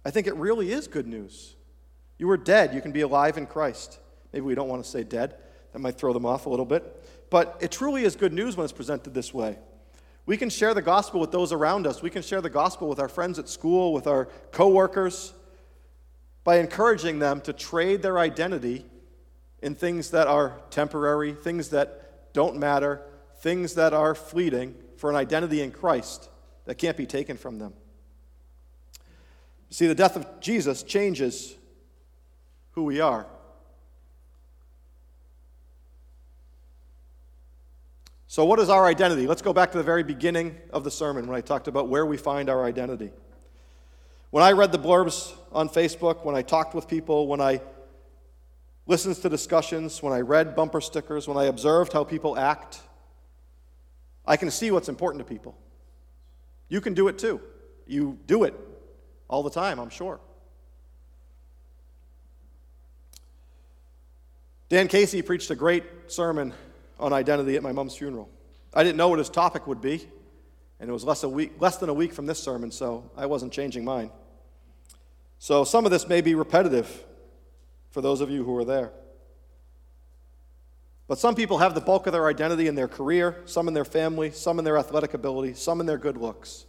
I 0.05 0.11
think 0.11 0.27
it 0.27 0.35
really 0.35 0.71
is 0.71 0.87
good 0.87 1.07
news. 1.07 1.55
You 2.17 2.27
were 2.27 2.37
dead, 2.37 2.73
you 2.73 2.81
can 2.81 2.91
be 2.91 3.01
alive 3.01 3.37
in 3.37 3.45
Christ. 3.45 3.99
Maybe 4.31 4.45
we 4.45 4.55
don't 4.55 4.69
want 4.69 4.83
to 4.83 4.89
say 4.89 5.03
dead, 5.03 5.35
that 5.73 5.79
might 5.79 5.97
throw 5.97 6.13
them 6.13 6.25
off 6.25 6.45
a 6.45 6.49
little 6.49 6.65
bit. 6.65 7.29
But 7.29 7.57
it 7.61 7.71
truly 7.71 8.03
is 8.03 8.15
good 8.15 8.33
news 8.33 8.55
when 8.55 8.63
it's 8.63 8.73
presented 8.73 9.13
this 9.13 9.33
way. 9.33 9.57
We 10.25 10.37
can 10.37 10.49
share 10.49 10.73
the 10.73 10.81
gospel 10.81 11.19
with 11.19 11.31
those 11.31 11.51
around 11.51 11.87
us. 11.87 12.01
We 12.01 12.09
can 12.09 12.21
share 12.21 12.41
the 12.41 12.49
gospel 12.49 12.87
with 12.87 12.99
our 12.99 13.09
friends 13.09 13.39
at 13.39 13.49
school, 13.49 13.91
with 13.91 14.07
our 14.07 14.25
coworkers, 14.51 15.33
by 16.43 16.57
encouraging 16.57 17.19
them 17.19 17.41
to 17.41 17.53
trade 17.53 18.01
their 18.01 18.17
identity 18.17 18.85
in 19.61 19.75
things 19.75 20.11
that 20.11 20.27
are 20.27 20.59
temporary, 20.69 21.33
things 21.33 21.69
that 21.69 22.33
don't 22.33 22.57
matter, 22.57 23.01
things 23.41 23.75
that 23.75 23.93
are 23.93 24.15
fleeting 24.15 24.75
for 24.97 25.09
an 25.09 25.15
identity 25.15 25.61
in 25.61 25.71
Christ 25.71 26.29
that 26.65 26.75
can't 26.75 26.97
be 26.97 27.05
taken 27.05 27.37
from 27.37 27.59
them. 27.59 27.73
See, 29.69 29.87
the 29.87 29.95
death 29.95 30.15
of 30.15 30.39
Jesus 30.39 30.83
changes 30.83 31.55
who 32.71 32.83
we 32.83 32.99
are. 32.99 33.25
So, 38.27 38.45
what 38.45 38.59
is 38.59 38.69
our 38.69 38.85
identity? 38.85 39.27
Let's 39.27 39.41
go 39.41 39.51
back 39.51 39.71
to 39.73 39.77
the 39.77 39.83
very 39.83 40.03
beginning 40.03 40.57
of 40.71 40.83
the 40.83 40.91
sermon 40.91 41.27
when 41.27 41.37
I 41.37 41.41
talked 41.41 41.67
about 41.67 41.89
where 41.89 42.05
we 42.05 42.15
find 42.15 42.49
our 42.49 42.63
identity. 42.63 43.11
When 44.31 44.43
I 44.45 44.53
read 44.53 44.71
the 44.71 44.79
blurbs 44.79 45.33
on 45.51 45.67
Facebook, 45.67 46.23
when 46.23 46.35
I 46.35 46.41
talked 46.41 46.73
with 46.73 46.87
people, 46.87 47.27
when 47.27 47.41
I 47.41 47.61
listened 48.87 49.17
to 49.17 49.29
discussions, 49.29 50.01
when 50.01 50.13
I 50.13 50.21
read 50.21 50.55
bumper 50.55 50.79
stickers, 50.79 51.27
when 51.27 51.37
I 51.37 51.45
observed 51.45 51.91
how 51.91 52.05
people 52.05 52.39
act, 52.39 52.79
I 54.25 54.37
can 54.37 54.49
see 54.49 54.71
what's 54.71 54.87
important 54.87 55.19
to 55.19 55.29
people. 55.31 55.57
You 56.69 56.79
can 56.79 56.93
do 56.93 57.09
it 57.09 57.19
too. 57.19 57.41
You 57.85 58.17
do 58.25 58.45
it 58.45 58.53
all 59.27 59.43
the 59.43 59.49
time, 59.49 59.79
I'm 59.79 59.89
sure. 59.89 60.21
Dan 64.69 64.87
Casey 64.87 65.21
preached 65.21 65.51
a 65.51 65.55
great 65.55 65.83
sermon 66.07 66.53
on 66.97 67.11
identity 67.11 67.57
at 67.57 67.63
my 67.63 67.73
mom's 67.73 67.97
funeral. 67.97 68.29
I 68.73 68.85
didn't 68.85 68.95
know 68.95 69.09
what 69.09 69.19
his 69.19 69.29
topic 69.29 69.67
would 69.67 69.81
be, 69.81 70.07
and 70.79 70.89
it 70.89 70.93
was 70.93 71.03
less, 71.03 71.23
a 71.23 71.29
week, 71.29 71.51
less 71.59 71.75
than 71.75 71.89
a 71.89 71.93
week 71.93 72.13
from 72.13 72.25
this 72.25 72.39
sermon, 72.39 72.71
so 72.71 73.11
I 73.17 73.25
wasn't 73.25 73.51
changing 73.51 73.83
mine. 73.83 74.09
So 75.41 75.63
some 75.63 75.85
of 75.85 75.91
this 75.91 76.07
may 76.07 76.21
be 76.21 76.35
repetitive 76.35 77.03
for 77.89 77.99
those 77.99 78.21
of 78.21 78.29
you 78.29 78.43
who 78.43 78.55
are 78.57 78.63
there. 78.63 78.91
But 81.07 81.17
some 81.17 81.33
people 81.33 81.57
have 81.57 81.73
the 81.73 81.81
bulk 81.81 82.05
of 82.05 82.13
their 82.13 82.27
identity 82.27 82.67
in 82.67 82.75
their 82.75 82.87
career, 82.87 83.41
some 83.45 83.67
in 83.67 83.73
their 83.73 83.83
family, 83.83 84.29
some 84.29 84.59
in 84.59 84.65
their 84.65 84.77
athletic 84.77 85.15
ability, 85.15 85.55
some 85.55 85.79
in 85.79 85.87
their 85.87 85.97
good 85.97 86.15
looks, 86.15 86.67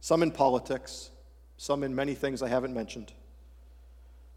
some 0.00 0.22
in 0.22 0.30
politics, 0.30 1.10
some 1.58 1.84
in 1.84 1.94
many 1.94 2.14
things 2.14 2.40
I 2.40 2.48
haven't 2.48 2.72
mentioned. 2.72 3.12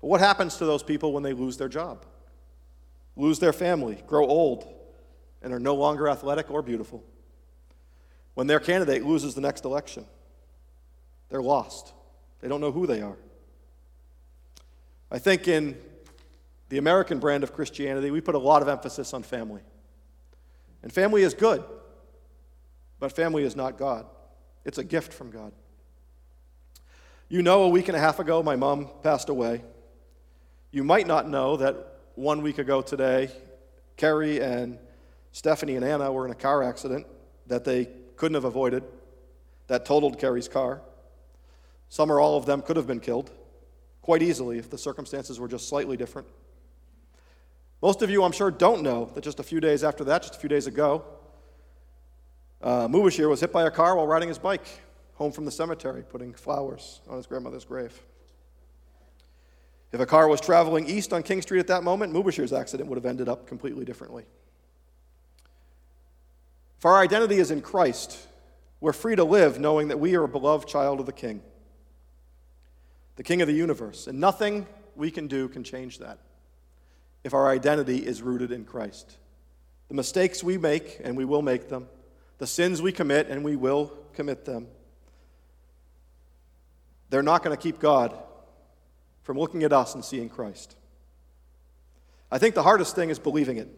But 0.01 0.07
what 0.07 0.19
happens 0.19 0.57
to 0.57 0.65
those 0.65 0.83
people 0.83 1.13
when 1.13 1.23
they 1.23 1.31
lose 1.31 1.55
their 1.55 1.69
job, 1.69 2.05
lose 3.15 3.39
their 3.39 3.53
family, 3.53 4.03
grow 4.05 4.27
old, 4.27 4.67
and 5.41 5.53
are 5.53 5.59
no 5.59 5.75
longer 5.75 6.09
athletic 6.09 6.51
or 6.51 6.61
beautiful? 6.61 7.05
When 8.33 8.47
their 8.47 8.59
candidate 8.59 9.05
loses 9.05 9.33
the 9.33 9.39
next 9.39 9.63
election, 9.63 10.05
they're 11.29 11.41
lost. 11.41 11.93
They 12.41 12.49
don't 12.49 12.59
know 12.59 12.73
who 12.73 12.85
they 12.85 13.01
are. 13.01 13.15
I 15.11 15.19
think 15.19 15.49
in 15.49 15.77
the 16.69 16.77
American 16.77 17.19
brand 17.19 17.43
of 17.43 17.53
Christianity, 17.53 18.11
we 18.11 18.21
put 18.21 18.33
a 18.33 18.39
lot 18.39 18.61
of 18.61 18.69
emphasis 18.69 19.13
on 19.13 19.23
family. 19.23 19.61
And 20.83 20.91
family 20.91 21.23
is 21.23 21.33
good, 21.33 21.63
but 22.97 23.11
family 23.11 23.43
is 23.43 23.55
not 23.55 23.77
God. 23.77 24.05
It's 24.63 24.77
a 24.77 24.83
gift 24.83 25.11
from 25.13 25.29
God. 25.29 25.51
You 27.27 27.41
know, 27.41 27.63
a 27.63 27.69
week 27.69 27.89
and 27.89 27.97
a 27.97 27.99
half 27.99 28.19
ago, 28.19 28.41
my 28.41 28.55
mom 28.55 28.89
passed 29.03 29.27
away. 29.27 29.63
You 30.71 30.83
might 30.85 31.07
not 31.07 31.27
know 31.27 31.57
that 31.57 31.75
one 32.15 32.41
week 32.41 32.57
ago 32.57 32.81
today, 32.81 33.29
Carrie 33.97 34.41
and 34.41 34.79
Stephanie 35.33 35.75
and 35.75 35.83
Anna 35.83 36.11
were 36.11 36.25
in 36.25 36.31
a 36.31 36.35
car 36.35 36.63
accident 36.63 37.05
that 37.47 37.65
they 37.65 37.89
couldn't 38.15 38.35
have 38.35 38.45
avoided, 38.45 38.83
that 39.67 39.85
totaled 39.85 40.19
Carrie's 40.19 40.47
car. 40.47 40.81
Some 41.89 42.09
or 42.11 42.21
all 42.21 42.37
of 42.37 42.45
them 42.45 42.61
could 42.61 42.77
have 42.77 42.87
been 42.87 43.01
killed 43.01 43.29
quite 44.01 44.21
easily 44.21 44.57
if 44.57 44.69
the 44.69 44.77
circumstances 44.77 45.39
were 45.39 45.47
just 45.47 45.67
slightly 45.69 45.97
different. 45.97 46.27
Most 47.81 48.01
of 48.01 48.09
you, 48.09 48.23
I'm 48.23 48.31
sure, 48.31 48.51
don't 48.51 48.83
know 48.83 49.11
that 49.15 49.23
just 49.23 49.39
a 49.39 49.43
few 49.43 49.59
days 49.59 49.83
after 49.83 50.03
that, 50.03 50.21
just 50.21 50.35
a 50.35 50.39
few 50.39 50.49
days 50.49 50.67
ago, 50.67 51.03
uh, 52.61 52.87
Mubashir 52.87 53.27
was 53.27 53.41
hit 53.41 53.51
by 53.51 53.63
a 53.63 53.71
car 53.71 53.95
while 53.95 54.05
riding 54.05 54.27
his 54.27 54.37
bike 54.37 54.65
home 55.15 55.31
from 55.31 55.45
the 55.45 55.51
cemetery, 55.51 56.03
putting 56.07 56.33
flowers 56.33 57.01
on 57.09 57.17
his 57.17 57.25
grandmother's 57.25 57.65
grave. 57.65 57.99
If 59.91 59.99
a 59.99 60.05
car 60.05 60.27
was 60.27 60.39
traveling 60.39 60.87
east 60.87 61.11
on 61.11 61.21
King 61.21 61.41
Street 61.41 61.59
at 61.59 61.67
that 61.67 61.83
moment, 61.83 62.13
Mubashir's 62.13 62.53
accident 62.53 62.87
would 62.89 62.95
have 62.95 63.05
ended 63.05 63.27
up 63.27 63.47
completely 63.47 63.83
differently. 63.83 64.25
If 66.77 66.85
our 66.85 66.99
identity 66.99 67.37
is 67.37 67.51
in 67.51 67.61
Christ, 67.61 68.27
we're 68.79 68.93
free 68.93 69.15
to 69.15 69.23
live 69.23 69.59
knowing 69.59 69.89
that 69.89 69.99
we 69.99 70.15
are 70.15 70.23
a 70.23 70.27
beloved 70.27 70.67
child 70.67 70.99
of 70.99 71.05
the 71.05 71.11
King, 71.11 71.41
the 73.21 73.25
King 73.25 73.43
of 73.43 73.47
the 73.47 73.53
universe, 73.53 74.07
and 74.07 74.19
nothing 74.19 74.65
we 74.95 75.11
can 75.11 75.27
do 75.27 75.47
can 75.47 75.63
change 75.63 75.99
that 75.99 76.17
if 77.23 77.35
our 77.35 77.49
identity 77.49 77.97
is 77.97 78.23
rooted 78.23 78.51
in 78.51 78.65
Christ. 78.65 79.15
The 79.89 79.93
mistakes 79.93 80.43
we 80.43 80.57
make, 80.57 80.99
and 81.03 81.15
we 81.15 81.23
will 81.23 81.43
make 81.43 81.69
them, 81.69 81.87
the 82.39 82.47
sins 82.47 82.81
we 82.81 82.91
commit, 82.91 83.27
and 83.27 83.43
we 83.43 83.55
will 83.55 83.93
commit 84.13 84.43
them, 84.43 84.65
they're 87.11 87.21
not 87.21 87.43
going 87.43 87.55
to 87.55 87.61
keep 87.61 87.77
God 87.77 88.17
from 89.21 89.37
looking 89.37 89.61
at 89.61 89.71
us 89.71 89.93
and 89.93 90.03
seeing 90.03 90.27
Christ. 90.27 90.75
I 92.31 92.39
think 92.39 92.55
the 92.55 92.63
hardest 92.63 92.95
thing 92.95 93.11
is 93.11 93.19
believing 93.19 93.57
it. 93.57 93.69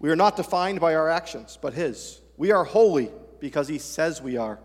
We 0.00 0.10
are 0.10 0.16
not 0.16 0.34
defined 0.34 0.80
by 0.80 0.96
our 0.96 1.08
actions, 1.08 1.56
but 1.62 1.74
His. 1.74 2.20
We 2.36 2.50
are 2.50 2.64
holy 2.64 3.12
because 3.38 3.68
He 3.68 3.78
says 3.78 4.20
we 4.20 4.36
are. 4.36 4.58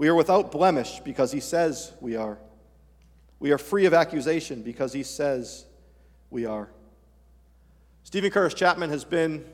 We 0.00 0.08
are 0.08 0.14
without 0.14 0.50
blemish 0.50 1.00
because 1.00 1.30
He 1.30 1.40
says 1.40 1.92
we 2.00 2.16
are. 2.16 2.38
We 3.38 3.52
are 3.52 3.58
free 3.58 3.84
of 3.84 3.92
accusation 3.92 4.62
because 4.62 4.94
He 4.94 5.02
says 5.02 5.66
we 6.30 6.46
are. 6.46 6.70
Steven 8.04 8.30
Curtis 8.30 8.54
Chapman 8.54 8.88
has 8.88 9.04
been 9.04 9.44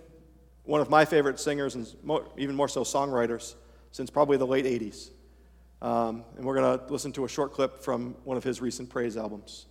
one 0.62 0.80
of 0.80 0.88
my 0.88 1.04
favorite 1.04 1.40
singers 1.40 1.74
and 1.74 1.92
even 2.36 2.54
more 2.54 2.68
so 2.68 2.84
songwriters 2.84 3.56
since 3.90 4.08
probably 4.08 4.36
the 4.36 4.46
late 4.46 4.66
80s. 4.66 5.10
Um, 5.82 6.24
and 6.36 6.44
we're 6.44 6.54
going 6.54 6.78
to 6.78 6.92
listen 6.92 7.10
to 7.14 7.24
a 7.24 7.28
short 7.28 7.52
clip 7.52 7.82
from 7.82 8.14
one 8.22 8.36
of 8.36 8.44
his 8.44 8.60
recent 8.60 8.88
praise 8.88 9.16
albums. 9.16 9.66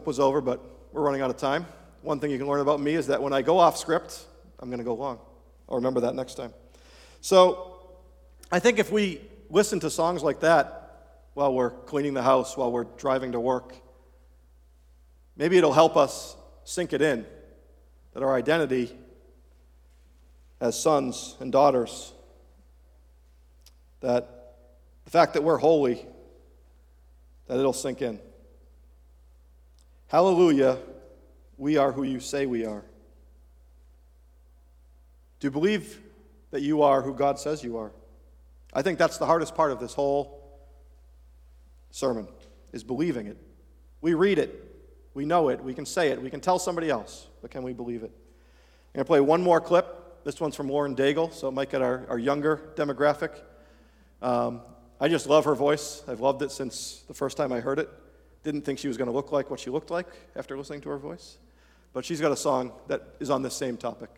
Clip 0.00 0.06
was 0.06 0.18
over, 0.18 0.40
but 0.40 0.62
we're 0.92 1.02
running 1.02 1.20
out 1.20 1.28
of 1.28 1.36
time. 1.36 1.66
One 2.00 2.20
thing 2.20 2.30
you 2.30 2.38
can 2.38 2.46
learn 2.46 2.60
about 2.60 2.80
me 2.80 2.94
is 2.94 3.08
that 3.08 3.20
when 3.22 3.34
I 3.34 3.42
go 3.42 3.58
off 3.58 3.76
script, 3.76 4.24
I'm 4.58 4.70
going 4.70 4.78
to 4.78 4.84
go 4.84 4.94
long. 4.94 5.18
I'll 5.68 5.76
remember 5.76 6.00
that 6.00 6.14
next 6.14 6.36
time. 6.36 6.54
So 7.20 7.76
I 8.50 8.60
think 8.60 8.78
if 8.78 8.90
we 8.90 9.20
listen 9.50 9.78
to 9.80 9.90
songs 9.90 10.22
like 10.22 10.40
that 10.40 11.26
while 11.34 11.52
we're 11.52 11.68
cleaning 11.68 12.14
the 12.14 12.22
house, 12.22 12.56
while 12.56 12.72
we're 12.72 12.86
driving 12.96 13.32
to 13.32 13.40
work, 13.40 13.74
maybe 15.36 15.58
it'll 15.58 15.74
help 15.74 15.98
us 15.98 16.34
sink 16.64 16.94
it 16.94 17.02
in 17.02 17.26
that 18.14 18.22
our 18.22 18.34
identity 18.34 18.96
as 20.62 20.80
sons 20.80 21.36
and 21.40 21.52
daughters, 21.52 22.14
that 24.00 24.54
the 25.04 25.10
fact 25.10 25.34
that 25.34 25.44
we're 25.44 25.58
holy, 25.58 26.06
that 27.48 27.58
it'll 27.58 27.74
sink 27.74 28.00
in. 28.00 28.18
Hallelujah, 30.10 30.76
we 31.56 31.76
are 31.76 31.92
who 31.92 32.02
you 32.02 32.18
say 32.18 32.44
we 32.44 32.66
are. 32.66 32.82
Do 35.38 35.46
you 35.46 35.52
believe 35.52 36.00
that 36.50 36.62
you 36.62 36.82
are 36.82 37.00
who 37.00 37.14
God 37.14 37.38
says 37.38 37.62
you 37.62 37.76
are? 37.76 37.92
I 38.74 38.82
think 38.82 38.98
that's 38.98 39.18
the 39.18 39.26
hardest 39.26 39.54
part 39.54 39.70
of 39.70 39.78
this 39.78 39.94
whole 39.94 40.58
sermon 41.92 42.26
is 42.72 42.82
believing 42.82 43.28
it. 43.28 43.36
We 44.00 44.14
read 44.14 44.40
it, 44.40 44.82
we 45.14 45.24
know 45.24 45.48
it, 45.48 45.62
we 45.62 45.74
can 45.74 45.86
say 45.86 46.08
it, 46.08 46.20
we 46.20 46.28
can 46.28 46.40
tell 46.40 46.58
somebody 46.58 46.90
else, 46.90 47.28
but 47.40 47.52
can 47.52 47.62
we 47.62 47.72
believe 47.72 48.02
it? 48.02 48.10
I'm 48.10 48.98
going 48.98 49.04
to 49.04 49.08
play 49.08 49.20
one 49.20 49.42
more 49.42 49.60
clip. 49.60 50.24
This 50.24 50.40
one's 50.40 50.56
from 50.56 50.68
Lauren 50.68 50.96
Daigle, 50.96 51.32
so 51.32 51.46
it 51.46 51.52
might 51.52 51.70
get 51.70 51.82
our, 51.82 52.04
our 52.08 52.18
younger 52.18 52.72
demographic. 52.74 53.30
Um, 54.20 54.62
I 54.98 55.06
just 55.06 55.28
love 55.28 55.44
her 55.44 55.54
voice. 55.54 56.02
I've 56.08 56.18
loved 56.18 56.42
it 56.42 56.50
since 56.50 57.04
the 57.06 57.14
first 57.14 57.36
time 57.36 57.52
I 57.52 57.60
heard 57.60 57.78
it. 57.78 57.88
Didn't 58.42 58.62
think 58.62 58.78
she 58.78 58.88
was 58.88 58.96
going 58.96 59.08
to 59.08 59.12
look 59.12 59.32
like 59.32 59.50
what 59.50 59.60
she 59.60 59.70
looked 59.70 59.90
like 59.90 60.06
after 60.34 60.56
listening 60.56 60.80
to 60.82 60.88
her 60.88 60.98
voice. 60.98 61.38
But 61.92 62.04
she's 62.04 62.20
got 62.20 62.32
a 62.32 62.36
song 62.36 62.72
that 62.88 63.02
is 63.20 63.30
on 63.30 63.42
this 63.42 63.54
same 63.54 63.76
topic. 63.76 64.10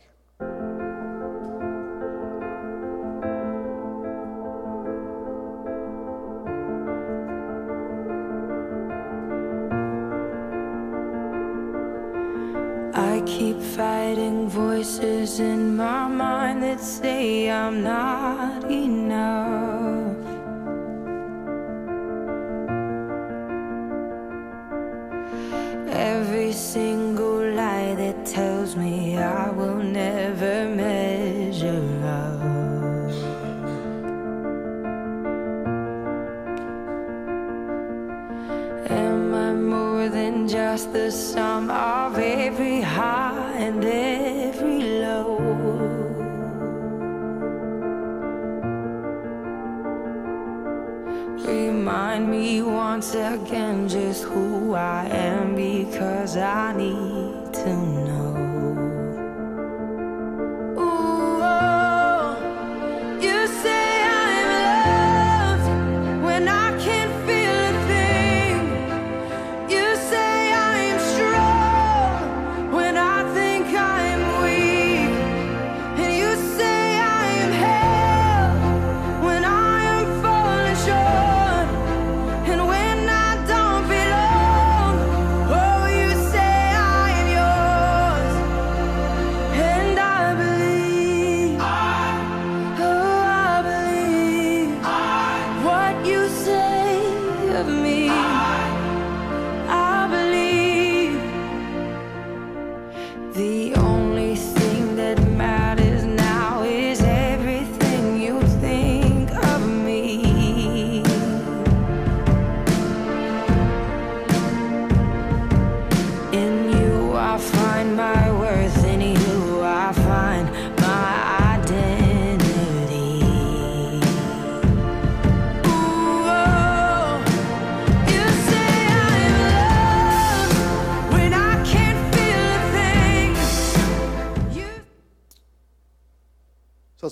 I 12.95 13.23
keep 13.27 13.59
fighting 13.61 14.49
voices 14.49 15.41
in 15.41 15.77
my 15.77 16.07
mind 16.07 16.63
that 16.63 16.81
say 16.81 17.51
I'm 17.51 17.83
not 17.83 18.71
enough. 18.71 19.72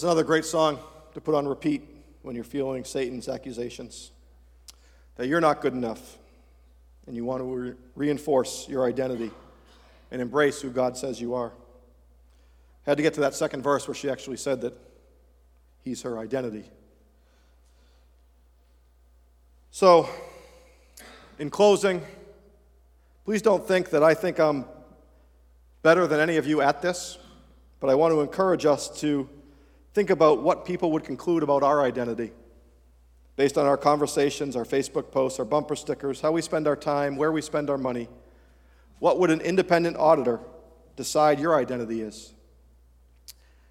It's 0.01 0.05
another 0.05 0.25
great 0.25 0.47
song 0.47 0.79
to 1.13 1.21
put 1.21 1.35
on 1.35 1.47
repeat 1.47 1.87
when 2.23 2.35
you're 2.35 2.43
feeling 2.43 2.87
Satan's 2.87 3.29
accusations 3.29 4.13
that 5.17 5.27
you're 5.27 5.43
not 5.43 5.61
good 5.61 5.75
enough 5.75 6.17
and 7.07 7.15
you 7.15 7.27
want 7.27 7.43
to 7.43 7.45
re- 7.45 7.75
reinforce 7.95 8.67
your 8.67 8.87
identity 8.87 9.31
and 10.11 10.23
embrace 10.23 10.63
who 10.63 10.71
God 10.71 10.97
says 10.97 11.21
you 11.21 11.35
are. 11.35 11.53
Had 12.87 12.97
to 12.97 13.03
get 13.03 13.13
to 13.13 13.21
that 13.21 13.35
second 13.35 13.61
verse 13.63 13.87
where 13.87 13.95
she 13.95 14.09
actually 14.09 14.39
said 14.39 14.63
that 14.63 14.73
he's 15.85 16.01
her 16.01 16.19
identity. 16.19 16.65
So, 19.71 20.09
in 21.39 21.51
closing, 21.51 22.01
please 23.27 23.43
don't 23.43 23.69
think 23.69 23.91
that 23.91 24.03
I 24.03 24.15
think 24.15 24.41
I'm 24.41 24.65
better 25.83 26.07
than 26.07 26.21
any 26.21 26.39
of 26.39 26.47
you 26.47 26.63
at 26.63 26.81
this, 26.81 27.19
but 27.81 27.91
I 27.91 27.95
want 27.95 28.15
to 28.15 28.23
encourage 28.23 28.65
us 28.65 28.89
to 29.01 29.29
think 29.93 30.11
about 30.11 30.43
what 30.43 30.65
people 30.65 30.93
would 30.93 31.05
conclude 31.05 31.43
about 31.43 31.63
our 31.63 31.83
identity 31.83 32.33
based 33.37 33.57
on 33.57 33.67
our 33.67 33.77
conversations, 33.77 34.55
our 34.55 34.65
Facebook 34.65 35.11
posts, 35.11 35.39
our 35.39 35.45
bumper 35.45 35.75
stickers, 35.75 36.21
how 36.21 36.31
we 36.31 36.43
spend 36.43 36.67
our 36.67 36.77
time, 36.77 37.17
where 37.17 37.33
we 37.33 37.41
spend 37.41 37.71
our 37.71 37.79
money. 37.79 38.09
What 38.99 39.19
would 39.19 39.31
an 39.31 39.41
independent 39.41 39.97
auditor 39.97 40.41
decide 40.97 41.41
your 41.41 41.57
identity 41.57 42.03
is? 42.03 42.35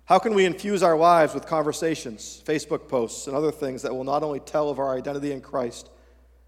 How 0.06 0.18
can 0.18 0.34
we 0.34 0.46
infuse 0.46 0.82
our 0.82 0.98
lives 0.98 1.36
with 1.36 1.46
conversations, 1.46 2.42
Facebook 2.44 2.88
posts, 2.88 3.28
and 3.28 3.36
other 3.36 3.52
things 3.52 3.84
that 3.84 3.94
will 3.94 4.04
not 4.04 4.24
only 4.24 4.40
tell 4.40 4.72
of 4.72 4.80
our 4.80 4.98
identity 4.98 5.32
in 5.32 5.40
Christ, 5.40 5.92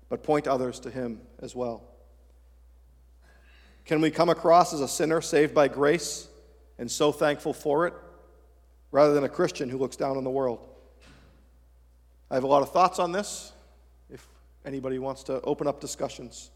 but 0.09 0.23
point 0.23 0.47
others 0.47 0.79
to 0.79 0.89
Him 0.89 1.21
as 1.43 1.55
well? 1.55 1.83
Can 3.85 4.01
we 4.01 4.09
come 4.09 4.29
across 4.29 4.73
as 4.73 4.81
a 4.81 4.87
sinner 4.87 5.21
saved 5.21 5.53
by 5.53 5.67
grace 5.67 6.27
and 6.79 6.89
so 6.89 7.11
thankful 7.11 7.53
for 7.53 7.85
it, 7.85 7.93
rather 8.91 9.13
than 9.13 9.23
a 9.23 9.29
Christian 9.29 9.69
who 9.69 9.77
looks 9.77 9.95
down 9.95 10.17
on 10.17 10.23
the 10.23 10.29
world? 10.29 10.67
I 12.29 12.35
have 12.35 12.43
a 12.43 12.47
lot 12.47 12.61
of 12.61 12.71
thoughts 12.71 12.99
on 12.99 13.11
this. 13.11 13.51
If 14.09 14.25
anybody 14.65 14.99
wants 14.99 15.23
to 15.23 15.41
open 15.41 15.67
up 15.67 15.79
discussions 15.79 16.51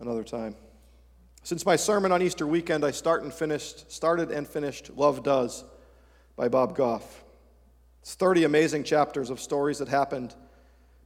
another 0.00 0.24
time. 0.24 0.56
Since 1.42 1.66
my 1.66 1.76
sermon 1.76 2.10
on 2.10 2.22
Easter 2.22 2.46
weekend, 2.46 2.84
I 2.84 2.90
start 2.90 3.22
and 3.22 3.32
finished, 3.32 3.92
started 3.92 4.30
and 4.30 4.46
finished 4.48 4.90
Love 4.96 5.22
Does 5.22 5.64
by 6.36 6.48
Bob 6.48 6.76
Goff. 6.76 7.24
It's 8.00 8.14
30 8.14 8.44
amazing 8.44 8.84
chapters 8.84 9.30
of 9.30 9.40
stories 9.40 9.78
that 9.78 9.88
happened 9.88 10.34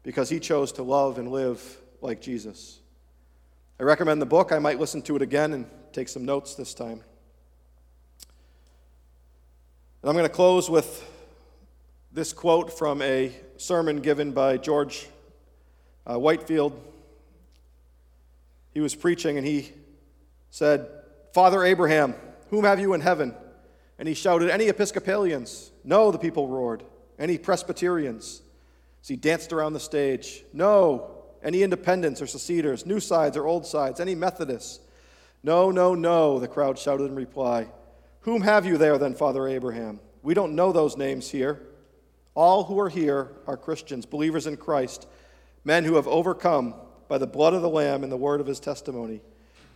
because 0.02 0.28
he 0.28 0.40
chose 0.40 0.72
to 0.72 0.82
love 0.82 1.18
and 1.18 1.30
live 1.30 1.60
like 2.00 2.20
Jesus. 2.20 2.80
I 3.80 3.82
recommend 3.82 4.22
the 4.22 4.26
book. 4.26 4.52
I 4.52 4.58
might 4.58 4.78
listen 4.78 5.02
to 5.02 5.16
it 5.16 5.22
again 5.22 5.52
and 5.52 5.66
take 5.92 6.08
some 6.08 6.24
notes 6.24 6.54
this 6.54 6.74
time. 6.74 7.02
And 10.00 10.08
I'm 10.08 10.14
going 10.14 10.28
to 10.28 10.32
close 10.32 10.70
with 10.70 11.04
this 12.12 12.32
quote 12.32 12.78
from 12.78 13.02
a 13.02 13.32
sermon 13.56 14.00
given 14.00 14.30
by 14.30 14.56
George 14.56 15.08
uh, 16.06 16.16
Whitefield. 16.16 16.80
He 18.72 18.80
was 18.80 18.94
preaching 18.94 19.38
and 19.38 19.44
he 19.44 19.72
said, 20.50 20.88
Father 21.34 21.64
Abraham, 21.64 22.14
whom 22.50 22.62
have 22.62 22.78
you 22.78 22.94
in 22.94 23.00
heaven? 23.00 23.34
And 23.98 24.06
he 24.06 24.14
shouted, 24.14 24.50
Any 24.50 24.68
Episcopalians? 24.68 25.72
No, 25.82 26.12
the 26.12 26.18
people 26.18 26.46
roared. 26.46 26.84
Any 27.18 27.36
Presbyterians? 27.36 28.40
As 29.02 29.08
he 29.08 29.16
danced 29.16 29.52
around 29.52 29.72
the 29.72 29.80
stage, 29.80 30.44
No. 30.52 31.10
Any 31.42 31.64
independents 31.64 32.22
or 32.22 32.26
seceders, 32.26 32.86
new 32.86 33.00
sides 33.00 33.36
or 33.36 33.48
old 33.48 33.66
sides? 33.66 33.98
Any 33.98 34.14
Methodists? 34.14 34.78
No, 35.42 35.72
no, 35.72 35.96
no, 35.96 36.38
the 36.38 36.48
crowd 36.48 36.78
shouted 36.78 37.04
in 37.04 37.16
reply. 37.16 37.66
Whom 38.28 38.42
have 38.42 38.66
you 38.66 38.76
there 38.76 38.98
then, 38.98 39.14
Father 39.14 39.48
Abraham? 39.48 40.00
We 40.22 40.34
don't 40.34 40.54
know 40.54 40.70
those 40.70 40.98
names 40.98 41.30
here. 41.30 41.62
All 42.34 42.64
who 42.64 42.78
are 42.78 42.90
here 42.90 43.32
are 43.46 43.56
Christians, 43.56 44.04
believers 44.04 44.46
in 44.46 44.58
Christ, 44.58 45.08
men 45.64 45.82
who 45.82 45.94
have 45.94 46.06
overcome 46.06 46.74
by 47.08 47.16
the 47.16 47.26
blood 47.26 47.54
of 47.54 47.62
the 47.62 47.70
Lamb 47.70 48.02
and 48.02 48.12
the 48.12 48.18
word 48.18 48.42
of 48.42 48.46
his 48.46 48.60
testimony. 48.60 49.22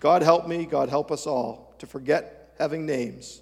God 0.01 0.21
help 0.21 0.47
me, 0.47 0.67
God 0.67 0.91
help 0.91 1.11
us 1.11 1.27
all 1.27 1.75
to 1.79 1.87
forget 1.87 2.53
having 2.59 2.85
names 2.85 3.41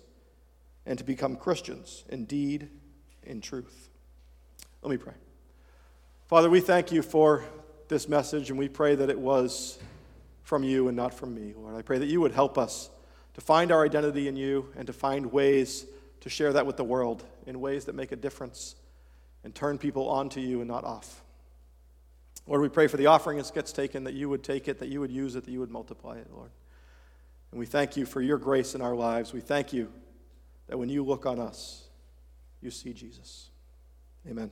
and 0.86 0.96
to 0.96 1.02
become 1.02 1.34
Christians 1.34 2.04
in 2.08 2.24
deed, 2.24 2.68
in 3.24 3.40
truth. 3.40 3.90
Let 4.80 4.92
me 4.92 4.96
pray. 4.96 5.14
Father, 6.28 6.48
we 6.48 6.60
thank 6.60 6.92
you 6.92 7.02
for 7.02 7.44
this 7.88 8.08
message 8.08 8.48
and 8.48 8.56
we 8.56 8.68
pray 8.68 8.94
that 8.94 9.10
it 9.10 9.18
was 9.18 9.76
from 10.44 10.62
you 10.62 10.86
and 10.86 10.96
not 10.96 11.12
from 11.12 11.34
me, 11.34 11.52
Lord. 11.56 11.74
I 11.74 11.82
pray 11.82 11.98
that 11.98 12.06
you 12.06 12.20
would 12.20 12.32
help 12.32 12.56
us 12.56 12.90
to 13.34 13.40
find 13.40 13.70
our 13.72 13.84
identity 13.84 14.28
in 14.28 14.36
you 14.36 14.72
and 14.76 14.86
to 14.86 14.92
find 14.92 15.32
ways 15.32 15.86
to 16.20 16.28
share 16.28 16.52
that 16.52 16.66
with 16.66 16.76
the 16.76 16.84
world 16.84 17.24
in 17.46 17.60
ways 17.60 17.86
that 17.86 17.94
make 17.94 18.12
a 18.12 18.16
difference 18.16 18.76
and 19.44 19.54
turn 19.54 19.78
people 19.78 20.08
onto 20.08 20.40
you 20.40 20.60
and 20.60 20.68
not 20.68 20.84
off. 20.84 21.22
Lord, 22.46 22.62
we 22.62 22.68
pray 22.68 22.86
for 22.86 22.96
the 22.96 23.06
offering 23.06 23.38
that 23.38 23.50
gets 23.54 23.72
taken, 23.72 24.04
that 24.04 24.14
you 24.14 24.28
would 24.28 24.42
take 24.42 24.68
it, 24.68 24.78
that 24.80 24.88
you 24.88 25.00
would 25.00 25.10
use 25.10 25.36
it, 25.36 25.44
that 25.44 25.50
you 25.50 25.60
would 25.60 25.70
multiply 25.70 26.16
it, 26.16 26.26
Lord. 26.32 26.50
And 27.50 27.58
we 27.58 27.66
thank 27.66 27.96
you 27.96 28.06
for 28.06 28.20
your 28.20 28.38
grace 28.38 28.74
in 28.74 28.82
our 28.82 28.94
lives. 28.94 29.32
We 29.32 29.40
thank 29.40 29.72
you 29.72 29.92
that 30.68 30.78
when 30.78 30.88
you 30.88 31.04
look 31.04 31.26
on 31.26 31.38
us, 31.38 31.88
you 32.60 32.70
see 32.70 32.92
Jesus. 32.92 33.50
Amen. 34.28 34.50